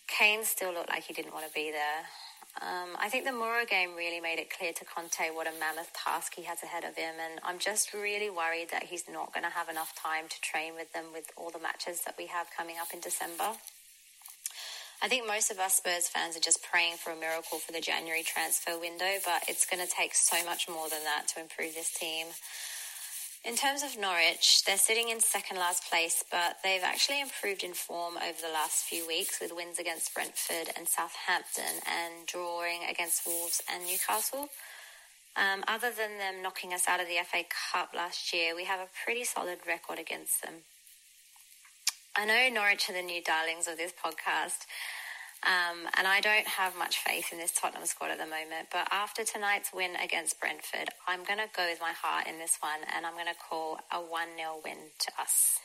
Kane 0.07 0.45
still 0.45 0.73
looked 0.73 0.89
like 0.89 1.03
he 1.03 1.13
didn't 1.13 1.33
want 1.33 1.47
to 1.47 1.53
be 1.53 1.71
there. 1.71 2.07
Um, 2.61 2.95
I 2.99 3.09
think 3.09 3.25
the 3.25 3.31
Mura 3.31 3.65
game 3.65 3.95
really 3.95 4.19
made 4.19 4.37
it 4.37 4.53
clear 4.55 4.73
to 4.73 4.85
Conte 4.85 5.33
what 5.33 5.47
a 5.47 5.59
mammoth 5.59 5.91
task 5.93 6.35
he 6.35 6.43
has 6.43 6.61
ahead 6.61 6.83
of 6.83 6.95
him, 6.95 7.15
and 7.17 7.41
I'm 7.43 7.57
just 7.57 7.93
really 7.93 8.29
worried 8.29 8.69
that 8.71 8.83
he's 8.83 9.09
not 9.09 9.33
going 9.33 9.43
to 9.43 9.49
have 9.49 9.69
enough 9.69 9.95
time 9.97 10.25
to 10.29 10.41
train 10.41 10.75
with 10.75 10.93
them 10.93 11.05
with 11.13 11.31
all 11.35 11.49
the 11.49 11.59
matches 11.59 12.01
that 12.05 12.15
we 12.17 12.27
have 12.27 12.47
coming 12.55 12.75
up 12.79 12.93
in 12.93 12.99
December. 12.99 13.57
I 15.01 15.09
think 15.09 15.27
most 15.27 15.51
of 15.51 15.59
us 15.59 15.75
Spurs 15.75 16.07
fans 16.07 16.37
are 16.37 16.45
just 16.45 16.63
praying 16.63 16.95
for 16.95 17.11
a 17.11 17.15
miracle 17.15 17.57
for 17.57 17.73
the 17.73 17.81
January 17.81 18.23
transfer 18.23 18.79
window, 18.79 19.19
but 19.25 19.43
it's 19.49 19.65
going 19.65 19.85
to 19.85 19.91
take 19.91 20.13
so 20.15 20.45
much 20.45 20.69
more 20.69 20.87
than 20.87 21.03
that 21.03 21.27
to 21.33 21.41
improve 21.41 21.73
this 21.73 21.91
team. 21.91 22.27
In 23.43 23.57
terms 23.57 23.83
of 23.83 23.99
Norwich, 23.99 24.63
they're 24.65 24.77
sitting 24.77 25.09
in 25.09 25.19
second 25.19 25.57
last 25.57 25.83
place, 25.89 26.23
but 26.31 26.59
they've 26.63 26.81
actually 26.81 27.19
improved 27.19 27.61
in 27.61 27.73
form 27.73 28.15
over 28.15 28.39
the 28.41 28.53
last 28.53 28.85
few 28.85 29.05
weeks 29.05 29.41
with 29.41 29.51
wins 29.53 29.79
against 29.79 30.13
Brentford 30.13 30.71
and 30.77 30.87
Southampton 30.87 31.83
and 31.85 32.25
drawing 32.25 32.83
against 32.89 33.27
Wolves 33.27 33.61
and 33.69 33.83
Newcastle. 33.85 34.47
Um, 35.35 35.65
other 35.67 35.91
than 35.91 36.19
them 36.19 36.41
knocking 36.41 36.73
us 36.73 36.87
out 36.87 37.01
of 37.01 37.07
the 37.07 37.19
FA 37.29 37.43
Cup 37.73 37.89
last 37.93 38.33
year, 38.33 38.55
we 38.55 38.63
have 38.63 38.79
a 38.79 38.87
pretty 39.03 39.25
solid 39.25 39.59
record 39.67 39.99
against 39.99 40.41
them. 40.41 40.63
I 42.15 42.23
know 42.23 42.47
Norwich 42.47 42.89
are 42.89 42.93
the 42.93 43.01
new 43.01 43.21
darlings 43.21 43.67
of 43.67 43.75
this 43.75 43.91
podcast, 43.91 44.63
um, 45.45 45.87
and 45.97 46.07
I 46.07 46.21
don't 46.21 46.47
have 46.47 46.77
much 46.77 46.97
faith 46.97 47.31
in 47.31 47.37
this 47.37 47.51
Tottenham 47.51 47.85
squad 47.85 48.11
at 48.11 48.17
the 48.17 48.25
moment. 48.25 48.69
But 48.71 48.87
after 48.91 49.23
tonight's 49.23 49.71
win 49.73 49.95
against 49.95 50.39
Brentford, 50.39 50.89
I'm 51.07 51.23
going 51.23 51.39
to 51.39 51.49
go 51.55 51.67
with 51.67 51.81
my 51.81 51.91
heart 51.91 52.27
in 52.27 52.39
this 52.39 52.57
one, 52.61 52.79
and 52.95 53.05
I'm 53.05 53.13
going 53.13 53.27
to 53.27 53.39
call 53.49 53.79
a 53.91 53.99
1 53.99 54.27
0 54.37 54.61
win 54.63 54.77
to 54.99 55.11
us. 55.21 55.59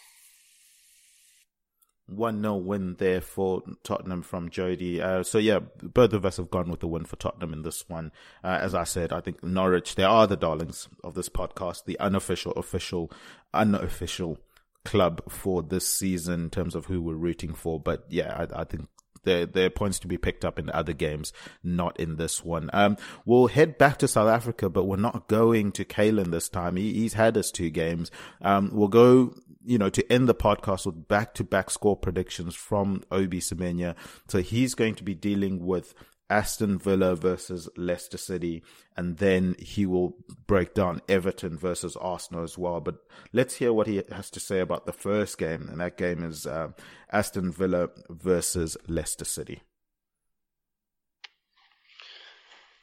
1 2.08 2.42
0 2.42 2.56
win 2.56 2.96
there 2.98 3.20
for 3.20 3.62
Tottenham 3.84 4.22
from 4.22 4.50
Jody. 4.50 5.00
Uh, 5.00 5.22
so, 5.22 5.38
yeah, 5.38 5.60
both 5.82 6.12
of 6.12 6.26
us 6.26 6.38
have 6.38 6.50
gone 6.50 6.70
with 6.70 6.80
the 6.80 6.88
win 6.88 7.04
for 7.04 7.16
Tottenham 7.16 7.52
in 7.52 7.62
this 7.62 7.88
one. 7.88 8.10
Uh, 8.42 8.58
as 8.60 8.74
I 8.74 8.84
said, 8.84 9.12
I 9.12 9.20
think 9.20 9.44
Norwich, 9.44 9.94
they 9.94 10.04
are 10.04 10.26
the 10.26 10.36
darlings 10.36 10.88
of 11.04 11.14
this 11.14 11.28
podcast, 11.28 11.84
the 11.84 12.00
unofficial, 12.00 12.52
official, 12.52 13.12
unofficial 13.54 14.38
club 14.84 15.22
for 15.30 15.62
this 15.62 15.86
season 15.86 16.44
in 16.44 16.50
terms 16.50 16.74
of 16.74 16.86
who 16.86 17.00
we're 17.00 17.14
rooting 17.14 17.54
for. 17.54 17.78
But 17.78 18.06
yeah, 18.08 18.34
I, 18.34 18.62
I 18.62 18.64
think 18.64 18.88
there, 19.28 19.46
there 19.46 19.66
are 19.66 19.70
points 19.70 19.98
to 20.00 20.08
be 20.08 20.16
picked 20.16 20.44
up 20.44 20.58
in 20.58 20.70
other 20.70 20.94
games, 20.94 21.32
not 21.62 22.00
in 22.00 22.16
this 22.16 22.42
one. 22.42 22.70
Um, 22.72 22.96
we'll 23.26 23.48
head 23.48 23.76
back 23.76 23.98
to 23.98 24.08
South 24.08 24.28
Africa, 24.28 24.70
but 24.70 24.84
we're 24.84 24.96
not 24.96 25.28
going 25.28 25.70
to 25.72 25.84
Kalen 25.84 26.30
this 26.30 26.48
time. 26.48 26.76
He, 26.76 26.94
he's 26.94 27.12
had 27.12 27.36
us 27.36 27.50
two 27.50 27.68
games. 27.68 28.10
Um, 28.40 28.70
we'll 28.72 28.88
go, 28.88 29.34
you 29.64 29.76
know, 29.76 29.90
to 29.90 30.12
end 30.12 30.28
the 30.28 30.34
podcast 30.34 30.86
with 30.86 31.06
back 31.08 31.34
to 31.34 31.44
back 31.44 31.68
score 31.68 31.96
predictions 31.96 32.54
from 32.54 33.02
Obi 33.10 33.40
Semenya. 33.40 33.94
So 34.28 34.40
he's 34.40 34.74
going 34.74 34.94
to 34.94 35.04
be 35.04 35.14
dealing 35.14 35.64
with 35.64 35.94
Aston 36.30 36.78
Villa 36.78 37.14
versus 37.16 37.68
Leicester 37.76 38.18
City, 38.18 38.62
and 38.96 39.16
then 39.16 39.56
he 39.58 39.86
will 39.86 40.16
break 40.46 40.74
down 40.74 41.00
Everton 41.08 41.56
versus 41.56 41.96
Arsenal 41.96 42.44
as 42.44 42.58
well. 42.58 42.80
But 42.80 42.96
let's 43.32 43.56
hear 43.56 43.72
what 43.72 43.86
he 43.86 44.02
has 44.10 44.30
to 44.32 44.40
say 44.40 44.60
about 44.60 44.86
the 44.86 44.92
first 44.92 45.38
game, 45.38 45.68
and 45.68 45.80
that 45.80 45.96
game 45.96 46.22
is 46.22 46.46
uh, 46.46 46.68
Aston 47.10 47.50
Villa 47.52 47.88
versus 48.10 48.76
Leicester 48.86 49.24
City. 49.24 49.62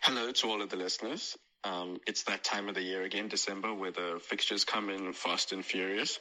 Hello 0.01 0.31
to 0.31 0.47
all 0.47 0.61
of 0.61 0.69
the 0.69 0.77
listeners. 0.77 1.37
Um, 1.63 1.99
it's 2.05 2.23
that 2.23 2.43
time 2.43 2.69
of 2.69 2.75
the 2.75 2.83
year 2.83 3.03
again, 3.03 3.27
December, 3.27 3.73
where 3.73 3.91
the 3.91 4.19
fixtures 4.21 4.63
come 4.63 4.89
in 4.89 5.13
fast 5.13 5.51
and 5.51 5.65
furious. 5.65 6.19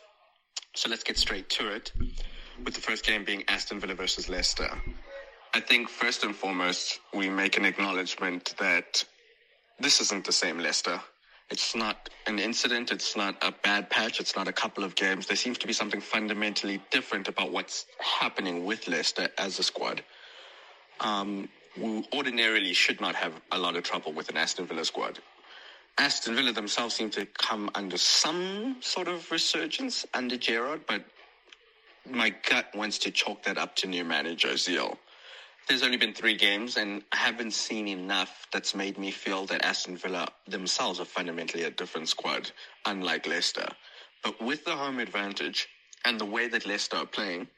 So 0.75 0.89
let's 0.89 1.05
get 1.05 1.19
straight 1.19 1.49
to 1.51 1.75
it, 1.75 1.93
with 2.65 2.75
the 2.75 2.81
first 2.81 3.05
game 3.07 3.25
being 3.25 3.45
Aston 3.49 3.81
Villa 3.81 3.95
versus 3.95 4.29
Leicester. 4.29 4.71
I 5.57 5.61
think 5.61 5.89
first 5.89 6.25
and 6.25 6.35
foremost, 6.35 6.99
we 7.15 7.31
make 7.31 7.57
an 7.57 7.65
acknowledgement 7.65 8.57
that 8.59 9.05
this 9.79 10.01
isn't 10.01 10.25
the 10.25 10.33
same 10.33 10.59
Leicester. 10.59 11.01
It's 11.49 11.77
not 11.77 12.11
an 12.27 12.41
incident. 12.41 12.91
It's 12.91 13.15
not 13.15 13.37
a 13.41 13.53
bad 13.63 13.89
patch. 13.89 14.19
It's 14.19 14.35
not 14.35 14.49
a 14.49 14.53
couple 14.53 14.83
of 14.83 14.97
games. 14.97 15.29
There 15.29 15.37
seems 15.37 15.57
to 15.59 15.69
be 15.69 15.73
something 15.73 16.01
fundamentally 16.01 16.83
different 16.91 17.29
about 17.29 17.53
what's 17.53 17.87
happening 18.01 18.65
with 18.65 18.89
Leicester 18.89 19.29
as 19.39 19.61
a 19.61 19.63
squad. 19.63 20.03
Um, 20.99 21.49
we 21.81 22.05
ordinarily 22.13 22.73
should 22.73 23.01
not 23.01 23.15
have 23.15 23.41
a 23.53 23.59
lot 23.59 23.77
of 23.77 23.85
trouble 23.85 24.13
with 24.13 24.29
an 24.31 24.37
Aston 24.37 24.67
Villa 24.67 24.85
squad. 24.85 25.21
Aston 25.99 26.35
Villa 26.35 26.51
themselves 26.51 26.97
seem 26.97 27.11
to 27.11 27.27
come 27.27 27.71
under 27.77 27.97
some 27.97 28.79
sort 28.81 29.07
of 29.07 29.31
resurgence 29.31 30.05
under 30.15 30.37
Gerrard, 30.37 30.81
but 30.89 31.05
my 32.11 32.35
gut 32.51 32.75
wants 32.75 32.99
to 32.99 33.13
chalk 33.13 33.45
that 33.45 33.57
up 33.57 33.77
to 33.77 33.87
new 33.87 34.05
manager 34.05 34.49
Ozil 34.49 34.97
there's 35.69 35.83
only 35.83 35.97
been 35.97 36.13
three 36.15 36.37
games, 36.37 36.77
and 36.77 37.03
I 37.13 37.17
haven't 37.17 37.53
seen 37.53 37.89
enough 37.89 38.47
that's 38.53 38.75
made 38.75 38.99
me 38.99 39.11
feel 39.11 39.47
that 39.47 39.65
Aston 39.65 39.97
Villa 39.97 40.29
themselves 40.47 41.01
are 41.01 41.05
fundamentally 41.07 41.65
a 41.65 41.71
different 41.71 42.09
squad, 42.09 42.51
unlike 42.87 43.27
Leicester. 43.27 43.69
But 44.23 44.41
with 44.43 44.65
the 44.65 44.73
home 44.73 44.99
advantage 44.99 45.69
and 46.05 46.21
the 46.21 46.25
way 46.25 46.49
that 46.49 46.67
Leicester 46.67 46.97
are 46.97 47.07
playing, 47.07 47.49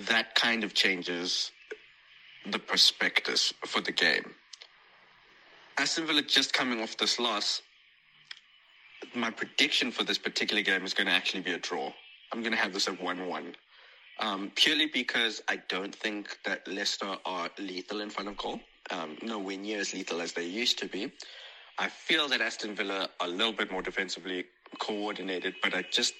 that 0.00 0.34
kind 0.34 0.64
of 0.64 0.74
changes 0.74 1.50
the 2.50 2.58
prospectus 2.58 3.52
for 3.66 3.80
the 3.80 3.92
game. 3.92 4.34
Aston 5.76 6.06
Villa 6.06 6.22
just 6.22 6.52
coming 6.52 6.80
off 6.80 6.96
this 6.96 7.18
loss, 7.20 7.62
my 9.14 9.30
prediction 9.30 9.92
for 9.92 10.02
this 10.02 10.18
particular 10.18 10.62
game 10.62 10.84
is 10.84 10.94
going 10.94 11.06
to 11.06 11.12
actually 11.12 11.42
be 11.42 11.52
a 11.52 11.58
draw. 11.58 11.92
I'm 12.32 12.40
going 12.40 12.52
to 12.52 12.58
have 12.58 12.72
this 12.72 12.88
at 12.88 13.00
1 13.00 13.26
1 13.26 13.54
um, 14.20 14.50
purely 14.54 14.86
because 14.86 15.42
I 15.48 15.56
don't 15.68 15.94
think 15.94 16.38
that 16.44 16.66
Leicester 16.66 17.16
are 17.24 17.50
lethal 17.58 18.00
in 18.00 18.10
front 18.10 18.28
of 18.28 18.36
goal. 18.36 18.60
Um, 18.90 19.18
nowhere 19.22 19.58
near 19.58 19.80
as 19.80 19.92
lethal 19.92 20.20
as 20.20 20.32
they 20.32 20.46
used 20.46 20.78
to 20.78 20.86
be. 20.86 21.12
I 21.78 21.88
feel 21.88 22.28
that 22.28 22.40
Aston 22.40 22.74
Villa 22.74 23.08
are 23.20 23.26
a 23.26 23.30
little 23.30 23.52
bit 23.52 23.70
more 23.70 23.82
defensively 23.82 24.46
coordinated, 24.78 25.54
but 25.62 25.74
I 25.74 25.82
just 25.90 26.14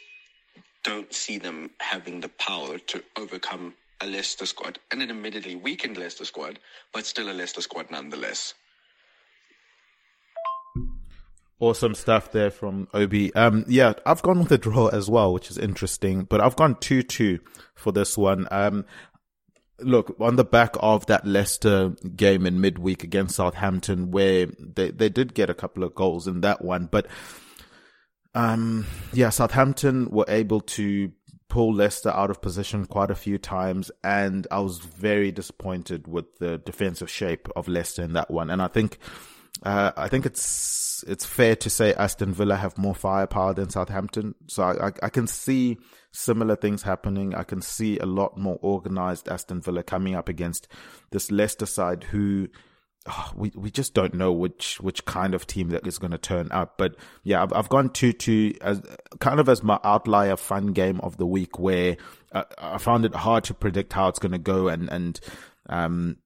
don't 0.84 1.12
see 1.12 1.38
them 1.38 1.70
having 1.80 2.20
the 2.20 2.28
power 2.28 2.78
to 2.78 3.03
overcome 3.16 3.74
a 4.01 4.07
Leicester 4.07 4.46
squad, 4.46 4.78
and 4.90 5.03
an 5.03 5.11
admittedly 5.11 5.57
weakened 5.57 5.96
Leicester 5.96 6.24
squad, 6.24 6.61
but 6.92 7.05
still 7.05 7.30
a 7.30 7.32
Leicester 7.32 7.61
squad 7.61 7.90
nonetheless. 7.90 8.55
Awesome 11.61 11.94
stuff 11.94 12.30
there 12.30 12.52
from 12.52 12.86
Obi. 12.94 13.34
Um, 13.34 13.64
yeah, 13.66 13.94
I've 14.06 14.22
gone 14.22 14.38
with 14.38 14.52
a 14.52 14.59
draw 14.59 14.88
as 14.88 15.11
well, 15.11 15.32
which 15.32 15.50
is 15.50 15.59
interesting, 15.59 16.22
but 16.22 16.40
I've 16.40 16.54
gone 16.54 16.76
2-2 16.76 17.40
for 17.74 17.90
this 17.90 18.16
one. 18.16 18.46
Um, 18.52 18.84
look, 19.80 20.16
on 20.20 20.36
the 20.36 20.44
back 20.44 20.76
of 20.78 21.06
that 21.06 21.26
Leicester 21.26 21.96
game 22.14 22.46
in 22.46 22.61
midweek 22.61 23.02
against 23.02 23.34
Southampton, 23.34 24.12
where 24.12 24.46
they, 24.59 24.92
they 24.92 25.09
did 25.09 25.34
get 25.34 25.50
a 25.50 25.54
couple 25.54 25.82
of 25.82 25.96
goals 25.96 26.28
in 26.28 26.42
that 26.42 26.64
one, 26.64 26.86
but, 26.86 27.09
um, 28.34 28.86
yeah, 29.12 29.30
Southampton 29.30 30.11
were 30.11 30.26
able 30.28 30.61
to 30.61 31.11
pull 31.48 31.74
Leicester 31.74 32.11
out 32.11 32.30
of 32.30 32.40
position 32.40 32.86
quite 32.86 33.11
a 33.11 33.16
few 33.16 33.36
times, 33.36 33.90
and 34.04 34.46
I 34.52 34.61
was 34.61 34.78
very 34.78 35.32
disappointed 35.32 36.06
with 36.06 36.38
the 36.38 36.59
defensive 36.59 37.11
shape 37.11 37.48
of 37.56 37.66
Leicester 37.66 38.04
in 38.04 38.12
that 38.12 38.30
one. 38.30 38.48
And 38.48 38.62
I 38.62 38.68
think, 38.68 38.98
uh, 39.62 39.92
I 39.96 40.09
think 40.09 40.26
it's 40.26 41.04
it's 41.06 41.24
fair 41.24 41.56
to 41.56 41.70
say 41.70 41.94
Aston 41.94 42.32
Villa 42.32 42.56
have 42.56 42.78
more 42.78 42.94
firepower 42.94 43.54
than 43.54 43.70
Southampton. 43.70 44.34
So 44.46 44.62
I, 44.62 44.88
I, 44.88 44.92
I, 45.04 45.09
can 45.09 45.26
see 45.26 45.78
similar 46.12 46.56
things 46.56 46.82
happening. 46.82 47.34
I 47.34 47.44
can 47.44 47.62
see 47.62 47.98
a 47.98 48.06
lot 48.06 48.36
more 48.36 48.59
organized 48.62 49.28
Aston 49.28 49.61
Villa 49.61 49.82
coming 49.82 50.14
up 50.14 50.28
against 50.28 50.68
this 51.11 51.30
Leicester 51.30 51.66
side 51.66 52.04
who 52.04 52.48
oh, 53.09 53.32
we 53.34 53.52
we 53.56 53.70
just 53.70 53.94
don't 53.94 54.14
know 54.14 54.32
which 54.32 54.80
which 54.80 55.04
kind 55.04 55.34
of 55.34 55.46
team 55.46 55.70
that 55.70 55.86
is 55.86 55.98
going 55.98 56.12
to 56.12 56.18
turn 56.18 56.48
up. 56.52 56.78
But 56.78 56.96
yeah, 57.24 57.42
I've, 57.42 57.52
I've 57.52 57.68
gone 57.68 57.90
two 57.90 58.12
two 58.12 58.54
as 58.61 58.80
kind 59.20 59.40
of 59.40 59.48
as 59.48 59.62
my 59.62 59.80
outlier 59.82 60.36
fun 60.36 60.68
game 60.68 61.00
of 61.00 61.16
the 61.16 61.26
week 61.26 61.59
where 61.59 61.96
uh, 62.32 62.44
I 62.59 62.78
found 62.78 63.04
it 63.04 63.14
hard 63.14 63.44
to 63.44 63.54
predict 63.54 63.92
how 63.92 64.09
it's 64.09 64.18
going 64.20 64.32
to 64.32 64.38
go 64.38 64.68
and 64.68 64.88
and 64.90 65.20
um 65.68 66.16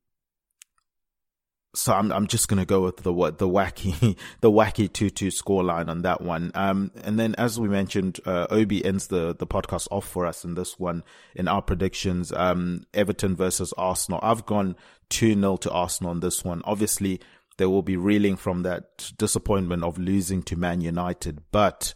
so 1.75 1.95
I'm 1.95 2.13
I'm 2.13 2.27
just 2.27 2.49
gonna 2.49 2.67
go 2.67 2.83
with 2.83 2.99
the 2.99 3.13
what 3.13 3.39
the 3.39 3.49
wacky 3.49 4.17
the 4.41 4.51
wacky 4.51 4.93
two 4.93 5.11
two 5.11 5.29
scoreline 5.29 5.89
on 5.89 6.03
that 6.03 6.21
one. 6.21 6.51
Um, 6.55 6.91
and 7.03 7.19
then 7.19 7.35
as 7.37 7.59
we 7.59 7.69
mentioned, 7.69 8.21
uh, 8.27 8.47
Obi 8.51 8.85
ends 8.85 9.07
the 9.07 9.35
the 9.35 9.47
podcast 9.47 9.89
off 9.91 10.07
for 10.07 10.27
us 10.27 10.45
in 10.45 10.55
this 10.55 10.79
one 10.79 11.03
in 11.35 11.49
our 11.49 11.63
predictions. 11.63 12.33
Um, 12.33 12.85
Everton 12.93 13.37
versus 13.37 13.73
Arsenal. 13.79 14.21
I've 14.23 14.45
gone 14.45 14.77
two 15.09 15.35
0 15.35 15.57
to 15.59 15.71
Arsenal 15.71 16.11
on 16.11 16.21
this 16.21 16.45
one. 16.45 16.61
Obviously, 16.65 17.21
they 17.57 17.67
will 17.67 17.83
be 17.83 17.97
reeling 17.97 18.37
from 18.37 18.63
that 18.63 19.13
disappointment 19.17 19.83
of 19.83 19.99
losing 19.99 20.43
to 20.45 20.57
Man 20.57 20.81
United, 20.83 21.41
but 21.53 21.95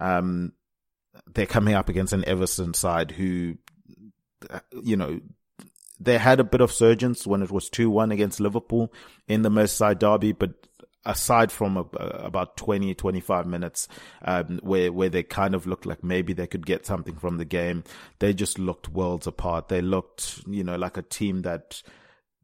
um, 0.00 0.52
they're 1.34 1.46
coming 1.46 1.74
up 1.74 1.88
against 1.88 2.12
an 2.12 2.24
Everton 2.26 2.72
side 2.74 3.10
who, 3.10 3.56
you 4.82 4.96
know, 4.96 5.20
they 6.00 6.18
had 6.18 6.40
a 6.40 6.44
bit 6.44 6.60
of 6.60 6.72
surgence 6.72 7.26
when 7.26 7.42
it 7.42 7.50
was 7.50 7.68
2-1 7.70 8.12
against 8.12 8.40
Liverpool 8.40 8.92
in 9.26 9.42
the 9.42 9.50
Merseyside 9.50 9.98
derby, 9.98 10.32
but 10.32 10.54
aside 11.04 11.50
from 11.50 11.76
a, 11.76 11.80
about 11.98 12.56
20, 12.56 12.94
25 12.94 13.46
minutes, 13.46 13.88
um, 14.22 14.60
where, 14.62 14.92
where 14.92 15.08
they 15.08 15.22
kind 15.22 15.54
of 15.54 15.66
looked 15.66 15.86
like 15.86 16.04
maybe 16.04 16.32
they 16.32 16.46
could 16.46 16.66
get 16.66 16.86
something 16.86 17.16
from 17.16 17.38
the 17.38 17.44
game, 17.44 17.82
they 18.18 18.32
just 18.32 18.58
looked 18.58 18.88
worlds 18.88 19.26
apart. 19.26 19.68
They 19.68 19.80
looked, 19.80 20.42
you 20.46 20.62
know, 20.62 20.76
like 20.76 20.96
a 20.96 21.02
team 21.02 21.42
that 21.42 21.82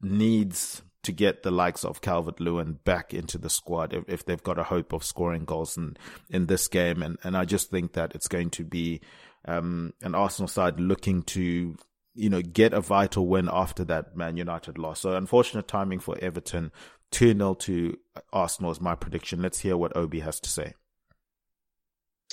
needs 0.00 0.82
to 1.02 1.12
get 1.12 1.42
the 1.42 1.50
likes 1.50 1.84
of 1.84 2.00
Calvert 2.00 2.40
Lewin 2.40 2.78
back 2.84 3.12
into 3.12 3.36
the 3.36 3.50
squad 3.50 3.92
if, 3.92 4.04
if 4.08 4.24
they've 4.24 4.42
got 4.42 4.58
a 4.58 4.64
hope 4.64 4.92
of 4.92 5.04
scoring 5.04 5.44
goals 5.44 5.76
in, 5.76 5.96
in 6.30 6.46
this 6.46 6.66
game. 6.66 7.02
And, 7.02 7.18
and 7.22 7.36
I 7.36 7.44
just 7.44 7.70
think 7.70 7.92
that 7.92 8.14
it's 8.14 8.28
going 8.28 8.50
to 8.50 8.64
be 8.64 9.02
um, 9.44 9.92
an 10.02 10.14
Arsenal 10.14 10.48
side 10.48 10.80
looking 10.80 11.22
to, 11.24 11.76
you 12.14 12.30
know, 12.30 12.42
get 12.42 12.72
a 12.72 12.80
vital 12.80 13.26
win 13.26 13.48
after 13.52 13.84
that 13.84 14.16
Man 14.16 14.36
United 14.36 14.78
loss. 14.78 15.00
So 15.00 15.14
unfortunate 15.14 15.68
timing 15.68 16.00
for 16.00 16.16
Everton. 16.20 16.70
2 17.10 17.32
0 17.36 17.54
to 17.54 17.96
Arsenal 18.32 18.70
is 18.72 18.80
my 18.80 18.94
prediction. 18.94 19.42
Let's 19.42 19.60
hear 19.60 19.76
what 19.76 19.96
Obi 19.96 20.20
has 20.20 20.40
to 20.40 20.48
say. 20.48 20.74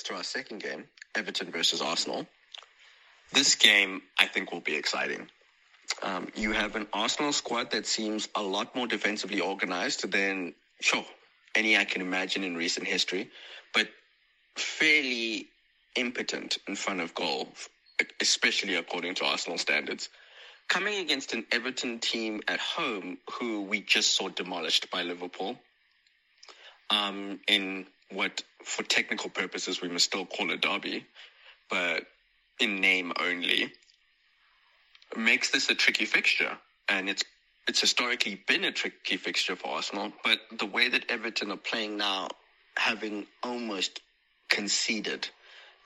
To 0.04 0.14
our 0.14 0.24
second 0.24 0.62
game, 0.62 0.84
Everton 1.14 1.52
versus 1.52 1.80
Arsenal. 1.80 2.26
This 3.32 3.54
game, 3.54 4.02
I 4.18 4.26
think, 4.26 4.52
will 4.52 4.60
be 4.60 4.74
exciting. 4.74 5.28
Um, 6.02 6.28
you 6.34 6.52
have 6.52 6.76
an 6.76 6.86
Arsenal 6.92 7.32
squad 7.32 7.70
that 7.70 7.86
seems 7.86 8.28
a 8.34 8.42
lot 8.42 8.74
more 8.74 8.86
defensively 8.86 9.40
organized 9.40 10.10
than, 10.10 10.54
sure, 10.80 11.04
any 11.54 11.76
I 11.76 11.84
can 11.84 12.02
imagine 12.02 12.44
in 12.44 12.56
recent 12.56 12.86
history, 12.86 13.30
but 13.72 13.88
fairly 14.56 15.48
impotent 15.96 16.58
in 16.66 16.76
front 16.76 17.00
of 17.00 17.14
goal, 17.14 17.48
especially 18.20 18.76
according 18.76 19.14
to 19.16 19.24
Arsenal 19.24 19.58
standards. 19.58 20.08
Coming 20.68 21.00
against 21.00 21.34
an 21.34 21.44
Everton 21.52 21.98
team 21.98 22.40
at 22.48 22.60
home 22.60 23.18
who 23.32 23.62
we 23.62 23.80
just 23.80 24.16
saw 24.16 24.28
demolished 24.28 24.90
by 24.90 25.02
Liverpool 25.02 25.58
um, 26.90 27.40
in 27.48 27.86
what, 28.10 28.42
for 28.64 28.82
technical 28.82 29.30
purposes, 29.30 29.80
we 29.80 29.88
must 29.88 30.04
still 30.04 30.26
call 30.26 30.50
a 30.50 30.56
derby, 30.56 31.04
but 31.68 32.04
in 32.60 32.80
name 32.80 33.12
only 33.20 33.72
makes 35.16 35.50
this 35.50 35.68
a 35.68 35.74
tricky 35.74 36.04
fixture, 36.04 36.56
and 36.88 37.08
it's 37.08 37.24
it's 37.68 37.80
historically 37.80 38.42
been 38.48 38.64
a 38.64 38.72
tricky 38.72 39.16
fixture 39.16 39.54
for 39.54 39.68
Arsenal. 39.68 40.12
But 40.24 40.40
the 40.58 40.66
way 40.66 40.88
that 40.88 41.04
Everton 41.08 41.52
are 41.52 41.56
playing 41.56 41.96
now, 41.96 42.28
having 42.76 43.26
almost 43.42 44.00
conceded 44.48 45.28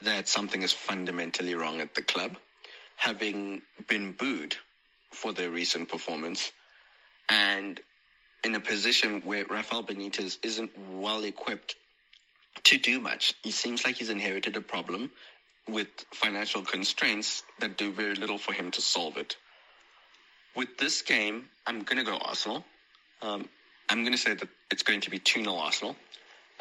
that 0.02 0.28
something 0.28 0.62
is 0.62 0.72
fundamentally 0.72 1.54
wrong 1.54 1.80
at 1.80 1.94
the 1.94 2.02
club, 2.02 2.36
having 2.96 3.62
been 3.88 4.12
booed 4.12 4.56
for 5.10 5.32
their 5.32 5.50
recent 5.50 5.88
performance, 5.88 6.52
and 7.28 7.80
in 8.44 8.54
a 8.54 8.60
position 8.60 9.22
where 9.24 9.44
Rafael 9.46 9.82
Benitez 9.82 10.38
isn't 10.42 10.70
well 10.92 11.24
equipped 11.24 11.74
to 12.64 12.78
do 12.78 13.00
much. 13.00 13.34
He 13.42 13.50
seems 13.50 13.84
like 13.84 13.96
he's 13.96 14.10
inherited 14.10 14.56
a 14.56 14.60
problem 14.60 15.10
with 15.68 15.88
financial 16.12 16.62
constraints 16.62 17.42
that 17.58 17.76
do 17.76 17.92
very 17.92 18.14
little 18.14 18.38
for 18.38 18.52
him 18.52 18.70
to 18.72 18.80
solve 18.80 19.16
it. 19.16 19.36
With 20.54 20.78
this 20.78 21.02
game, 21.02 21.46
I'm 21.66 21.82
going 21.82 21.98
to 21.98 22.04
go 22.04 22.16
Arsenal. 22.16 22.64
Um, 23.20 23.48
I'm 23.88 24.02
going 24.02 24.12
to 24.12 24.18
say 24.18 24.34
that 24.34 24.48
it's 24.70 24.82
going 24.82 25.00
to 25.02 25.10
be 25.10 25.18
2 25.18 25.42
0 25.42 25.56
Arsenal. 25.56 25.96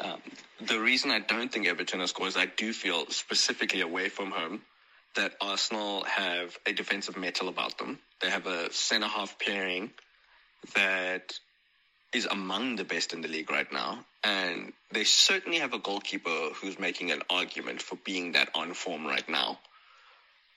Um, 0.00 0.20
the 0.60 0.80
reason 0.80 1.10
I 1.10 1.20
don't 1.20 1.50
think 1.50 1.66
Everton 1.66 2.00
will 2.00 2.06
score 2.06 2.28
is 2.28 2.36
I 2.36 2.46
do 2.46 2.72
feel 2.72 3.06
specifically 3.10 3.80
away 3.80 4.08
from 4.08 4.30
home 4.30 4.62
that 5.14 5.34
Arsenal 5.40 6.04
have 6.04 6.56
a 6.66 6.72
defensive 6.72 7.16
metal 7.16 7.48
about 7.48 7.78
them. 7.78 7.98
They 8.20 8.30
have 8.30 8.46
a 8.46 8.72
centre 8.72 9.08
half 9.08 9.38
pairing 9.38 9.90
that 10.74 11.32
is 12.12 12.26
among 12.26 12.76
the 12.76 12.84
best 12.84 13.12
in 13.12 13.20
the 13.20 13.28
league 13.28 13.50
right 13.50 13.70
now. 13.72 14.04
And 14.24 14.72
they 14.92 15.04
certainly 15.04 15.58
have 15.58 15.72
a 15.72 15.78
goalkeeper 15.78 16.50
who's 16.54 16.78
making 16.78 17.10
an 17.10 17.22
argument 17.30 17.82
for 17.82 17.96
being 17.96 18.32
that 18.32 18.50
on 18.54 18.74
form 18.74 19.06
right 19.06 19.28
now. 19.28 19.58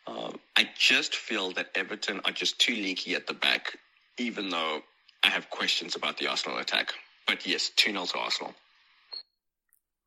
Um, 0.08 0.40
I 0.58 0.70
just 0.78 1.16
feel 1.16 1.52
that 1.52 1.68
Everton 1.76 2.22
are 2.26 2.32
just 2.32 2.60
too 2.60 2.74
leaky 2.74 3.16
at 3.16 3.28
the 3.28 3.34
back, 3.34 3.78
even 4.18 4.50
though 4.50 4.82
I 5.24 5.30
have 5.30 5.50
questions 5.50 5.96
about 5.96 6.18
the 6.18 6.28
Arsenal 6.28 6.58
attack. 6.58 6.94
But 7.28 7.46
yes, 7.46 7.72
2 7.76 7.92
0 7.92 8.06
to 8.06 8.18
Arsenal. 8.18 8.56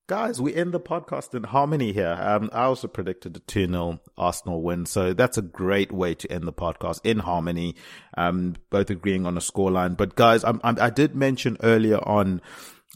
Guys, 0.09 0.41
we 0.41 0.53
end 0.53 0.75
the 0.75 0.81
podcast 0.81 1.33
in 1.33 1.45
harmony 1.45 1.93
here. 1.93 2.19
Um, 2.21 2.51
I 2.53 2.65
also 2.65 2.89
predicted 2.89 3.37
a 3.37 3.41
2 3.41 3.69
0 3.69 4.01
Arsenal 4.19 4.61
win. 4.61 4.85
So 4.85 5.13
that's 5.13 5.39
a 5.39 5.43
great 5.43 5.93
way 5.93 6.15
to 6.17 6.31
end 6.31 6.43
the 6.45 6.53
podcast 6.53 7.01
in 7.05 7.21
harmony, 7.21 7.77
um, 8.17 8.57
both 8.69 8.91
agreeing 8.91 9.27
on 9.27 9.37
a 9.37 9.41
scoreline. 9.41 9.97
But 9.97 10.17
guys, 10.17 10.43
I'm, 10.43 10.61
I'm, 10.65 10.77
i 10.81 10.91
did 10.91 11.15
mention 11.15 11.57
earlier 11.63 11.99
on 11.99 12.43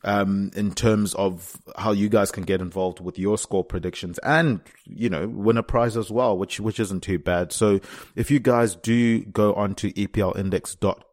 um, 0.02 0.50
in 0.56 0.72
terms 0.74 1.14
of 1.14 1.56
how 1.78 1.92
you 1.92 2.08
guys 2.08 2.32
can 2.32 2.42
get 2.42 2.60
involved 2.60 2.98
with 3.00 3.20
your 3.20 3.38
score 3.38 3.64
predictions 3.64 4.18
and, 4.18 4.60
you 4.84 5.08
know, 5.08 5.28
win 5.28 5.58
a 5.58 5.62
prize 5.62 5.96
as 5.96 6.10
well, 6.10 6.36
which, 6.36 6.58
which 6.58 6.80
isn't 6.80 7.04
too 7.04 7.20
bad. 7.20 7.52
So 7.52 7.78
if 8.16 8.32
you 8.32 8.40
guys 8.40 8.74
do 8.74 9.24
go 9.24 9.54
on 9.54 9.76
to 9.76 9.88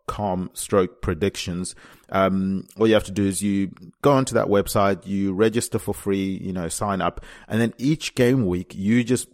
eplindex.com 0.08 0.52
stroke 0.54 1.02
predictions, 1.02 1.76
um, 2.10 2.68
all 2.78 2.88
you 2.88 2.94
have 2.94 3.04
to 3.06 3.12
do 3.12 3.26
is 3.26 3.42
you 3.42 3.72
go 4.02 4.12
onto 4.12 4.36
that 4.36 4.48
website, 4.48 5.06
you 5.06 5.34
register 5.34 5.80
for 5.80 5.94
free, 5.94 6.38
you 6.42 6.54
know, 6.54 6.70
sign 6.70 7.02
up, 7.02 7.24
and 7.48 7.60
then 7.60 7.74
each 7.78 8.16
game 8.16 8.46
week, 8.46 8.74
you 8.76 9.04
just 9.04 9.28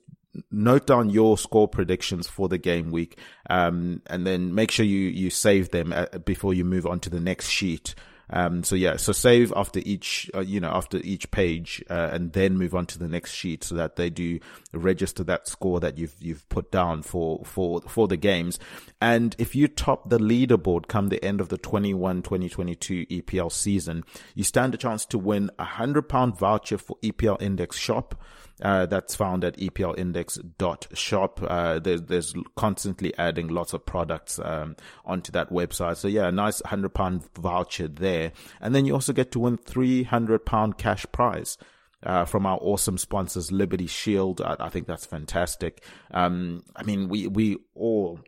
note 0.51 0.85
down 0.85 1.09
your 1.09 1.37
score 1.37 1.67
predictions 1.67 2.27
for 2.27 2.47
the 2.47 2.57
game 2.57 2.91
week 2.91 3.17
um, 3.49 4.01
and 4.05 4.27
then 4.27 4.53
make 4.53 4.69
sure 4.69 4.85
you 4.85 5.09
you 5.09 5.29
save 5.29 5.71
them 5.71 5.91
uh, 5.91 6.05
before 6.19 6.53
you 6.53 6.63
move 6.63 6.85
on 6.85 6.99
to 6.99 7.09
the 7.09 7.19
next 7.19 7.49
sheet 7.49 7.95
um, 8.31 8.63
so 8.63 8.75
yeah, 8.75 8.97
so 8.97 9.11
save 9.11 9.51
after 9.55 9.79
each, 9.83 10.29
uh, 10.35 10.41
you 10.41 10.59
know, 10.59 10.69
after 10.69 10.97
each 10.97 11.31
page, 11.31 11.83
uh, 11.89 12.09
and 12.11 12.33
then 12.33 12.57
move 12.57 12.75
on 12.75 12.85
to 12.87 12.99
the 12.99 13.07
next 13.07 13.33
sheet 13.33 13.63
so 13.63 13.75
that 13.75 13.95
they 13.95 14.09
do 14.09 14.39
register 14.73 15.23
that 15.23 15.47
score 15.47 15.79
that 15.79 15.97
you've, 15.97 16.15
you've 16.19 16.47
put 16.49 16.71
down 16.71 17.01
for, 17.01 17.43
for, 17.43 17.81
for 17.81 18.07
the 18.07 18.17
games. 18.17 18.59
And 19.01 19.35
if 19.39 19.55
you 19.55 19.67
top 19.67 20.09
the 20.09 20.19
leaderboard 20.19 20.87
come 20.87 21.09
the 21.09 21.23
end 21.23 21.41
of 21.41 21.49
the 21.49 21.57
21-2022 21.57 23.23
EPL 23.23 23.51
season, 23.51 24.03
you 24.35 24.43
stand 24.43 24.73
a 24.73 24.77
chance 24.77 25.05
to 25.07 25.17
win 25.17 25.49
a 25.57 25.65
hundred 25.65 26.03
pound 26.03 26.37
voucher 26.37 26.77
for 26.77 26.97
EPL 27.03 27.41
Index 27.41 27.77
Shop. 27.77 28.15
Uh, 28.61 28.85
that's 28.85 29.15
found 29.15 29.43
at 29.43 29.57
eplindex.shop. 29.57 31.41
Uh, 31.41 31.79
there's, 31.79 32.01
there's 32.03 32.33
constantly 32.55 33.17
adding 33.17 33.47
lots 33.47 33.73
of 33.73 33.85
products, 33.85 34.39
um, 34.43 34.75
onto 35.05 35.31
that 35.31 35.49
website. 35.49 35.97
So 35.97 36.07
yeah, 36.07 36.27
a 36.27 36.31
nice 36.31 36.61
hundred 36.65 36.93
pound 36.93 37.23
voucher 37.39 37.87
there. 37.87 38.33
And 38.59 38.75
then 38.75 38.85
you 38.85 38.93
also 38.93 39.13
get 39.13 39.31
to 39.31 39.39
win 39.39 39.57
300 39.57 40.45
pound 40.45 40.77
cash 40.77 41.05
prize. 41.11 41.57
Uh, 42.01 42.23
from 42.23 42.45
our 42.45 42.57
awesome 42.61 42.97
sponsors, 42.97 43.51
Liberty 43.51 43.85
Shield. 43.85 44.39
I, 44.39 44.55
I 44.57 44.69
think 44.69 44.87
that's 44.87 45.05
fantastic. 45.05 45.83
Um, 46.11 46.63
I 46.73 46.83
mean, 46.83 47.09
we, 47.09 47.27
we 47.27 47.57
all 47.75 48.21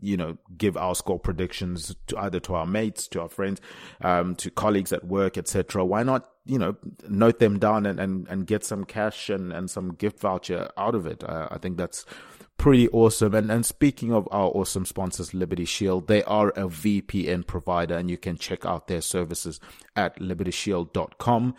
you 0.00 0.16
know, 0.16 0.38
give 0.56 0.76
our 0.76 0.94
score 0.94 1.18
predictions 1.18 1.94
to 2.08 2.18
either 2.18 2.40
to 2.40 2.54
our 2.54 2.66
mates, 2.66 3.08
to 3.08 3.20
our 3.20 3.28
friends, 3.28 3.60
um, 4.00 4.34
to 4.36 4.50
colleagues 4.50 4.92
at 4.92 5.04
work, 5.04 5.38
etc. 5.38 5.84
Why 5.84 6.02
not, 6.02 6.28
you 6.44 6.58
know, 6.58 6.76
note 7.08 7.38
them 7.38 7.58
down 7.58 7.86
and, 7.86 8.00
and, 8.00 8.26
and 8.28 8.46
get 8.46 8.64
some 8.64 8.84
cash 8.84 9.30
and, 9.30 9.52
and 9.52 9.70
some 9.70 9.94
gift 9.94 10.20
voucher 10.20 10.70
out 10.76 10.94
of 10.94 11.06
it? 11.06 11.22
Uh, 11.24 11.48
I 11.50 11.58
think 11.58 11.76
that's 11.76 12.04
pretty 12.60 12.88
awesome. 12.90 13.34
And, 13.34 13.50
and 13.50 13.64
speaking 13.64 14.12
of 14.12 14.28
our 14.30 14.48
awesome 14.48 14.84
sponsors, 14.84 15.32
Liberty 15.32 15.64
Shield, 15.64 16.08
they 16.08 16.22
are 16.24 16.50
a 16.50 16.68
VPN 16.68 17.46
provider 17.46 17.96
and 17.96 18.10
you 18.10 18.18
can 18.18 18.36
check 18.36 18.66
out 18.66 18.86
their 18.86 19.00
services 19.00 19.60
at 19.96 20.18
libertyshield.com. 20.18 21.54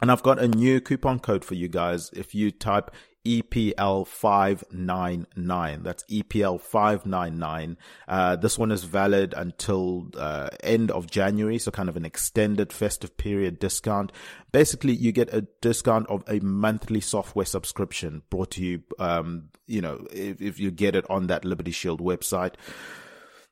And 0.00 0.12
I've 0.12 0.22
got 0.22 0.38
a 0.38 0.48
new 0.48 0.80
coupon 0.80 1.20
code 1.20 1.44
for 1.44 1.54
you 1.54 1.68
guys. 1.68 2.10
If 2.14 2.34
you 2.34 2.50
type 2.50 2.90
EPL 3.26 4.06
599. 4.06 5.82
That's 5.82 6.04
EPL 6.04 6.60
599. 6.60 7.76
Uh, 8.06 8.36
this 8.36 8.58
one 8.58 8.70
is 8.70 8.84
valid 8.84 9.34
until, 9.36 10.08
uh, 10.16 10.50
end 10.62 10.90
of 10.90 11.10
January. 11.10 11.58
So 11.58 11.70
kind 11.70 11.88
of 11.88 11.96
an 11.96 12.04
extended 12.04 12.72
festive 12.72 13.16
period 13.16 13.58
discount. 13.58 14.12
Basically, 14.52 14.94
you 14.94 15.12
get 15.12 15.34
a 15.34 15.42
discount 15.60 16.06
of 16.08 16.22
a 16.28 16.40
monthly 16.40 17.00
software 17.00 17.46
subscription 17.46 18.22
brought 18.30 18.52
to 18.52 18.64
you, 18.64 18.82
um, 18.98 19.48
you 19.66 19.80
know, 19.80 20.06
if, 20.12 20.40
if 20.40 20.60
you 20.60 20.70
get 20.70 20.94
it 20.94 21.04
on 21.10 21.26
that 21.26 21.44
Liberty 21.44 21.72
Shield 21.72 22.00
website 22.00 22.54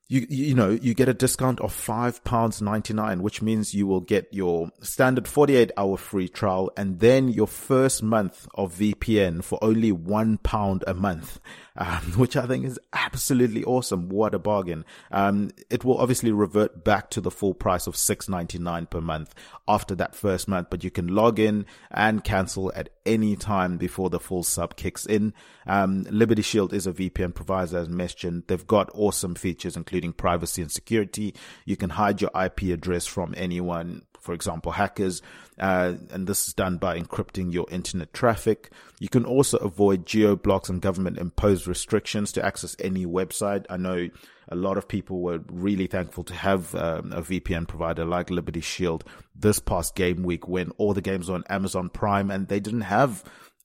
you 0.08 0.26
you 0.28 0.54
know 0.54 0.68
you 0.70 0.92
get 0.92 1.08
a 1.08 1.14
discount 1.14 1.60
of 1.60 1.72
five 1.72 2.22
pounds 2.24 2.60
ninety 2.60 2.92
nine, 2.92 3.22
which 3.22 3.40
means 3.40 3.74
you 3.74 3.86
will 3.86 4.02
get 4.02 4.28
your 4.32 4.70
standard 4.82 5.26
forty 5.26 5.56
eight 5.56 5.72
hour 5.78 5.96
free 5.96 6.28
trial 6.28 6.70
and 6.76 7.00
then 7.00 7.28
your 7.28 7.46
first 7.46 8.02
month 8.02 8.46
of 8.54 8.74
VPN 8.74 9.42
for 9.42 9.58
only 9.62 9.92
one 9.92 10.36
pound 10.36 10.84
a 10.86 10.92
month, 10.92 11.40
um, 11.76 12.02
which 12.16 12.36
I 12.36 12.46
think 12.46 12.66
is 12.66 12.78
absolutely 12.92 13.64
awesome. 13.64 14.10
What 14.10 14.34
a 14.34 14.38
bargain! 14.38 14.84
Um, 15.10 15.50
it 15.70 15.84
will 15.86 15.96
obviously 15.96 16.32
revert 16.32 16.84
back 16.84 17.08
to 17.10 17.22
the 17.22 17.30
full 17.30 17.54
price 17.54 17.86
of 17.86 17.96
six 17.96 18.28
ninety 18.28 18.58
nine 18.58 18.84
per 18.84 19.00
month 19.00 19.34
after 19.66 19.94
that 19.94 20.14
first 20.14 20.48
month, 20.48 20.68
but 20.68 20.84
you 20.84 20.90
can 20.90 21.08
log 21.08 21.38
in 21.38 21.64
and 21.90 22.22
cancel 22.22 22.70
at 22.76 22.90
any 23.06 23.36
time 23.36 23.78
before 23.78 24.10
the 24.10 24.20
full 24.20 24.42
sub 24.42 24.76
kicks 24.76 25.06
in. 25.06 25.32
Um, 25.66 26.02
Liberty 26.10 26.42
Shield 26.42 26.74
is 26.74 26.86
a 26.86 26.92
VPN 26.92 27.34
provider, 27.34 27.78
as 27.78 27.88
mentioned. 27.88 28.44
They've 28.46 28.66
got 28.66 28.90
awesome 28.92 29.34
features, 29.34 29.76
including 29.76 29.93
including 29.94 30.12
privacy 30.12 30.60
and 30.60 30.72
security. 30.72 31.32
You 31.64 31.76
can 31.76 31.90
hide 31.90 32.20
your 32.20 32.30
IP 32.34 32.62
address 32.74 33.06
from 33.06 33.32
anyone 33.36 34.02
for 34.20 34.32
example, 34.32 34.72
hackers, 34.72 35.20
uh, 35.58 35.92
and 36.10 36.26
this 36.26 36.48
is 36.48 36.54
done 36.54 36.78
by 36.78 36.98
encrypting 36.98 37.52
your 37.52 37.66
internet 37.70 38.14
traffic. 38.14 38.70
You 38.98 39.10
can 39.10 39.26
also 39.26 39.58
avoid 39.58 40.06
geo 40.06 40.34
blocks 40.34 40.70
and 40.70 40.80
government 40.80 41.18
imposed 41.18 41.66
restrictions 41.66 42.32
to 42.32 42.42
access 42.42 42.74
any 42.78 43.04
website. 43.04 43.66
I 43.68 43.76
know 43.76 44.08
a 44.48 44.56
lot 44.56 44.78
of 44.78 44.88
people 44.88 45.20
were 45.20 45.40
really 45.50 45.86
thankful 45.86 46.24
to 46.24 46.34
have 46.34 46.74
um, 46.74 47.12
a 47.12 47.20
VPN 47.20 47.68
provider 47.68 48.06
like 48.06 48.30
Liberty 48.30 48.62
Shield 48.62 49.04
this 49.34 49.58
past 49.58 49.94
game 49.94 50.22
week 50.22 50.48
when 50.48 50.70
all 50.78 50.94
the 50.94 51.02
games 51.02 51.28
were 51.28 51.34
on 51.34 51.44
Amazon 51.50 51.90
Prime 51.90 52.30
and 52.30 52.48
they 52.48 52.60
didn't 52.60 52.80
have 52.80 53.24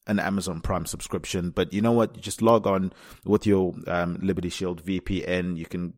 an 0.09 0.19
Amazon 0.19 0.59
Prime 0.59 0.85
subscription. 0.85 1.51
But 1.51 1.71
you 1.71 1.81
know 1.81 1.91
what? 1.93 2.15
You 2.17 2.21
just 2.21 2.41
log 2.41 2.67
on 2.67 2.91
with 3.23 3.45
your 3.45 3.75
um, 3.87 4.19
Liberty 4.21 4.49
Shield 4.49 4.83
VPN. 4.83 5.55
You 5.55 5.67
can 5.67 5.93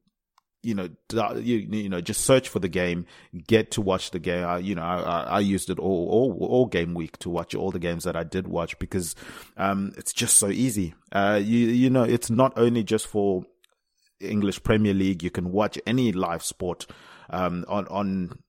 you 0.63 0.75
know, 0.75 0.89
you, 1.35 1.57
you 1.57 1.89
know, 1.89 2.01
just 2.01 2.21
search 2.21 2.49
for 2.49 2.59
the 2.59 2.69
game, 2.69 3.05
get 3.47 3.71
to 3.71 3.81
watch 3.81 4.11
the 4.11 4.19
game. 4.19 4.45
I, 4.45 4.59
you 4.59 4.75
know, 4.75 4.83
I, 4.83 5.23
I 5.23 5.39
used 5.39 5.69
it 5.69 5.79
all, 5.79 6.07
all, 6.09 6.47
all 6.47 6.65
game 6.67 6.93
week 6.93 7.17
to 7.19 7.29
watch 7.29 7.55
all 7.55 7.71
the 7.71 7.79
games 7.79 8.03
that 8.03 8.15
I 8.15 8.23
did 8.23 8.47
watch 8.47 8.77
because, 8.77 9.15
um, 9.57 9.91
it's 9.97 10.13
just 10.13 10.37
so 10.37 10.49
easy. 10.49 10.93
Uh, 11.11 11.39
you, 11.41 11.67
you 11.67 11.89
know, 11.89 12.03
it's 12.03 12.29
not 12.29 12.53
only 12.57 12.83
just 12.83 13.07
for 13.07 13.43
English 14.19 14.61
Premier 14.63 14.93
League. 14.93 15.23
You 15.23 15.31
can 15.31 15.51
watch 15.51 15.79
any 15.87 16.11
live 16.11 16.43
sport, 16.43 16.85
um, 17.31 17.65
on, 17.67 17.87
on 17.87 18.39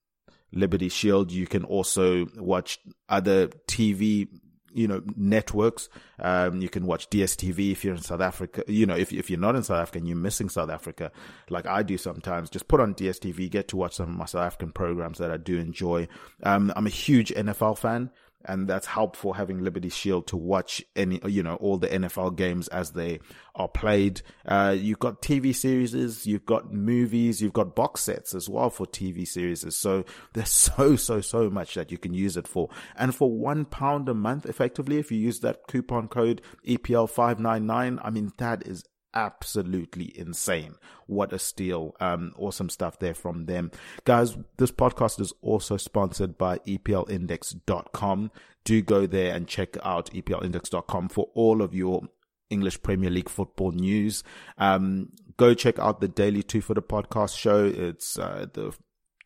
Liberty 0.52 0.90
Shield. 0.90 1.32
You 1.32 1.46
can 1.46 1.64
also 1.64 2.26
watch 2.36 2.78
other 3.08 3.48
TV 3.68 4.28
you 4.74 4.88
know 4.88 5.02
networks. 5.16 5.88
Um, 6.18 6.60
you 6.60 6.68
can 6.68 6.86
watch 6.86 7.10
DSTV 7.10 7.72
if 7.72 7.84
you're 7.84 7.94
in 7.94 8.00
South 8.00 8.20
Africa. 8.20 8.64
You 8.66 8.86
know, 8.86 8.96
if 8.96 9.12
if 9.12 9.30
you're 9.30 9.40
not 9.40 9.56
in 9.56 9.62
South 9.62 9.80
Africa 9.80 9.98
and 9.98 10.08
you're 10.08 10.16
missing 10.16 10.48
South 10.48 10.70
Africa, 10.70 11.10
like 11.50 11.66
I 11.66 11.82
do 11.82 11.98
sometimes, 11.98 12.50
just 12.50 12.68
put 12.68 12.80
on 12.80 12.94
DSTV, 12.94 13.50
get 13.50 13.68
to 13.68 13.76
watch 13.76 13.94
some 13.94 14.08
of 14.08 14.16
my 14.16 14.26
South 14.26 14.46
African 14.46 14.72
programs 14.72 15.18
that 15.18 15.30
I 15.30 15.36
do 15.36 15.58
enjoy. 15.58 16.08
Um, 16.42 16.72
I'm 16.76 16.86
a 16.86 16.90
huge 16.90 17.32
NFL 17.32 17.78
fan 17.78 18.10
and 18.44 18.68
that's 18.68 18.86
helpful 18.86 19.32
having 19.32 19.62
Liberty 19.62 19.88
Shield 19.88 20.26
to 20.28 20.36
watch 20.36 20.82
any, 20.96 21.20
you 21.26 21.42
know, 21.42 21.56
all 21.56 21.78
the 21.78 21.88
NFL 21.88 22.36
games 22.36 22.68
as 22.68 22.92
they 22.92 23.20
are 23.54 23.68
played. 23.68 24.22
Uh, 24.46 24.74
you've 24.76 24.98
got 24.98 25.22
TV 25.22 25.54
series, 25.54 26.26
you've 26.26 26.46
got 26.46 26.72
movies, 26.72 27.40
you've 27.40 27.52
got 27.52 27.74
box 27.74 28.02
sets 28.02 28.34
as 28.34 28.48
well 28.48 28.70
for 28.70 28.86
TV 28.86 29.26
series. 29.26 29.64
So 29.76 30.04
there's 30.32 30.50
so, 30.52 30.96
so, 30.96 31.20
so 31.20 31.50
much 31.50 31.74
that 31.74 31.90
you 31.90 31.98
can 31.98 32.14
use 32.14 32.36
it 32.36 32.48
for. 32.48 32.68
And 32.96 33.14
for 33.14 33.30
one 33.30 33.64
pound 33.64 34.08
a 34.08 34.14
month, 34.14 34.46
effectively, 34.46 34.98
if 34.98 35.12
you 35.12 35.18
use 35.18 35.40
that 35.40 35.66
coupon 35.66 36.08
code 36.08 36.42
EPL599, 36.66 37.98
I 38.02 38.10
mean, 38.10 38.32
that 38.38 38.66
is 38.66 38.84
absolutely 39.14 40.16
insane. 40.18 40.76
What 41.06 41.32
a 41.32 41.38
steal. 41.38 41.94
Um, 42.00 42.32
awesome 42.36 42.68
stuff 42.68 42.98
there 42.98 43.14
from 43.14 43.46
them. 43.46 43.70
Guys, 44.04 44.36
this 44.56 44.70
podcast 44.70 45.20
is 45.20 45.32
also 45.42 45.76
sponsored 45.76 46.38
by 46.38 46.58
EPLindex.com. 46.58 48.30
Do 48.64 48.82
go 48.82 49.06
there 49.06 49.34
and 49.34 49.48
check 49.48 49.76
out 49.82 50.10
EPLindex.com 50.12 51.08
for 51.08 51.28
all 51.34 51.62
of 51.62 51.74
your 51.74 52.02
English 52.50 52.82
Premier 52.82 53.10
League 53.10 53.28
football 53.28 53.72
news. 53.72 54.22
Um, 54.58 55.10
go 55.36 55.54
check 55.54 55.78
out 55.78 56.00
the 56.00 56.08
Daily 56.08 56.42
Two 56.42 56.60
Footer 56.60 56.82
podcast 56.82 57.36
show. 57.36 57.64
It's 57.64 58.18
uh, 58.18 58.46
the 58.52 58.72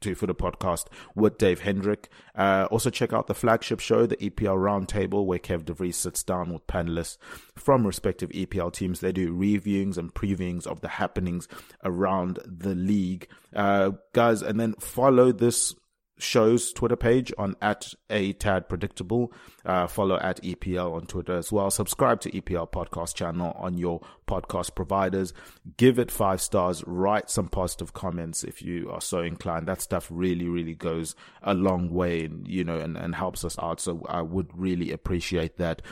Two 0.01 0.15
the 0.27 0.35
podcast 0.35 0.87
with 1.15 1.39
Dave 1.39 1.61
Hendrick. 1.61 2.09
Uh, 2.35 2.67
also 2.71 2.91
check 2.91 3.13
out 3.13 3.27
the 3.27 3.35
flagship 3.35 3.81
show, 3.81 4.07
the 4.07 4.17
EPL 4.17 4.57
Roundtable, 4.57 5.25
where 5.25 5.39
Kev 5.39 5.65
DeVries 5.65 5.95
sits 5.95 6.23
down 6.23 6.53
with 6.53 6.67
panelists 6.67 7.19
from 7.55 7.87
respective 7.87 8.31
EPL 8.31 8.73
teams. 8.73 9.01
They 9.01 9.13
do 9.13 9.35
reviewings 9.35 9.97
and 9.97 10.13
previewings 10.13 10.67
of 10.67 10.81
the 10.81 10.89
happenings 10.89 11.49
around 11.85 12.39
the 12.45 12.75
league. 12.75 13.29
Uh, 13.55 13.93
guys, 14.13 14.43
and 14.43 14.59
then 14.61 14.75
follow 14.75 15.33
this 15.33 15.75
show's 16.19 16.73
Twitter 16.73 16.97
page 16.97 17.33
on 17.37 17.57
at 17.61 17.93
a 18.09 18.33
tad 18.35 18.69
predictable. 18.69 19.33
Uh, 19.65 19.87
follow 19.87 20.19
at 20.19 20.43
EPL 20.43 20.95
on 20.95 21.07
Twitter 21.07 21.37
as 21.37 21.53
well. 21.53 21.71
Subscribe 21.71 22.21
to 22.23 22.31
EPL 22.31 22.71
podcast 22.71 23.15
channel 23.15 23.53
on 23.59 23.77
your 23.77 24.01
podcast 24.27 24.75
providers. 24.75 25.35
Give 25.77 25.99
it 25.99 26.11
five 26.11 26.41
stars. 26.41 26.83
Write 26.87 27.31
some 27.31 27.49
positive 27.49 27.93
comments 27.93 28.45
if 28.45 28.63
you 28.63 28.91
are 28.91 29.01
so 29.01 29.21
inclined. 29.21 29.67
That 29.67 29.83
stuff 29.83 30.09
really, 30.11 30.49
really 30.49 30.75
goes 30.75 31.15
a 31.43 31.55
long 31.55 31.91
way, 31.91 32.25
and, 32.25 32.47
you 32.49 32.65
know, 32.65 32.79
and, 32.79 32.97
and 32.97 33.15
helps 33.15 33.45
us 33.45 33.59
out. 33.59 33.81
So 33.81 34.05
I 34.09 34.23
would 34.23 34.49
really 34.55 34.93
appreciate 34.93 35.59
that. 35.59 35.83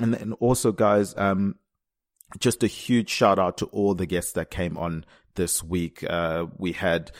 And 0.00 0.14
then 0.14 0.32
also, 0.34 0.72
guys, 0.72 1.14
um, 1.16 1.56
just 2.38 2.62
a 2.62 2.66
huge 2.68 3.10
shout 3.10 3.38
out 3.38 3.58
to 3.58 3.66
all 3.66 3.94
the 3.94 4.06
guests 4.06 4.32
that 4.32 4.50
came 4.50 4.76
on 4.76 5.04
this 5.34 5.62
week. 5.62 6.04
Uh, 6.08 6.46
we 6.56 6.72
had 6.72 7.10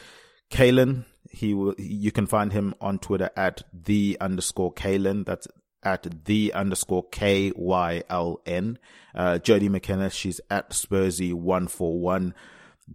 Kalen, 0.51 1.05
he 1.35 1.55
will, 1.55 1.75
you 1.79 2.13
can 2.13 2.27
find 2.27 2.53
him 2.53 2.75
on 2.81 2.99
Twitter 2.99 3.31
at 3.37 3.63
the 3.73 4.17
underscore 4.21 4.73
Kalen. 4.73 5.27
That's 5.27 5.49
at 5.83 6.25
the 6.25 6.53
underscore 6.55 7.05
K 7.11 7.53
Y 7.55 8.03
L 8.09 8.41
N. 8.47 8.79
Uh, 9.15 9.39
Jodie 9.43 9.69
McKenna, 9.69 10.11
she's 10.11 10.41
at 10.51 10.71
Spursy141. 10.71 12.33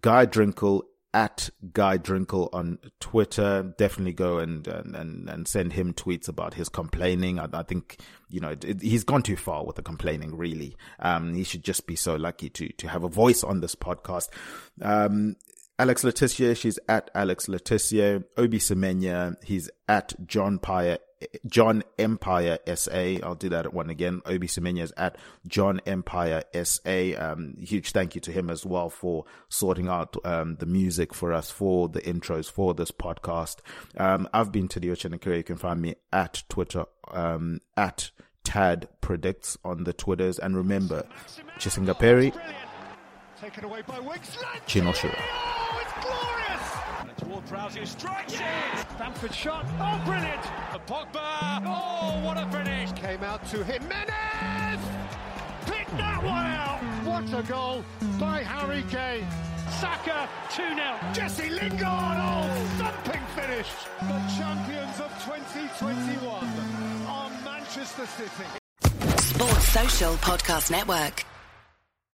Guy 0.02 0.26
Drinkel 0.26 0.84
at 1.14 1.50
Guy 1.74 1.98
Drinkel 1.98 2.50
on 2.54 2.80
Twitter. 3.00 3.74
Definitely 3.78 4.14
go 4.14 4.40
and, 4.40 4.68
and, 4.68 5.30
and 5.30 5.48
send 5.48 5.74
him 5.74 5.94
tweets 5.94 6.28
about 6.28 6.54
his 6.54 6.70
complaining. 6.70 7.40
I, 7.40 7.48
I 7.52 7.64
think, 7.64 8.00
you 8.30 8.40
know, 8.40 8.56
it, 8.62 8.82
he's 8.82 9.04
gone 9.04 9.24
too 9.24 9.36
far 9.36 9.66
with 9.66 9.76
the 9.76 9.82
complaining, 9.82 10.36
really. 10.36 10.76
Um, 11.00 11.34
he 11.34 11.44
should 11.44 11.64
just 11.64 11.88
be 11.88 11.96
so 11.96 12.16
lucky 12.16 12.50
to, 12.52 12.70
to 12.70 12.88
have 12.88 13.04
a 13.04 13.10
voice 13.10 13.44
on 13.44 13.62
this 13.62 13.76
podcast. 13.76 14.30
Um, 14.82 15.36
Alex 15.80 16.04
Le 16.04 16.12
Tissier, 16.12 16.58
she's 16.58 16.78
at 16.90 17.10
Alex 17.16 17.48
Le 17.48 17.58
Tissier. 17.58 18.26
Obi 18.36 18.60
Semenya, 18.60 19.42
he's 19.46 19.70
at 19.88 20.14
John 20.28 20.60
Pyre, 20.60 20.98
John 21.46 21.84
Empire 21.98 22.60
SA. 22.76 23.20
I'll 23.24 23.36
do 23.36 23.48
that 23.48 23.74
one 23.74 23.90
again. 23.90 24.22
Obi 24.26 24.48
Semenya 24.48 24.82
is 24.82 24.94
at 24.98 25.18
John 25.48 25.80
Empire 25.86 26.44
SA. 26.66 27.12
Um, 27.18 27.56
huge 27.58 27.94
thank 27.94 28.14
you 28.14 28.20
to 28.20 28.32
him 28.34 28.50
as 28.50 28.66
well 28.66 28.90
for 28.90 29.24
sorting 29.48 29.88
out, 29.88 30.18
um, 30.26 30.58
the 30.58 30.66
music 30.66 31.14
for 31.14 31.32
us 31.32 31.50
for 31.50 31.88
the 31.88 32.02
intros 32.02 32.52
for 32.52 32.74
this 32.74 32.92
podcast. 32.92 33.60
Um, 33.96 34.28
I've 34.34 34.52
been 34.52 34.68
to 34.68 34.82
the 34.82 34.90
Ochinakura. 34.90 35.38
You 35.38 35.44
can 35.44 35.56
find 35.56 35.82
me 35.82 35.96
at 36.12 36.44
Twitter, 36.50 36.88
um, 37.10 37.62
at 37.78 38.12
Tad 38.44 38.90
Predicts 39.00 39.58
on 39.64 39.86
the 39.86 39.94
Twitters. 39.94 40.40
And 40.40 40.58
remember, 40.58 41.08
Chisinga 41.58 41.98
Perry, 41.98 42.34
Chinoshira. 44.68 45.59
Toward 47.20 47.46
Prowse, 47.48 47.90
strikes 47.90 48.34
it! 48.34 48.42
Bamford 48.98 49.34
shot, 49.34 49.66
oh 49.80 50.02
brilliant! 50.06 50.46
And 50.72 50.82
Pogba, 50.86 51.62
oh 51.66 52.22
what 52.24 52.38
a 52.38 52.50
finish! 52.50 52.92
Came 52.94 53.24
out 53.24 53.46
to 53.50 53.64
Jimenez! 53.64 54.80
Picked 55.66 55.98
that 55.98 56.24
one 56.24 56.46
out! 56.46 56.80
What 57.06 57.38
a 57.38 57.44
goal 57.44 57.84
by 58.20 58.42
Harry 58.44 58.84
Kane! 58.90 59.28
Saka 59.80 60.30
2-0. 60.50 61.14
Jesse 61.14 61.50
Lingard, 61.50 61.82
oh 61.84 62.68
thumping 62.78 63.22
finish! 63.36 63.68
The 64.02 64.20
champions 64.38 65.00
of 65.00 65.12
2021 65.26 66.46
are 67.08 67.30
Manchester 67.44 68.06
City. 68.06 68.50
Sports 69.18 69.68
Social 69.68 70.14
Podcast 70.16 70.72
Network. 70.72 71.29